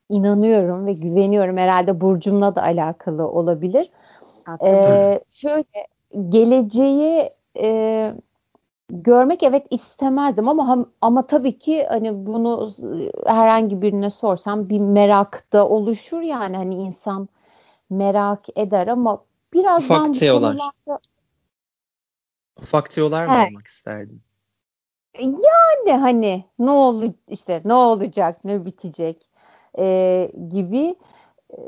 inanıyorum 0.10 0.86
ve 0.86 0.94
güveniyorum. 0.94 1.58
Herhalde 1.58 2.02
burcumla 2.02 2.56
da 2.56 2.64
alakalı 2.64 3.28
olabilir. 3.28 3.92
E, 4.66 5.20
şöyle 5.32 5.88
geleceği 6.30 7.30
e, 7.60 8.14
görmek 8.90 9.44
evet 9.44 9.68
istemezdim 9.70 10.50
ama 10.50 10.86
ama 11.02 11.28
tabii 11.28 11.60
ki 11.60 11.86
hani 11.90 12.26
bunu 12.26 12.70
herhangi 13.26 13.82
birine 13.82 14.10
sorsam 14.10 14.70
bir 14.70 14.80
merak 14.80 15.54
da 15.54 15.70
oluşur 15.70 16.22
yani 16.22 16.58
hani 16.58 16.76
insan 16.76 17.30
merak 17.90 18.46
eder 18.56 18.88
ama 18.88 19.22
birazdan 19.54 20.02
Ufak 20.02 20.20
teolar. 20.20 20.52
Konularda... 20.52 21.00
Ufak 22.60 22.90
teolar 22.90 23.26
mı 23.26 23.34
evet. 23.38 23.50
olmak 23.50 23.68
isterdin? 23.68 24.22
Yani 25.20 26.00
hani 26.00 26.46
ne 26.60 26.72
olur 26.72 27.14
işte 27.28 27.62
ne 27.66 27.74
olacak 27.74 28.44
ne 28.44 28.66
bitecek? 28.66 29.30
E, 29.80 30.32
gibi 30.50 30.96
e, 31.50 31.60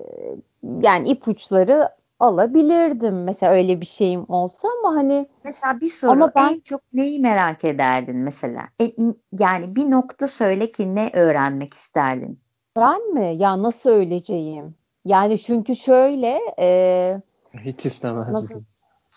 yani 0.81 1.09
ipuçları 1.09 1.89
alabilirdim 2.19 3.23
mesela 3.23 3.53
öyle 3.53 3.81
bir 3.81 3.85
şeyim 3.85 4.25
olsa 4.29 4.67
ama 4.79 4.95
hani 4.95 5.27
mesela 5.43 5.79
bir 5.79 5.87
soru 5.87 6.11
ama 6.11 6.31
ben, 6.35 6.53
en 6.53 6.59
çok 6.59 6.81
neyi 6.93 7.19
merak 7.19 7.65
ederdin 7.65 8.17
mesela? 8.17 8.63
E, 8.81 8.91
yani 9.39 9.75
bir 9.75 9.91
nokta 9.91 10.27
söyle 10.27 10.71
ki 10.71 10.95
ne 10.95 11.09
öğrenmek 11.13 11.73
isterdin? 11.73 12.39
Ben 12.75 13.13
mi? 13.13 13.35
Ya 13.37 13.63
nasıl 13.63 13.89
öleceğim? 13.89 14.75
Yani 15.05 15.39
çünkü 15.39 15.75
şöyle 15.75 16.39
e, 16.59 17.21
hiç 17.53 17.85
istemezdim. 17.85 18.33
nasıl, 18.33 18.61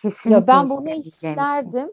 Kesinlikle 0.02 0.40
ya 0.40 0.46
ben 0.46 0.68
bunu 0.68 0.88
isterdim 0.90 1.92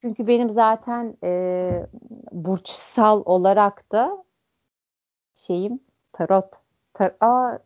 çünkü 0.00 0.26
benim 0.26 0.50
zaten 0.50 1.16
e, 1.24 1.86
burçsal 2.32 3.22
olarak 3.24 3.92
da 3.92 4.24
şeyim 5.34 5.80
tarot 6.12 6.46
tar 6.94 7.14
aa, 7.20 7.58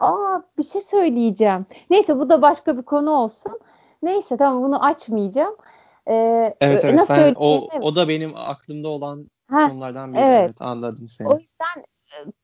aa 0.00 0.42
bir 0.58 0.62
şey 0.62 0.80
söyleyeceğim. 0.80 1.66
Neyse 1.90 2.18
bu 2.18 2.30
da 2.30 2.42
başka 2.42 2.78
bir 2.78 2.82
konu 2.82 3.10
olsun. 3.10 3.60
Neyse 4.02 4.36
tamam 4.36 4.62
bunu 4.62 4.84
açmayacağım. 4.84 5.56
Ee, 6.08 6.54
evet 6.60 6.84
evet 6.84 6.94
nasıl 6.94 7.14
ben, 7.14 7.34
o, 7.38 7.68
o 7.80 7.96
da 7.96 8.08
benim 8.08 8.32
aklımda 8.36 8.88
olan 8.88 9.30
ha, 9.50 9.68
konulardan 9.68 10.12
biri. 10.12 10.20
Evet. 10.20 10.44
evet 10.44 10.62
anladım 10.62 11.08
seni. 11.08 11.28
O 11.28 11.38
yüzden 11.38 11.84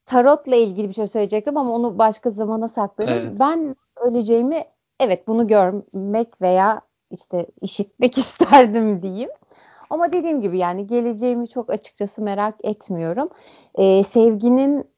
tarotla 0.07 0.57
ilgili 0.57 0.89
bir 0.89 0.95
şey 0.95 1.09
söyleyecektim 1.09 1.57
ama 1.57 1.73
onu 1.73 1.99
başka 1.99 2.31
zamana 2.31 2.69
saklarım. 2.69 3.13
Evet. 3.13 3.41
Ben 3.41 3.77
öleceğimi 4.01 4.65
evet 5.01 5.29
bunu 5.29 5.47
görmek 5.47 6.41
veya 6.41 6.88
işte 7.11 7.47
işitmek 7.61 8.19
isterdim 8.19 9.03
diyeyim. 9.03 9.31
Ama 9.91 10.13
dediğim 10.13 10.41
gibi 10.41 10.59
yani 10.59 10.87
geleceğimi 10.87 11.49
çok 11.49 11.71
açıkçası 11.71 12.23
merak 12.23 12.55
etmiyorum. 12.65 13.29
Ee, 13.75 14.05
sevginin 14.05 14.91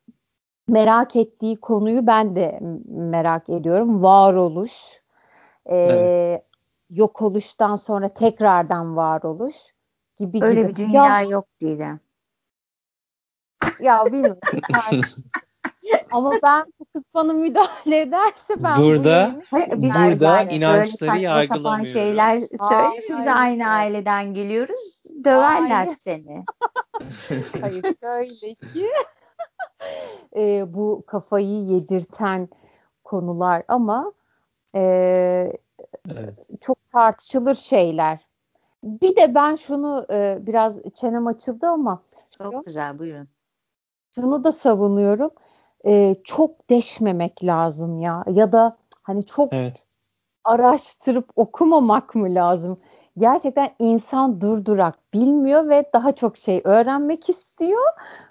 merak 0.69 1.17
ettiği 1.17 1.61
konuyu 1.61 2.07
ben 2.07 2.37
de 2.37 2.61
merak 2.89 3.49
ediyorum. 3.49 4.03
Varoluş, 4.03 5.03
e, 5.67 5.77
evet. 5.77 6.45
yok 6.91 7.23
oluştan 7.23 7.77
sonra 7.77 8.15
tekrardan 8.15 8.97
varoluş 8.97 9.57
gibi 10.19 10.45
Öyle 10.45 10.61
gibi. 10.61 10.71
bir 10.71 10.77
dünya 10.77 11.07
ya, 11.07 11.23
yok 11.23 11.47
Didem. 11.61 12.01
Ya 13.81 14.07
bilmiyorum. 14.07 14.41
Ama 16.13 16.31
ben 16.43 16.65
bu 16.81 16.85
kız 16.85 17.03
bana 17.15 17.33
müdahale 17.33 18.01
ederse 18.01 18.63
ben 18.63 18.77
burada, 18.77 19.35
bu 19.53 19.59
yayını... 19.59 20.11
burada 20.11 20.37
yani 20.37 20.53
inançları 20.53 21.13
böyle 21.13 21.25
saçma 21.25 21.57
sapan 21.57 21.83
şeyler 21.83 22.39
söyle 22.41 23.19
bize 23.19 23.33
aynı 23.33 23.67
aileden 23.67 24.35
geliyoruz. 24.35 25.05
Döverler 25.25 25.87
Hayır. 25.87 25.97
seni. 25.99 26.45
Hayır 27.61 27.85
şöyle 28.01 28.55
ki 28.55 28.91
e, 30.37 30.75
bu 30.75 31.05
kafayı 31.07 31.65
yedirten 31.65 32.49
konular 33.05 33.63
ama 33.69 34.13
e, 34.75 34.81
evet. 36.11 36.49
çok 36.61 36.79
tartışılır 36.93 37.55
şeyler. 37.55 38.27
Bir 38.83 39.17
de 39.17 39.35
ben 39.35 39.57
şunu 39.57 40.07
e, 40.11 40.39
biraz 40.41 40.79
çenem 40.95 41.27
açıldı 41.27 41.67
ama 41.67 42.03
çok 42.39 42.67
güzel 42.67 42.99
buyurun. 42.99 43.29
Şunu 44.15 44.45
da 44.45 44.53
savunuyorum. 44.53 45.31
E, 45.87 46.17
çok 46.25 46.71
deşmemek 46.71 47.45
lazım 47.45 48.01
ya 48.01 48.25
ya 48.29 48.53
da 48.53 48.77
hani 49.03 49.27
çok 49.27 49.53
evet. 49.53 49.87
araştırıp 50.45 51.29
okumamak 51.37 52.15
mı 52.15 52.35
lazım? 52.35 52.81
Gerçekten 53.19 53.75
insan 53.79 54.41
durdurak 54.41 55.15
bilmiyor 55.15 55.69
ve 55.69 55.91
daha 55.93 56.13
çok 56.13 56.37
şey 56.37 56.61
öğrenmek 56.65 57.29
istiyor 57.29 57.85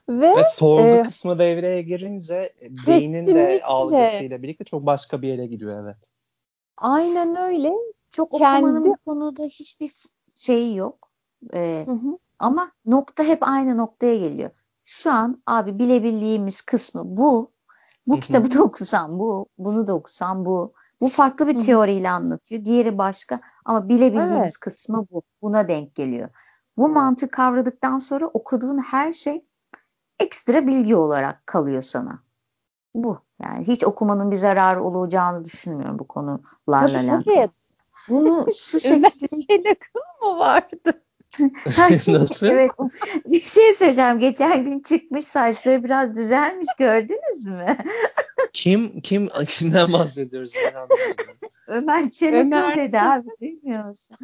ve, 0.09 0.35
ve 0.35 0.43
sorgu 0.43 0.87
e, 0.87 1.03
kısmı 1.03 1.39
devreye 1.39 1.81
girince 1.81 2.53
beynin 2.87 3.27
de 3.27 3.61
algısıyla 3.63 4.41
birlikte 4.41 4.63
çok 4.63 4.85
başka 4.85 5.21
bir 5.21 5.27
yere 5.27 5.45
gidiyor 5.45 5.83
evet. 5.83 6.11
Aynen 6.77 7.35
öyle. 7.35 7.73
Çok 8.11 8.31
Kendi... 8.31 8.65
okumanın 8.65 8.85
bu 8.85 8.97
konuda 9.05 9.43
hiçbir 9.43 9.91
şeyi 10.35 10.75
yok. 10.75 11.09
Ee, 11.53 11.83
hı 11.85 11.91
hı. 11.91 12.17
Ama 12.39 12.71
nokta 12.85 13.23
hep 13.23 13.39
aynı 13.41 13.77
noktaya 13.77 14.17
geliyor. 14.17 14.51
Şu 14.91 15.11
an 15.11 15.41
abi 15.45 15.79
bilebildiğimiz 15.79 16.61
kısmı 16.61 17.01
bu. 17.05 17.51
Bu 18.07 18.19
kitabı 18.19 18.53
da 18.53 18.63
okusam 18.63 19.19
bu, 19.19 19.47
bunu 19.57 19.87
da 19.87 19.93
okusam 19.93 20.45
bu. 20.45 20.73
Bu 21.01 21.07
farklı 21.07 21.47
bir 21.47 21.59
teoriyle 21.59 22.09
anlatıyor. 22.09 22.65
Diğeri 22.65 22.97
başka 22.97 23.39
ama 23.65 23.89
bilebildiğimiz 23.89 24.39
evet. 24.39 24.59
kısmı 24.61 25.05
bu. 25.11 25.21
Buna 25.41 25.67
denk 25.67 25.95
geliyor. 25.95 26.29
Bu 26.77 26.89
mantığı 26.89 27.31
kavradıktan 27.31 27.99
sonra 27.99 28.27
okuduğun 28.27 28.77
her 28.77 29.11
şey 29.11 29.45
ekstra 30.19 30.67
bilgi 30.67 30.95
olarak 30.95 31.47
kalıyor 31.47 31.81
sana. 31.81 32.23
Bu. 32.95 33.19
Yani 33.41 33.67
hiç 33.67 33.83
okumanın 33.83 34.31
bir 34.31 34.35
zararı 34.35 34.83
olacağını 34.83 35.45
düşünmüyorum 35.45 35.99
bu 35.99 36.07
konularla 36.07 36.99
alakalı. 36.99 37.49
Bunu 38.09 38.45
şu 38.53 38.79
şekilde... 38.89 39.75
Ömer 39.95 40.37
vardı? 40.37 41.03
Nasıl? 42.07 42.47
evet. 42.47 42.71
Bir 43.25 43.41
şey 43.41 43.73
söyleyeceğim. 43.73 44.19
Geçen 44.19 44.65
gün 44.65 44.79
çıkmış 44.79 45.25
saçları 45.25 45.83
biraz 45.83 46.15
düzelmiş 46.15 46.67
gördünüz 46.79 47.45
mü? 47.45 47.77
Kim 48.53 49.01
kim 49.01 49.29
kimden 49.47 49.93
bahsediyoruz? 49.93 50.51
Ben 50.65 50.73
anlamadım. 50.73 51.37
Ömer 51.67 52.09
Çelik 52.09 52.33
Ömer 52.33 52.77
öyle 52.77 53.01
abi 53.01 53.27
duymuyor 53.41 53.85
musun? 53.85 54.17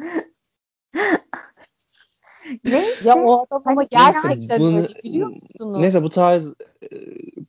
Neyse. 2.64 3.08
Ya 3.08 3.16
o 3.16 3.44
adam 3.46 3.62
ama 3.64 3.80
Hani 3.80 3.88
gerçekten 3.90 4.60
bunu- 4.60 4.76
öyle 4.78 4.94
biliyor 5.04 5.28
musunuz? 5.28 5.80
Neyse 5.82 6.02
bu 6.02 6.10
tarz 6.10 6.52
e, 6.82 6.86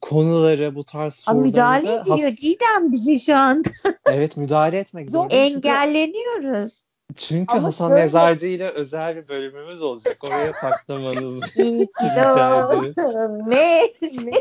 konuları, 0.01 0.75
bu 0.75 0.83
tarz 0.83 1.23
Aa, 1.27 1.33
müdahale 1.33 1.93
ediyor 1.95 2.19
has- 2.19 2.41
Didem 2.41 2.91
bizi 2.91 3.19
şu 3.19 3.35
anda. 3.35 3.69
evet 4.05 4.37
müdahale 4.37 4.77
etmek 4.77 5.11
Zor- 5.11 5.19
zorundayım. 5.19 5.53
Çünkü, 5.53 5.67
Engelleniyoruz. 5.67 6.83
Çünkü 7.15 7.57
Ama 7.57 7.67
Hasan 7.67 7.89
şöyle- 7.89 8.01
Mezarcı 8.01 8.47
ile 8.47 8.69
özel 8.69 9.15
bir 9.15 9.27
bölümümüz 9.27 9.81
olacak. 9.81 10.17
Oraya 10.23 10.53
saklamanız. 10.53 11.57
İyi 11.57 11.85
ki 11.85 12.05
Rica 12.05 12.71
ederim. 12.73 12.93
doğdun 12.97 13.47
Messi. 13.47 14.31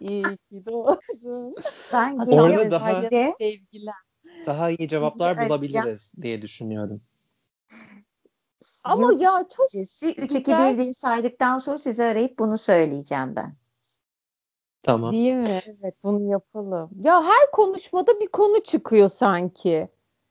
İyi 0.00 0.22
ki 0.22 0.66
doğdun. 0.66 1.54
Ben 1.92 2.16
Orada 2.18 2.70
daha- 2.70 3.02
Sevgiler. 3.38 3.94
Daha 4.46 4.70
iyi 4.70 4.88
cevaplar 4.88 5.36
bulabiliriz 5.48 6.12
diye 6.22 6.42
düşünüyorum. 6.42 7.00
Ama 8.84 9.12
ya 9.12 9.30
çok 9.56 9.68
Gecesi 9.72 10.14
3 10.14 10.32
2 10.32 10.38
güzel. 10.38 10.72
1 10.72 10.78
diye 10.78 10.94
saydıktan 10.94 11.58
sonra 11.58 11.78
sizi 11.78 12.04
arayıp 12.04 12.38
bunu 12.38 12.56
söyleyeceğim 12.56 13.36
ben. 13.36 13.56
Tamam. 14.82 15.12
Değil 15.12 15.34
mi? 15.34 15.62
Evet 15.66 15.94
bunu 16.02 16.30
yapalım. 16.30 16.90
Ya 17.00 17.22
her 17.22 17.50
konuşmada 17.52 18.20
bir 18.20 18.26
konu 18.26 18.62
çıkıyor 18.62 19.08
sanki. 19.08 19.88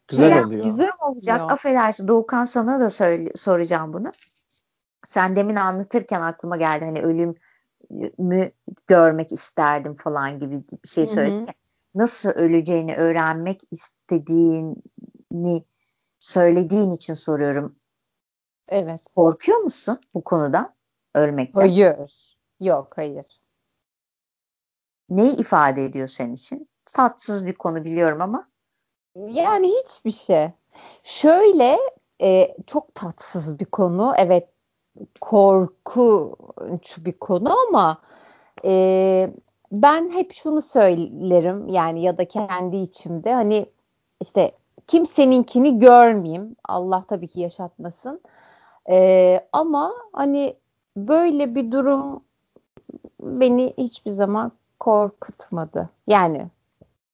Güzel 0.07 0.31
Biraz 0.31 0.45
oluyor. 0.45 0.63
Güzel 0.63 0.91
olacak. 0.99 1.39
Ya. 1.39 1.45
Affedersin 1.45 2.07
Doğukan 2.07 2.45
sana 2.45 2.79
da 2.79 2.89
söyle, 2.89 3.31
soracağım 3.35 3.93
bunu. 3.93 4.11
Sen 5.05 5.35
demin 5.35 5.55
anlatırken 5.55 6.21
aklıma 6.21 6.57
geldi 6.57 6.85
hani 6.85 7.01
ölüm 7.01 7.35
mü 8.17 8.51
görmek 8.87 9.31
isterdim 9.31 9.95
falan 9.95 10.39
gibi 10.39 10.63
bir 10.71 10.87
şey 10.87 11.07
söyledin. 11.07 11.47
Nasıl 11.95 12.29
öleceğini 12.29 12.95
öğrenmek 12.95 13.61
istediğini 13.71 15.65
söylediğin 16.19 16.91
için 16.91 17.13
soruyorum. 17.13 17.75
Evet. 18.67 19.05
Korkuyor 19.15 19.57
musun 19.57 19.99
bu 20.13 20.23
konudan? 20.23 20.73
Ölmekten. 21.15 21.61
Hayır. 21.61 22.37
Yok 22.59 22.93
hayır. 22.95 23.25
Neyi 25.09 25.35
ifade 25.35 25.85
ediyor 25.85 26.07
senin 26.07 26.33
için? 26.33 26.69
Tatsız 26.85 27.45
bir 27.45 27.53
konu 27.53 27.83
biliyorum 27.83 28.21
ama. 28.21 28.52
Yani 29.15 29.71
hiçbir 29.83 30.11
şey. 30.11 30.49
Şöyle 31.03 31.77
e, 32.21 32.55
çok 32.67 32.95
tatsız 32.95 33.59
bir 33.59 33.65
konu. 33.65 34.13
Evet 34.17 34.47
korkunç 35.21 36.97
bir 36.97 37.11
konu 37.11 37.55
ama 37.67 37.97
e, 38.65 39.33
ben 39.71 40.11
hep 40.11 40.33
şunu 40.33 40.61
söylerim 40.61 41.67
yani 41.67 42.01
ya 42.01 42.17
da 42.17 42.25
kendi 42.27 42.77
içimde 42.77 43.33
hani 43.33 43.65
işte 44.21 44.51
kimseninkini 44.87 45.79
görmeyeyim. 45.79 46.55
Allah 46.67 47.05
tabii 47.09 47.27
ki 47.27 47.39
yaşatmasın. 47.39 48.21
E, 48.89 49.47
ama 49.53 49.93
hani 50.13 50.55
böyle 50.97 51.55
bir 51.55 51.71
durum 51.71 52.23
beni 53.21 53.73
hiçbir 53.77 54.11
zaman 54.11 54.51
korkutmadı. 54.79 55.89
Yani 56.07 56.47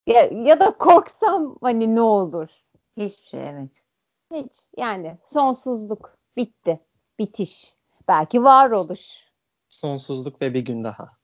ya, 0.10 0.30
ya 0.32 0.60
da 0.60 0.78
korksam 0.78 1.58
hani 1.62 1.96
ne 1.96 2.02
olur? 2.02 2.50
Hiçbir 2.98 3.28
şey 3.28 3.50
evet. 3.50 3.86
Hiç. 4.34 4.54
Yani 4.78 5.18
sonsuzluk 5.26 6.18
bitti. 6.38 6.80
Bitiş. 7.20 7.74
Belki 8.08 8.44
varoluş. 8.44 9.28
Sonsuzluk 9.70 10.42
ve 10.42 10.54
bir 10.54 10.66
gün 10.66 10.84
daha. 10.84 11.20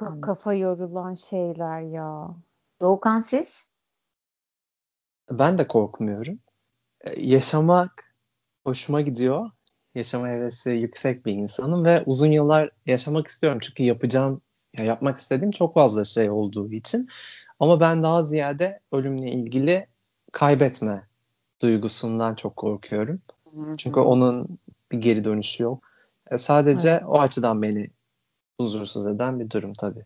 Çok 0.00 0.22
kafa 0.22 0.54
yorulan 0.54 1.14
şeyler 1.14 1.80
ya. 1.80 2.28
Doğukan 2.80 3.20
siz? 3.20 3.72
Ben 5.30 5.58
de 5.58 5.66
korkmuyorum. 5.68 6.38
Ee, 7.00 7.20
Yaşamak 7.20 8.16
hoşuma 8.64 9.00
gidiyor. 9.00 9.50
Yaşama 9.94 10.28
hevesi 10.28 10.70
yüksek 10.70 11.26
bir 11.26 11.32
insanım 11.32 11.84
ve 11.84 12.02
uzun 12.06 12.30
yıllar 12.30 12.70
yaşamak 12.86 13.26
istiyorum. 13.26 13.58
Çünkü 13.62 13.82
yapacağım, 13.82 14.42
ya 14.78 14.84
yapmak 14.84 15.18
istediğim 15.18 15.50
çok 15.50 15.74
fazla 15.74 16.04
şey 16.04 16.30
olduğu 16.30 16.72
için. 16.72 17.08
Ama 17.60 17.80
ben 17.80 18.02
daha 18.02 18.22
ziyade 18.22 18.80
ölümle 18.92 19.30
ilgili 19.30 19.86
kaybetme 20.32 21.06
duygusundan 21.62 22.34
çok 22.34 22.56
korkuyorum. 22.56 23.20
Çünkü 23.78 24.00
onun 24.00 24.58
bir 24.92 24.98
geri 24.98 25.24
dönüşü 25.24 25.62
yok. 25.62 25.84
E, 26.30 26.38
sadece 26.38 27.02
o 27.06 27.20
açıdan 27.20 27.62
beni 27.62 27.90
huzursuz 28.60 29.06
eden 29.06 29.40
bir 29.40 29.50
durum 29.50 29.72
tabii. 29.72 30.04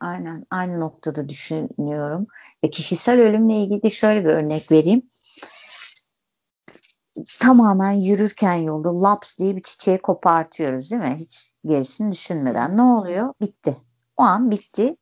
Aynen 0.00 0.46
aynı 0.50 0.80
noktada 0.80 1.28
düşünüyorum. 1.28 2.26
Ve 2.64 2.70
kişisel 2.70 3.20
ölümle 3.20 3.54
ilgili 3.54 3.90
şöyle 3.90 4.24
bir 4.24 4.30
örnek 4.30 4.72
vereyim. 4.72 5.02
Tamamen 7.40 7.92
yürürken 7.92 8.54
yolda 8.54 9.02
laps 9.02 9.38
diye 9.38 9.56
bir 9.56 9.62
çiçeği 9.62 9.98
kopartıyoruz 9.98 10.90
değil 10.90 11.02
mi? 11.02 11.16
Hiç 11.18 11.52
gerisini 11.64 12.12
düşünmeden. 12.12 12.76
Ne 12.76 12.82
oluyor? 12.82 13.34
Bitti. 13.40 13.76
O 14.16 14.22
an 14.22 14.50
bitti. 14.50 14.96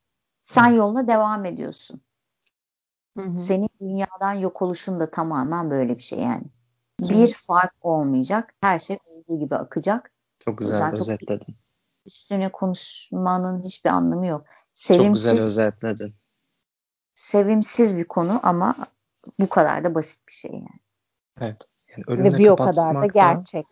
Sen 0.44 0.66
yoluna 0.66 1.08
devam 1.08 1.44
ediyorsun. 1.44 2.00
Hı 3.18 3.24
hı. 3.24 3.38
Senin 3.38 3.68
dünyadan 3.80 4.32
yok 4.32 4.62
oluşun 4.62 5.00
da 5.00 5.10
tamamen 5.10 5.70
böyle 5.70 5.96
bir 5.96 6.02
şey 6.02 6.18
yani. 6.18 6.44
Evet. 7.02 7.10
Bir 7.10 7.34
fark 7.34 7.74
olmayacak. 7.80 8.54
Her 8.60 8.78
şey 8.78 8.98
olduğu 9.06 9.38
gibi 9.38 9.56
akacak. 9.56 10.12
Çok 10.38 10.58
güzel 10.58 10.90
çok- 10.90 11.00
özetledin. 11.00 11.56
Üstüne 12.06 12.52
konuşmanın 12.52 13.60
hiçbir 13.60 13.90
anlamı 13.90 14.26
yok. 14.26 14.46
Çok 14.46 14.54
güzel 14.88 14.96
Sevimsiz, 14.98 15.46
özetledin. 15.46 16.14
sevimsiz 17.14 17.96
bir 17.98 18.04
konu 18.04 18.40
ama 18.42 18.74
bu 19.40 19.48
kadar 19.48 19.84
da 19.84 19.94
basit 19.94 20.28
bir 20.28 20.32
şey 20.32 20.50
yani. 20.52 20.80
Evet. 21.40 21.68
Yani 21.96 22.04
Ve 22.08 22.12
ölümle 22.12 22.38
bir 22.38 22.48
o 22.48 22.56
kadar 22.56 23.02
da 23.02 23.06
gerçek. 23.06 23.66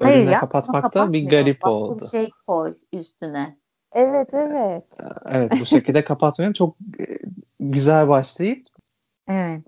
ölümle 0.00 0.30
ya, 0.30 0.40
kapatmak 0.40 0.96
ama 0.96 1.08
da 1.08 1.12
bir 1.12 1.28
garip 1.28 1.62
Başka 1.62 1.70
oldu. 1.70 2.00
bir 2.00 2.06
şey 2.06 2.30
koy 2.46 2.74
üstüne. 2.92 3.58
Evet 3.92 4.28
evet. 4.32 4.84
Evet 5.26 5.52
bu 5.60 5.66
şekilde 5.66 6.04
kapatmayalım. 6.04 6.52
Çok 6.52 6.76
e, 7.00 7.18
güzel 7.60 8.08
başlayıp 8.08 8.66
Evet. 9.28 9.66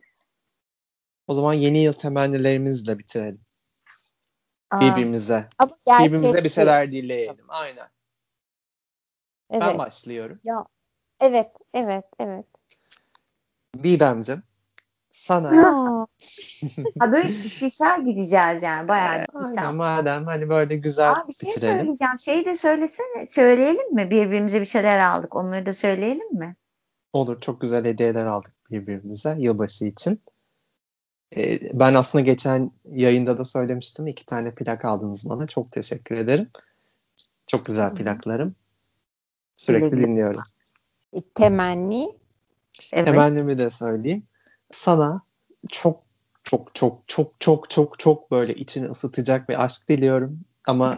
o 1.27 1.35
zaman 1.35 1.53
yeni 1.53 1.83
yıl 1.83 1.93
temennilerimizle 1.93 2.99
bitirelim. 2.99 3.41
Aa, 4.71 4.81
Birbirimize. 4.81 5.49
Birbirimize 5.87 6.45
bir 6.45 6.49
şeyler 6.49 6.93
dileyelim. 6.93 7.45
Aynen. 7.49 7.89
Ben 9.51 9.61
Evet. 9.61 9.79
başlıyorum. 9.79 10.41
Ya 10.45 10.65
evet 11.21 11.51
evet 11.75 12.05
evet. 12.19 12.47
Bibem'cim 13.75 14.43
sana 15.13 15.57
ha, 16.99 17.13
böyle 17.13 17.29
kişisel 17.29 18.05
gideceğiz 18.05 18.63
yani 18.63 18.89
bayağı. 18.89 19.27
aynen 19.35 19.55
Tamam. 19.55 19.77
madem 19.77 20.25
hani 20.25 20.49
böyle 20.49 20.77
güzel 20.77 21.11
Aa, 21.11 21.29
bir 21.29 21.33
şey 21.33 21.51
bitirelim. 21.51 21.77
söyleyeceğim. 21.79 22.19
Şeyi 22.19 22.45
de 22.45 22.55
söylesene. 22.55 23.27
Söyleyelim 23.31 23.95
mi? 23.95 24.11
Birbirimize 24.11 24.61
bir 24.61 24.67
şeyler 24.67 24.99
aldık. 25.01 25.37
Onları 25.37 25.67
da 25.67 25.73
söyleyelim 25.73 26.39
mi? 26.39 26.57
Olur 27.13 27.41
çok 27.41 27.61
güzel 27.61 27.85
hediyeler 27.85 28.27
aldık 28.27 28.53
birbirimize 28.71 29.37
yılbaşı 29.39 29.85
için. 29.85 30.21
Ee, 31.37 31.79
ben 31.79 31.95
aslında 31.95 32.25
geçen 32.25 32.71
yayında 32.93 33.39
da 33.39 33.45
söylemiştim. 33.45 34.07
iki 34.07 34.27
tane 34.27 34.55
plak 34.55 34.85
aldınız 34.85 35.29
bana. 35.29 35.47
Çok 35.47 35.73
teşekkür 35.73 36.17
ederim. 36.17 36.49
Çok 37.47 37.65
güzel 37.65 37.95
plaklarım. 37.95 38.55
Sürekli 39.57 40.01
dinliyorum. 40.01 40.43
temenni. 41.35 42.17
Evet. 42.93 43.07
Temennimi 43.07 43.59
de 43.59 43.71
söyleyeyim. 43.71 44.23
Sana 44.73 45.21
çok 45.71 46.03
çok 46.45 46.75
çok 46.75 47.03
çok 47.09 47.41
çok 47.41 47.71
çok 47.71 47.99
çok 47.99 48.31
böyle 48.31 48.55
içini 48.55 48.89
ısıtacak 48.91 49.49
bir 49.49 49.65
aşk 49.65 49.89
diliyorum. 49.89 50.41
Ama 50.67 50.95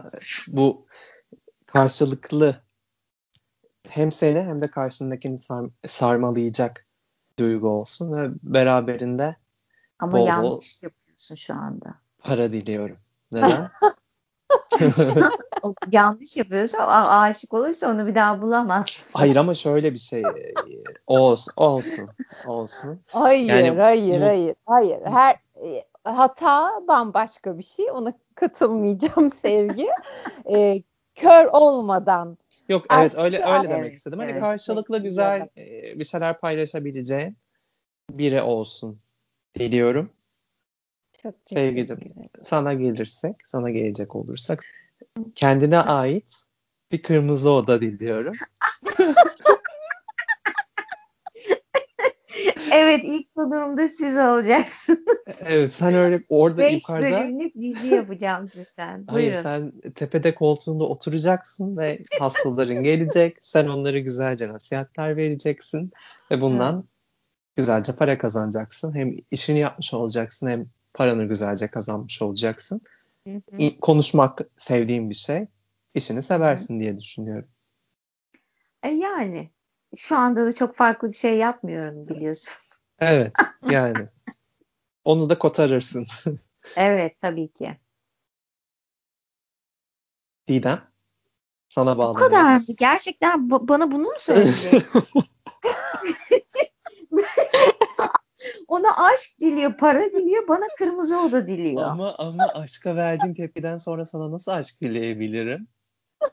bu 0.48 0.86
karşılıklı 1.66 2.62
hem 3.88 4.12
seni 4.12 4.40
hem 4.40 4.62
de 4.62 4.70
karşındakini 4.70 5.38
sar- 5.38 5.70
sarmalayacak 5.86 6.86
duygu 7.38 7.68
olsun 7.68 8.12
ve 8.12 8.30
beraberinde 8.42 9.36
Ama 9.98 10.12
bol 10.12 10.26
bol 10.26 10.26
yanlış 10.26 10.82
yapıyorsun 10.82 11.34
şu 11.34 11.54
anda. 11.54 11.94
para 12.18 12.52
diliyorum. 12.52 12.96
Neden? 13.32 13.70
yanlış 15.92 16.36
yapıyorsa 16.36 16.78
a- 16.78 17.20
aşık 17.20 17.54
olursa 17.54 17.90
onu 17.90 18.06
bir 18.06 18.14
daha 18.14 18.42
bulamaz. 18.42 19.10
Hayır 19.14 19.36
ama 19.36 19.54
şöyle 19.54 19.92
bir 19.92 19.98
şey 19.98 20.22
e, 20.22 20.54
olsun 21.06 21.52
olsun 21.56 22.10
olsun. 22.44 23.00
Hayır, 23.10 23.48
Yani 23.48 23.78
hayır, 23.80 24.20
bu- 24.20 24.24
hayır, 24.24 24.54
hayır. 24.66 25.00
Her 25.04 25.36
e, 25.64 25.84
hata 26.04 26.70
bambaşka 26.88 27.58
bir 27.58 27.62
şey. 27.62 27.90
Ona 27.90 28.14
katılmayacağım 28.34 29.30
sevgi. 29.42 29.88
E, 30.54 30.82
kör 31.14 31.46
olmadan. 31.46 32.38
Yok 32.68 32.86
evet 32.90 33.04
Aşkı 33.10 33.20
öyle 33.22 33.44
öyle 33.44 33.70
demek 33.70 33.80
Evet, 33.84 33.92
istedim. 33.92 34.18
Hani 34.18 34.30
evet. 34.30 34.40
karşılıklı 34.40 34.96
Evet, 34.96 35.04
güzel 35.04 35.48
e, 35.56 35.98
bir 35.98 36.04
şeyler 36.04 36.40
paylaşabileceğin 36.40 37.36
biri 38.10 38.42
olsun 38.42 38.98
diliyorum. 39.58 40.10
Çok 41.22 41.34
Sevgicim, 41.46 41.98
sana 42.42 42.74
gelirsek, 42.74 43.36
sana 43.46 43.70
gelecek 43.70 44.16
olursak 44.16 44.64
kendine 45.34 45.78
ait 45.78 46.34
bir 46.92 47.02
kırmızı 47.02 47.50
oda 47.50 47.80
diliyorum. 47.80 48.34
Evet 52.72 53.00
ilk 53.04 53.34
konuğumda 53.34 53.88
siz 53.88 54.16
olacaksınız. 54.16 55.40
Evet 55.46 55.72
sen 55.72 55.94
öyle 55.94 56.24
orada 56.28 56.62
5 56.62 56.82
yukarıda 56.82 57.20
bölümlük 57.20 57.54
dizi 57.54 57.86
yapacağım 57.94 58.48
sizden. 58.48 59.04
Hayır 59.06 59.26
Buyurun. 59.28 59.42
sen 59.42 59.72
tepede 59.94 60.34
koltuğunda 60.34 60.84
oturacaksın 60.84 61.76
ve 61.76 62.02
hastaların 62.18 62.82
gelecek. 62.82 63.36
Sen 63.42 63.68
onlara 63.68 63.98
güzelce 63.98 64.48
nasihatler 64.48 65.16
vereceksin 65.16 65.92
ve 66.30 66.40
bundan 66.40 66.84
güzelce 67.56 67.92
para 67.92 68.18
kazanacaksın. 68.18 68.94
Hem 68.94 69.16
işini 69.30 69.58
yapmış 69.58 69.94
olacaksın 69.94 70.48
hem 70.48 70.66
paranı 70.94 71.24
güzelce 71.24 71.68
kazanmış 71.68 72.22
olacaksın. 72.22 72.80
Hı 73.26 73.32
hı. 73.52 73.80
Konuşmak 73.80 74.40
sevdiğin 74.56 75.10
bir 75.10 75.14
şey. 75.14 75.46
İşini 75.94 76.22
seversin 76.22 76.80
diye 76.80 77.00
düşünüyorum. 77.00 77.48
E 78.82 78.88
yani 78.88 79.50
şu 79.96 80.16
anda 80.16 80.46
da 80.46 80.52
çok 80.52 80.76
farklı 80.76 81.08
bir 81.08 81.16
şey 81.16 81.36
yapmıyorum 81.36 82.08
biliyorsun. 82.08 82.54
Evet 83.00 83.32
yani. 83.70 84.08
Onu 85.04 85.30
da 85.30 85.38
kotarırsın. 85.38 86.06
Evet 86.76 87.20
tabii 87.20 87.52
ki. 87.52 87.76
Didem. 90.48 90.82
Sana 91.68 91.94
Bu 91.94 91.98
bağlanıyoruz. 91.98 92.30
kadar 92.30 92.54
mı? 92.54 92.60
Gerçekten 92.78 93.38
ba- 93.38 93.68
bana 93.68 93.92
bunu 93.92 94.02
mu 94.02 94.10
söyleyecek? 94.18 94.82
Ona 98.74 98.96
aşk 98.96 99.40
diliyor, 99.40 99.76
para 99.76 100.12
diliyor, 100.12 100.48
bana 100.48 100.64
kırmızı 100.78 101.20
oda 101.20 101.46
diliyor. 101.46 101.82
Ama 101.82 102.14
ama 102.18 102.46
aşka 102.54 102.96
verdiğin 102.96 103.34
tepkiden 103.34 103.76
sonra 103.76 104.06
sana 104.06 104.32
nasıl 104.32 104.52
aşk 104.52 104.80
dileyebilirim? 104.80 105.68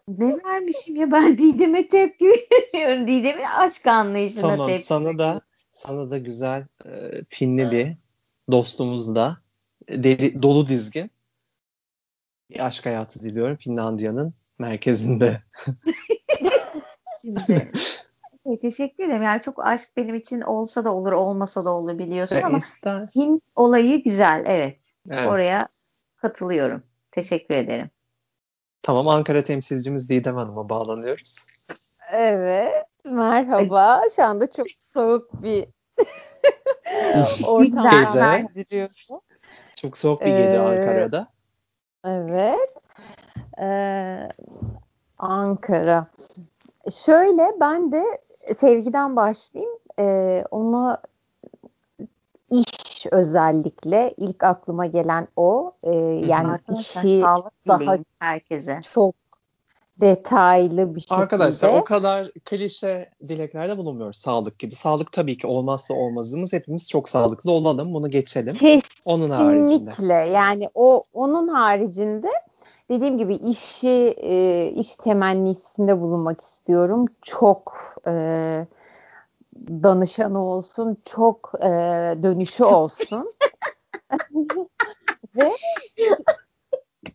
Ne 0.07 0.43
vermişim 0.43 0.95
ya 0.95 1.11
ben 1.11 1.37
Didem'e 1.37 1.87
tepki 1.87 2.25
veriyorum. 2.73 3.07
Didem'in 3.07 3.43
aşk 3.43 3.87
anlayışına 3.87 4.41
Tamam 4.41 4.67
tepki 4.67 4.83
sana 4.83 5.17
da 5.17 5.41
sana 5.73 6.11
da 6.11 6.17
güzel 6.17 6.65
e, 6.85 7.11
finli 7.29 7.71
bir 7.71 7.97
dostumuz 8.51 9.15
da 9.15 9.37
deli, 9.89 10.41
dolu 10.41 10.67
dizgin 10.67 11.11
bir 12.49 12.65
aşk 12.65 12.85
hayatı 12.85 13.19
diliyorum 13.19 13.57
Finlandiya'nın 13.57 14.33
merkezinde. 14.59 15.41
Şimdi. 17.21 17.71
Evet, 18.45 18.61
teşekkür 18.61 19.03
ederim. 19.03 19.23
Yani 19.23 19.41
çok 19.41 19.65
aşk 19.65 19.97
benim 19.97 20.15
için 20.15 20.41
olsa 20.41 20.83
da 20.83 20.93
olur, 20.93 21.11
olmasa 21.11 21.65
da 21.65 21.69
olur 21.69 21.97
biliyorsun 21.97 22.35
Ve 22.35 22.45
ama 22.45 22.57
ister. 22.57 23.07
Hint 23.15 23.43
olayı 23.55 24.03
güzel. 24.03 24.43
Evet. 24.47 24.79
Evet. 25.09 25.27
Oraya 25.27 25.67
katılıyorum. 26.15 26.83
Teşekkür 27.11 27.55
ederim. 27.55 27.89
Tamam 28.83 29.07
Ankara 29.07 29.43
temsilcimiz 29.43 30.09
Didem 30.09 30.35
Hanım'a 30.35 30.69
bağlanıyoruz. 30.69 31.35
Evet. 32.11 32.85
Merhaba. 33.05 33.97
Şu 34.15 34.23
anda 34.23 34.51
çok 34.51 34.67
soğuk 34.93 35.43
bir 35.43 35.65
ortamdan 37.47 38.37
Gece. 38.37 38.55
bildiriyorum. 38.55 39.21
Çok 39.75 39.97
soğuk 39.97 40.21
bir 40.21 40.37
gece 40.37 40.57
Ee, 40.57 40.59
Ankara'da. 40.59 41.27
Evet. 42.05 42.73
Ee, 43.61 44.29
Ankara. 45.17 46.07
Şöyle 47.05 47.51
ben 47.59 47.91
de 47.91 48.03
sevgiden 48.57 49.15
başlayayım. 49.15 49.77
Ee, 49.99 50.43
ona 50.51 51.01
iş 52.51 53.05
özellikle 53.11 54.13
ilk 54.17 54.43
aklıma 54.43 54.85
gelen 54.85 55.27
o. 55.35 55.73
Ee, 55.83 55.95
yani 56.27 56.47
Arkadaşlar 56.47 57.03
işi 57.03 57.21
sağlık 57.21 57.67
daha 57.67 57.97
herkese. 58.19 58.81
çok 58.93 59.15
detaylı 60.01 60.95
bir 60.95 60.99
şekilde. 60.99 61.19
Arkadaşlar 61.19 61.73
o 61.73 61.83
kadar 61.83 62.31
klişe 62.45 63.09
dileklerde 63.27 63.77
bulunmuyoruz 63.77 64.17
sağlık 64.17 64.59
gibi. 64.59 64.75
Sağlık 64.75 65.11
tabii 65.11 65.37
ki 65.37 65.47
olmazsa 65.47 65.93
olmazımız. 65.93 66.53
Hepimiz 66.53 66.89
çok 66.89 67.09
sağlıklı 67.09 67.51
olalım. 67.51 67.93
Bunu 67.93 68.09
geçelim. 68.09 68.55
Onun 69.05 69.29
haricinde. 69.29 69.89
Kesinlikle. 69.89 70.13
Yani 70.13 70.69
o 70.75 71.03
onun 71.13 71.47
haricinde 71.47 72.29
dediğim 72.91 73.17
gibi 73.17 73.35
işi 73.35 74.15
e, 74.17 74.67
iş 74.75 74.95
temennisinde 74.95 76.01
bulunmak 76.01 76.41
istiyorum. 76.41 77.05
Çok 77.21 77.95
e, 78.07 78.11
danışanı 79.69 80.45
olsun, 80.45 80.97
çok 81.05 81.51
e, 81.59 81.69
dönüşü 82.23 82.63
olsun. 82.63 83.31
Ve 85.35 85.51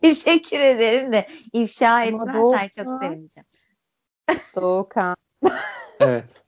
Teşekkür 0.01 0.59
ederim 0.59 1.13
de 1.13 1.25
ifşa 1.53 2.03
etmezsen 2.03 2.67
çok 2.67 2.97
sevineceğim. 3.03 3.45
Doğukan, 4.55 5.15
Evet. 5.99 6.43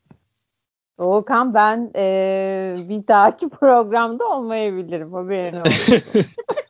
Doğukan 1.00 1.54
ben 1.54 1.92
e, 1.96 2.76
bir 2.90 3.08
dahaki 3.08 3.50
programda 3.50 4.28
olmayabilirim. 4.28 5.14
Haberin 5.14 5.62
olsun. 5.62 6.22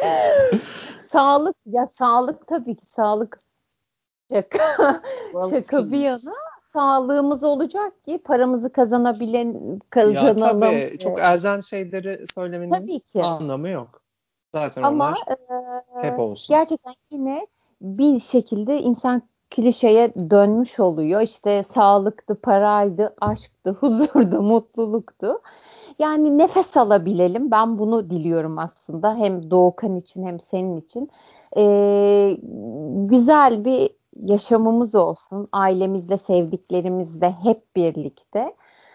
sağlık 1.10 1.56
ya 1.66 1.86
sağlık 1.86 2.46
tabii 2.46 2.76
ki 2.76 2.86
sağlık 2.86 3.40
şaka 4.32 5.02
şaka 5.50 5.92
bir 5.92 6.00
yana 6.00 6.34
sağlığımız 6.72 7.44
olacak 7.44 8.04
ki 8.04 8.18
paramızı 8.24 8.72
kazanabilen 8.72 9.46
ya 9.46 9.80
kazanalım. 9.90 10.60
tabii 10.60 10.98
çok 10.98 11.20
elzem 11.20 11.62
şeyleri 11.62 12.24
söylemenin 12.34 12.70
tabii 12.70 13.00
ki. 13.00 13.22
anlamı 13.22 13.68
yok. 13.68 14.02
Zaten 14.52 14.82
Ama 14.82 15.08
onlar 15.08 15.18
e, 16.02 16.08
hep 16.08 16.18
olsun. 16.18 16.54
gerçekten 16.54 16.94
yine 17.10 17.46
bir 17.80 18.18
şekilde 18.18 18.80
insan 18.80 19.22
klişeye 19.50 20.14
dönmüş 20.14 20.80
oluyor. 20.80 21.20
İşte 21.20 21.62
sağlıktı, 21.62 22.40
paraydı, 22.40 23.14
aşktı, 23.20 23.70
huzurdu, 23.80 24.42
mutluluktu. 24.42 25.40
Yani 26.00 26.38
nefes 26.38 26.76
alabilelim. 26.76 27.50
Ben 27.50 27.78
bunu 27.78 28.10
diliyorum 28.10 28.58
aslında. 28.58 29.16
Hem 29.16 29.50
Doğukan 29.50 29.96
için 29.96 30.26
hem 30.26 30.40
senin 30.40 30.80
için. 30.80 31.10
Ee, 31.56 32.36
güzel 33.08 33.64
bir 33.64 33.90
yaşamımız 34.22 34.94
olsun. 34.94 35.48
Ailemizle, 35.52 36.16
sevdiklerimizle 36.16 37.30
hep 37.42 37.76
birlikte. 37.76 38.54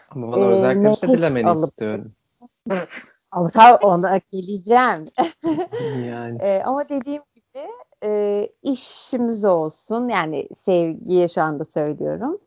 Ama 0.10 0.32
bana 0.32 0.46
Ee, 0.46 0.48
özellikle 0.48 0.90
bir 0.90 0.96
şey 0.96 1.10
nefes 1.10 1.20
dilemeni 1.20 1.48
alıp- 1.50 1.70
istiyorum. 1.70 2.12
Ama 3.32 3.50
tabii 3.50 3.86
ona 3.86 4.18
geleceğim. 4.32 5.06
Yani 6.06 6.38
Ee, 6.42 6.62
ama 6.66 6.90
dediğim 6.90 7.24
gibi 7.36 7.68
e, 8.04 8.50
işimiz 8.64 9.46
olsun. 9.46 10.10
Yani 10.10 10.48
sevgiye 10.60 11.30
şu 11.30 11.42
anda 11.42 11.66
söylüyorum. 11.66 12.40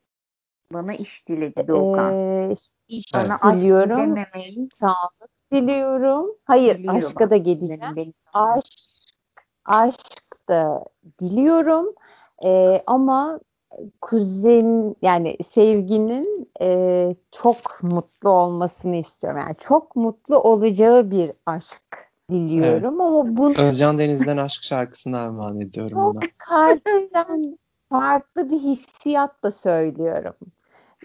Bana 0.73 0.95
iş 0.95 1.29
diledi 1.29 1.69
Doğukan. 1.69 2.15
Ee, 2.15 2.55
Bana 3.15 3.35
aşk 3.41 3.61
diliyorum. 3.61 3.97
dilememeyi 3.97 4.69
Sağlık 4.81 5.53
diliyorum. 5.53 6.27
Hayır 6.45 6.79
biliyor 6.79 6.95
aşka 6.95 7.31
da 7.31 7.37
geleceğim. 7.37 7.83
Benim, 7.83 7.97
benim. 7.97 8.15
Aşk, 8.33 8.73
aşk 9.65 10.49
da 10.49 10.85
diliyorum. 11.21 11.95
Ee, 12.47 12.83
ama 12.87 13.41
kuzen 14.01 14.97
yani 15.03 15.37
sevginin 15.49 16.51
e, 16.61 17.17
çok 17.33 17.83
mutlu 17.83 18.31
olmasını 18.31 18.97
istiyorum. 18.97 19.41
Yani 19.41 19.57
çok 19.61 19.97
mutlu 19.97 20.39
olacağı 20.39 21.11
bir 21.11 21.33
aşk 21.47 22.11
diliyorum 22.31 23.01
ama 23.01 23.37
bunu 23.37 23.55
Özcan 23.59 23.99
Deniz'den 23.99 24.37
aşk 24.37 24.63
şarkısını 24.63 25.19
armağan 25.19 25.61
ediyorum 25.61 25.99
çok 25.99 26.17
ona. 26.17 26.21
kalpten 26.39 27.59
farklı 27.91 28.51
bir 28.51 28.59
hissiyatla 28.59 29.51
söylüyorum. 29.51 30.35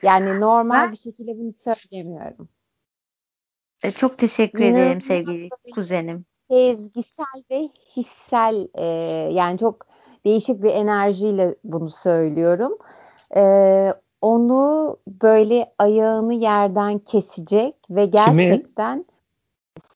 Yani 0.03 0.41
normal 0.41 0.85
Ben- 0.85 0.91
bir 0.91 0.97
şekilde 0.97 1.37
bunu 1.37 1.53
söylemiyorum. 1.53 2.49
E, 3.83 3.91
çok 3.91 4.17
teşekkür 4.17 4.59
İnanılmaz 4.59 4.81
ederim 4.81 5.01
sevgili 5.01 5.49
kuzenim. 5.73 6.25
Sezgisel 6.49 7.43
ve 7.51 7.69
hissel 7.95 8.67
e, 8.75 8.85
yani 9.33 9.59
çok 9.59 9.85
değişik 10.25 10.63
bir 10.63 10.69
enerjiyle 10.69 11.55
bunu 11.63 11.89
söylüyorum. 11.89 12.77
E, 13.35 13.43
onu 14.21 14.97
böyle 15.07 15.73
ayağını 15.77 16.33
yerden 16.33 16.99
kesecek 16.99 17.75
ve 17.89 18.05
gerçekten 18.05 19.05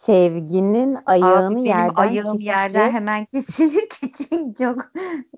sevginin 0.08 0.97
ayağını 1.05 1.47
Abi 1.47 1.55
benim 1.55 1.66
yerden 1.66 1.95
ayağım 1.95 2.32
kesecek. 2.38 2.47
yerden 2.55 2.91
hemen 2.91 3.26
kesilir 3.26 3.89
ki 3.89 4.53
çok 4.60 4.78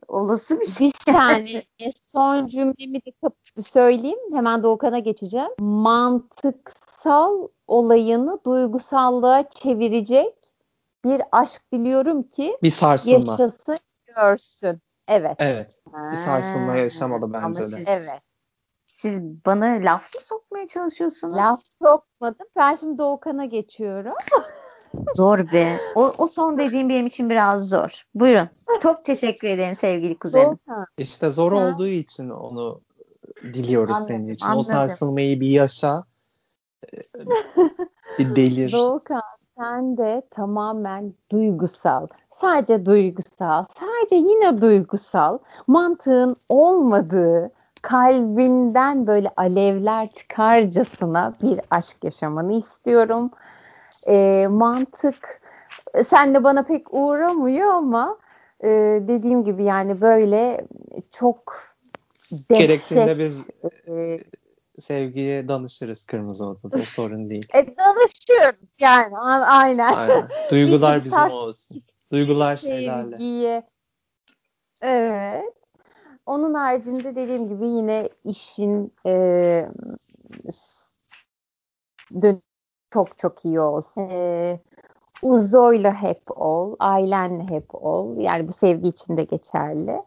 olası 0.07 0.59
bir 0.59 0.65
şey. 0.65 0.87
Bir 0.87 1.11
saniye 1.13 1.63
son 2.11 2.47
cümlemi 2.47 3.01
de 3.05 3.61
söyleyeyim. 3.63 4.19
Hemen 4.33 4.63
Doğukan'a 4.63 4.99
geçeceğim. 4.99 5.49
Mantıksal 5.59 7.47
olayını 7.67 8.39
duygusallığa 8.45 9.49
çevirecek 9.49 10.35
bir 11.05 11.21
aşk 11.31 11.61
diliyorum 11.73 12.23
ki 12.23 12.57
Bir 12.63 12.71
sarsılma. 12.71 13.31
yaşasın 13.31 13.79
görsün. 14.15 14.81
Evet. 15.07 15.35
Evet. 15.39 15.81
Bir 16.11 16.17
sarsılma 16.17 16.75
yaşamalı 16.75 17.25
ama 17.25 17.33
bence 17.47 17.61
de. 17.61 17.65
siz 17.65 17.87
Evet. 17.87 18.21
siz 18.85 19.21
bana 19.45 19.65
laf 19.65 20.01
mı 20.15 20.21
sokmaya 20.21 20.67
çalışıyorsunuz? 20.67 21.35
Laf 21.35 21.59
sokmadım. 21.83 22.47
Ben 22.55 22.75
şimdi 22.75 22.97
Doğukan'a 22.97 23.45
geçiyorum. 23.45 24.13
Zor 25.15 25.51
be. 25.51 25.77
O, 25.95 26.11
o 26.17 26.27
son 26.27 26.57
dediğim 26.57 26.89
benim 26.89 27.07
için 27.07 27.29
biraz 27.29 27.69
zor. 27.69 28.03
Buyurun. 28.15 28.49
Çok 28.81 29.05
teşekkür 29.05 29.47
ederim 29.47 29.75
sevgili 29.75 30.17
kuzenim. 30.19 30.59
İşte 30.97 31.31
zor 31.31 31.51
Ha. 31.51 31.57
olduğu 31.57 31.87
için 31.87 32.29
onu 32.29 32.81
diliyoruz 33.43 33.95
Anladım, 33.95 34.07
senin 34.07 34.27
için. 34.27 34.45
anladım. 34.45 34.59
O 34.59 34.63
sarsılmayı 34.63 35.39
bir 35.39 35.49
yaşa. 35.49 36.03
Bir 38.19 38.35
delir. 38.35 38.71
Doğukan 38.71 39.21
sen 39.57 39.97
de 39.97 40.21
tamamen 40.31 41.13
duygusal. 41.31 42.07
Sadece 42.31 42.85
duygusal. 42.85 43.65
Sadece 43.79 44.15
yine 44.15 44.61
duygusal. 44.61 45.37
Mantığın 45.67 46.35
olmadığı 46.49 47.51
kalbinden 47.81 49.07
böyle 49.07 49.31
alevler 49.37 50.11
çıkarcasına 50.11 51.33
bir 51.41 51.61
aşk 51.71 52.03
yaşamanı 52.03 52.53
istiyorum. 52.53 53.31
Ee, 54.07 54.47
mantık 54.49 55.41
e, 55.93 56.03
sen 56.03 56.33
de 56.35 56.43
bana 56.43 56.63
pek 56.63 56.93
uğramıyor 56.93 57.73
ama 57.73 58.17
e, 58.63 58.67
dediğim 59.07 59.43
gibi 59.43 59.63
yani 59.63 60.01
böyle 60.01 60.67
çok 61.11 61.57
dehşet 62.31 62.57
Gerektiğinde 62.59 63.19
biz 63.19 63.47
e, 63.87 64.19
sevgiye 64.79 65.47
danışırız 65.47 66.05
kırmızı 66.05 66.45
odada. 66.47 66.77
O 66.77 66.79
sorun 66.79 67.29
değil. 67.29 67.47
e, 67.53 67.77
danışıyoruz 67.77 68.69
yani 68.79 69.17
a- 69.17 69.45
aynen. 69.45 69.93
Aynen. 69.93 70.27
Duygular 70.51 70.97
bizim 70.97 71.11
sars- 71.11 71.33
olsun. 71.33 71.81
Duygular 72.11 72.57
şelale. 72.57 73.09
sevgiye. 73.09 73.63
Evet. 74.81 75.53
Onun 76.25 76.53
haricinde 76.53 77.15
dediğim 77.15 77.49
gibi 77.49 77.65
yine 77.67 78.09
işin 78.25 78.93
e, 79.05 79.11
dön- 82.21 82.41
çok 82.93 83.17
çok 83.17 83.45
iyi 83.45 83.59
olsun. 83.59 84.09
E, 84.11 84.59
Uzo'yla 85.21 85.93
hep 85.93 86.21
ol, 86.41 86.75
ailenle 86.79 87.43
hep 87.43 87.75
ol. 87.75 88.17
Yani 88.17 88.47
bu 88.47 88.53
sevgi 88.53 88.89
için 88.89 89.17
de 89.17 89.23
geçerli. 89.23 90.01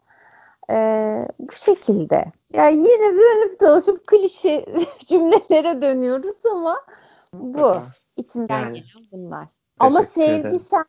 E, 0.71 0.77
bu 1.39 1.53
şekilde. 1.53 2.25
Yani 2.53 2.77
yine 2.77 3.13
dönüp 3.13 3.61
dolaşıp 3.61 4.07
klişe 4.07 4.65
cümlelere 5.09 5.83
dönüyoruz 5.83 6.47
ama 6.53 6.81
bu. 7.35 7.75
İçimden 8.17 8.61
Yani. 8.61 8.73
gelen 8.73 9.07
bunlar. 9.13 9.49
Ama 9.79 10.03
sevgi 10.03 10.59
sen 10.59 10.85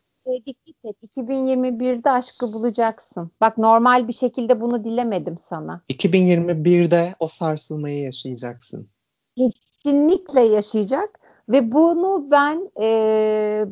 dikkat 0.45 0.85
et. 0.85 1.03
2021'de 1.03 2.11
aşkı 2.11 2.45
bulacaksın. 2.53 3.31
Bak 3.41 3.57
normal 3.57 4.07
bir 4.07 4.13
şekilde 4.13 4.61
bunu 4.61 4.83
dilemedim 4.83 5.37
sana. 5.37 5.81
2021'de 5.89 7.15
o 7.19 7.27
sarsılmayı 7.27 8.01
yaşayacaksın. 8.01 8.89
Kesinlikle 9.37 10.41
yaşayacak 10.41 11.19
ve 11.49 11.71
bunu 11.71 12.27
ben 12.31 12.71
e, 12.81 13.65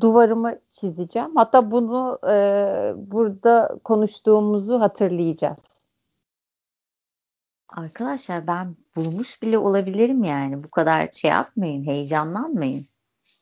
duvarıma 0.00 0.54
çizeceğim. 0.72 1.36
Hatta 1.36 1.70
bunu 1.70 2.18
e, 2.28 2.32
burada 2.96 3.78
konuştuğumuzu 3.84 4.80
hatırlayacağız. 4.80 5.78
Arkadaşlar 7.68 8.46
ben 8.46 8.76
bulmuş 8.96 9.42
bile 9.42 9.58
olabilirim 9.58 10.24
yani. 10.24 10.62
Bu 10.64 10.70
kadar 10.70 11.08
şey 11.12 11.30
yapmayın, 11.30 11.86
heyecanlanmayın. 11.86 12.82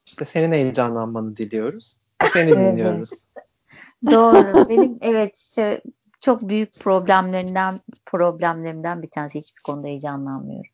İşte 0.06 0.24
senin 0.24 0.52
heyecanlanmanı 0.52 1.36
diliyoruz. 1.36 2.00
Seni 2.32 2.50
dinliyoruz. 2.50 3.10
Doğru. 4.10 4.68
Benim 4.68 4.98
evet 5.00 5.36
işte 5.36 5.82
çok 6.20 6.48
büyük 6.48 6.72
problemlerinden 6.80 7.74
problemlerimden 8.06 9.02
bir 9.02 9.10
tanesi 9.10 9.38
hiçbir 9.38 9.62
konuda 9.62 9.86
heyecanlanmıyorum. 9.86 10.70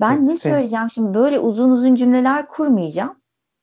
Ben 0.00 0.16
Evet, 0.16 0.26
ne 0.26 0.36
söyleyeceğim 0.36 0.90
şimdi 0.90 1.14
böyle 1.18 1.38
uzun 1.38 1.70
uzun 1.70 1.94
cümleler 1.94 2.48
kurmayacağım. 2.48 3.16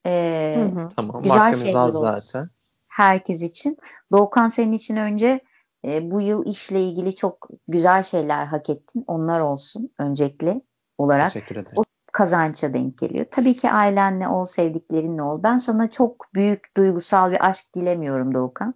Ee, 0.06 0.56
Hı 0.76 0.80
hı. 0.82 0.90
Tamam. 0.96 1.24
Güzel 1.24 1.40
Vaktimiz 1.40 1.64
şeyler 1.66 1.80
az 1.80 1.96
olsun. 1.96 2.12
zaten. 2.12 2.50
herkes 2.88 3.42
için. 3.42 3.78
Doğukan 4.12 4.48
senin 4.50 4.72
için 4.74 4.96
önce 4.96 5.40
e, 5.86 6.12
bu 6.12 6.22
yıl 6.22 6.46
işle 6.46 6.82
ilgili 6.82 7.16
çok 7.16 7.50
güzel 7.68 8.04
şeyler 8.04 8.46
hak 8.46 8.70
ettin. 8.70 9.04
Onlar 9.08 9.40
olsun 9.40 9.90
öncelikli 10.00 10.62
olarak. 10.98 11.34
Teşekkür 11.34 11.56
ederim. 11.56 11.78
O- 11.78 11.84
Kazança 12.14 12.74
denk 12.74 12.98
geliyor. 12.98 13.26
Tabii 13.32 13.54
ki 13.54 13.72
ailenle 13.72 14.28
ol, 14.28 14.46
sevdiklerinle 14.46 15.22
ol. 15.22 15.44
Ben 15.44 15.58
sana 15.58 15.92
çok 15.92 16.26
büyük 16.36 16.78
duygusal 16.78 17.32
bir 17.32 17.46
aşk 17.46 17.76
dilemiyorum 17.76 18.34
Doğukan. 18.34 18.74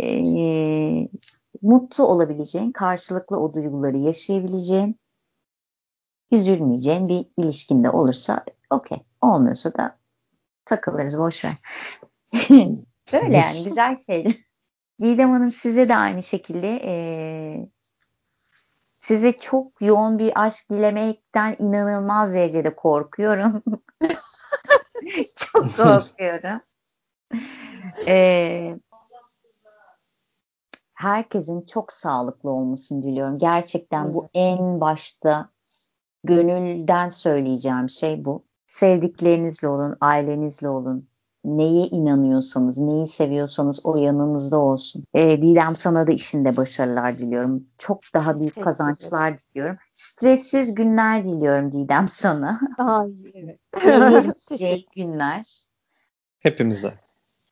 Ee, 0.00 1.08
mutlu 1.62 2.04
olabileceğin, 2.04 2.72
karşılıklı 2.72 3.40
o 3.40 3.54
duyguları 3.54 3.96
yaşayabileceğin, 3.96 5.00
üzülmeyeceğin 6.30 7.08
bir 7.08 7.26
ilişkinde 7.36 7.90
olursa 7.90 8.44
okey. 8.70 8.98
Olmuyorsa 9.20 9.74
da 9.74 9.98
takılırız 10.64 11.18
boş 11.18 11.44
ver. 11.44 11.52
Böyle 13.12 13.36
yani 13.36 13.64
güzel 13.64 14.02
şeyler. 14.06 14.32
Didem 15.00 15.30
Hanım 15.30 15.50
size 15.50 15.88
de 15.88 15.96
aynı 15.96 16.22
şekilde 16.22 16.80
eee, 16.80 17.68
size 19.00 19.32
çok 19.32 19.82
yoğun 19.82 20.18
bir 20.18 20.32
aşk 20.34 20.70
dilemekten 20.70 21.56
inanılmaz 21.58 22.34
derecede 22.34 22.76
korkuyorum. 22.76 23.62
çok 25.36 25.64
korkuyorum. 25.76 26.60
Eee, 28.06 28.78
herkesin 30.94 31.66
çok 31.66 31.92
sağlıklı 31.92 32.50
olmasını 32.50 33.02
diliyorum. 33.02 33.38
Gerçekten 33.38 34.14
bu 34.14 34.28
en 34.34 34.80
başta 34.80 35.48
gönülden 36.24 37.08
söyleyeceğim 37.08 37.90
şey 37.90 38.24
bu. 38.24 38.44
Sevdiklerinizle 38.66 39.68
olun, 39.68 39.96
ailenizle 40.00 40.68
olun. 40.68 41.08
Neye 41.44 41.86
inanıyorsanız, 41.86 42.78
neyi 42.78 43.06
seviyorsanız 43.06 43.86
o 43.86 43.96
yanınızda 43.96 44.58
olsun. 44.58 45.04
Ee, 45.14 45.42
Didem 45.42 45.76
sana 45.76 46.06
da 46.06 46.12
işinde 46.12 46.56
başarılar 46.56 47.18
diliyorum. 47.18 47.66
Çok 47.78 48.00
daha 48.14 48.38
büyük 48.38 48.62
kazançlar 48.64 49.38
diliyorum. 49.38 49.76
Stressiz 49.94 50.74
günler 50.74 51.24
diliyorum 51.24 51.72
Didem 51.72 52.08
sana. 52.08 52.60
Ay, 52.78 53.10
evet. 53.34 53.60
Günler. 54.96 55.44
Hepimize. 56.38 56.94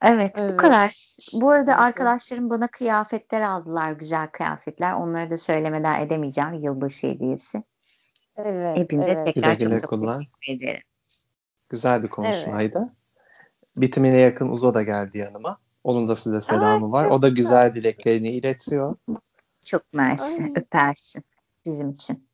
Evet, 0.02 0.38
bu 0.38 0.42
Evet. 0.42 0.56
kadar. 0.56 1.16
Bu 1.32 1.50
arada 1.50 1.72
Evet. 1.72 1.82
arkadaşlarım 1.82 2.50
bana 2.50 2.68
kıyafetler 2.68 3.40
aldılar, 3.40 3.92
güzel 3.92 4.28
kıyafetler. 4.28 4.92
Onları 4.92 5.30
da 5.30 5.38
söylemeden 5.38 6.00
edemeyeceğim 6.00 6.54
yılbaşı 6.54 7.06
hediyesi. 7.06 7.62
Evet, 8.38 8.76
Hepinize 8.76 9.10
evet. 9.10 9.26
tekrar 9.34 9.54
Güle 9.54 9.64
güle 9.68 9.80
çok 9.80 9.90
kullan. 9.90 10.18
teşekkür 10.40 10.64
ederim. 10.66 10.82
Güzel 11.68 12.02
bir 12.02 12.08
konuşmaydı. 12.08 12.92
Bitimine 13.76 14.18
yakın 14.20 14.48
Uzo 14.48 14.74
da 14.74 14.82
geldi 14.82 15.18
yanıma. 15.18 15.58
Onun 15.84 16.08
da 16.08 16.16
size 16.16 16.40
selamı 16.40 16.92
var. 16.92 17.06
O 17.06 17.22
da 17.22 17.28
güzel 17.28 17.74
dileklerini 17.74 18.28
iletiyor. 18.30 18.96
Çok 19.64 19.82
mersi, 19.92 20.42
Ay. 20.44 20.52
öpersin 20.56 21.24
bizim 21.66 21.90
için. 21.90 22.26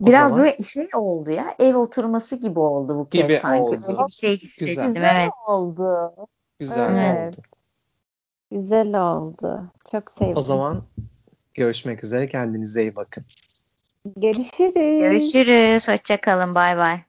Biraz 0.00 0.30
zaman- 0.30 0.44
böyle 0.44 0.62
şey 0.62 0.88
oldu 0.94 1.30
ya, 1.30 1.54
ev 1.58 1.74
oturması 1.76 2.36
gibi 2.36 2.58
oldu 2.58 2.98
bu 2.98 3.08
kez 3.08 3.22
Gibi 3.22 3.36
sanki. 3.36 3.62
oldu. 3.62 3.76
Bir 4.06 4.12
şey 4.12 4.32
hissettim, 4.32 4.66
Güzel. 4.66 4.86
Güzel 4.88 5.16
evet. 5.22 5.32
oldu. 5.46 6.12
Güzel 6.58 6.96
Evet. 6.96 7.38
oldu. 7.38 7.46
Güzel 8.50 8.96
oldu. 9.12 9.64
Çok 9.90 10.10
sevdim. 10.10 10.36
O 10.36 10.40
zaman 10.40 10.82
görüşmek 11.54 12.04
üzere. 12.04 12.28
Kendinize 12.28 12.82
iyi 12.82 12.96
bakın. 12.96 13.24
Görüşürüz. 14.04 14.82
Görüşürüz, 14.98 15.88
hoşça 15.88 16.20
kalın, 16.20 16.54
bay 16.54 16.76
bay. 16.76 17.00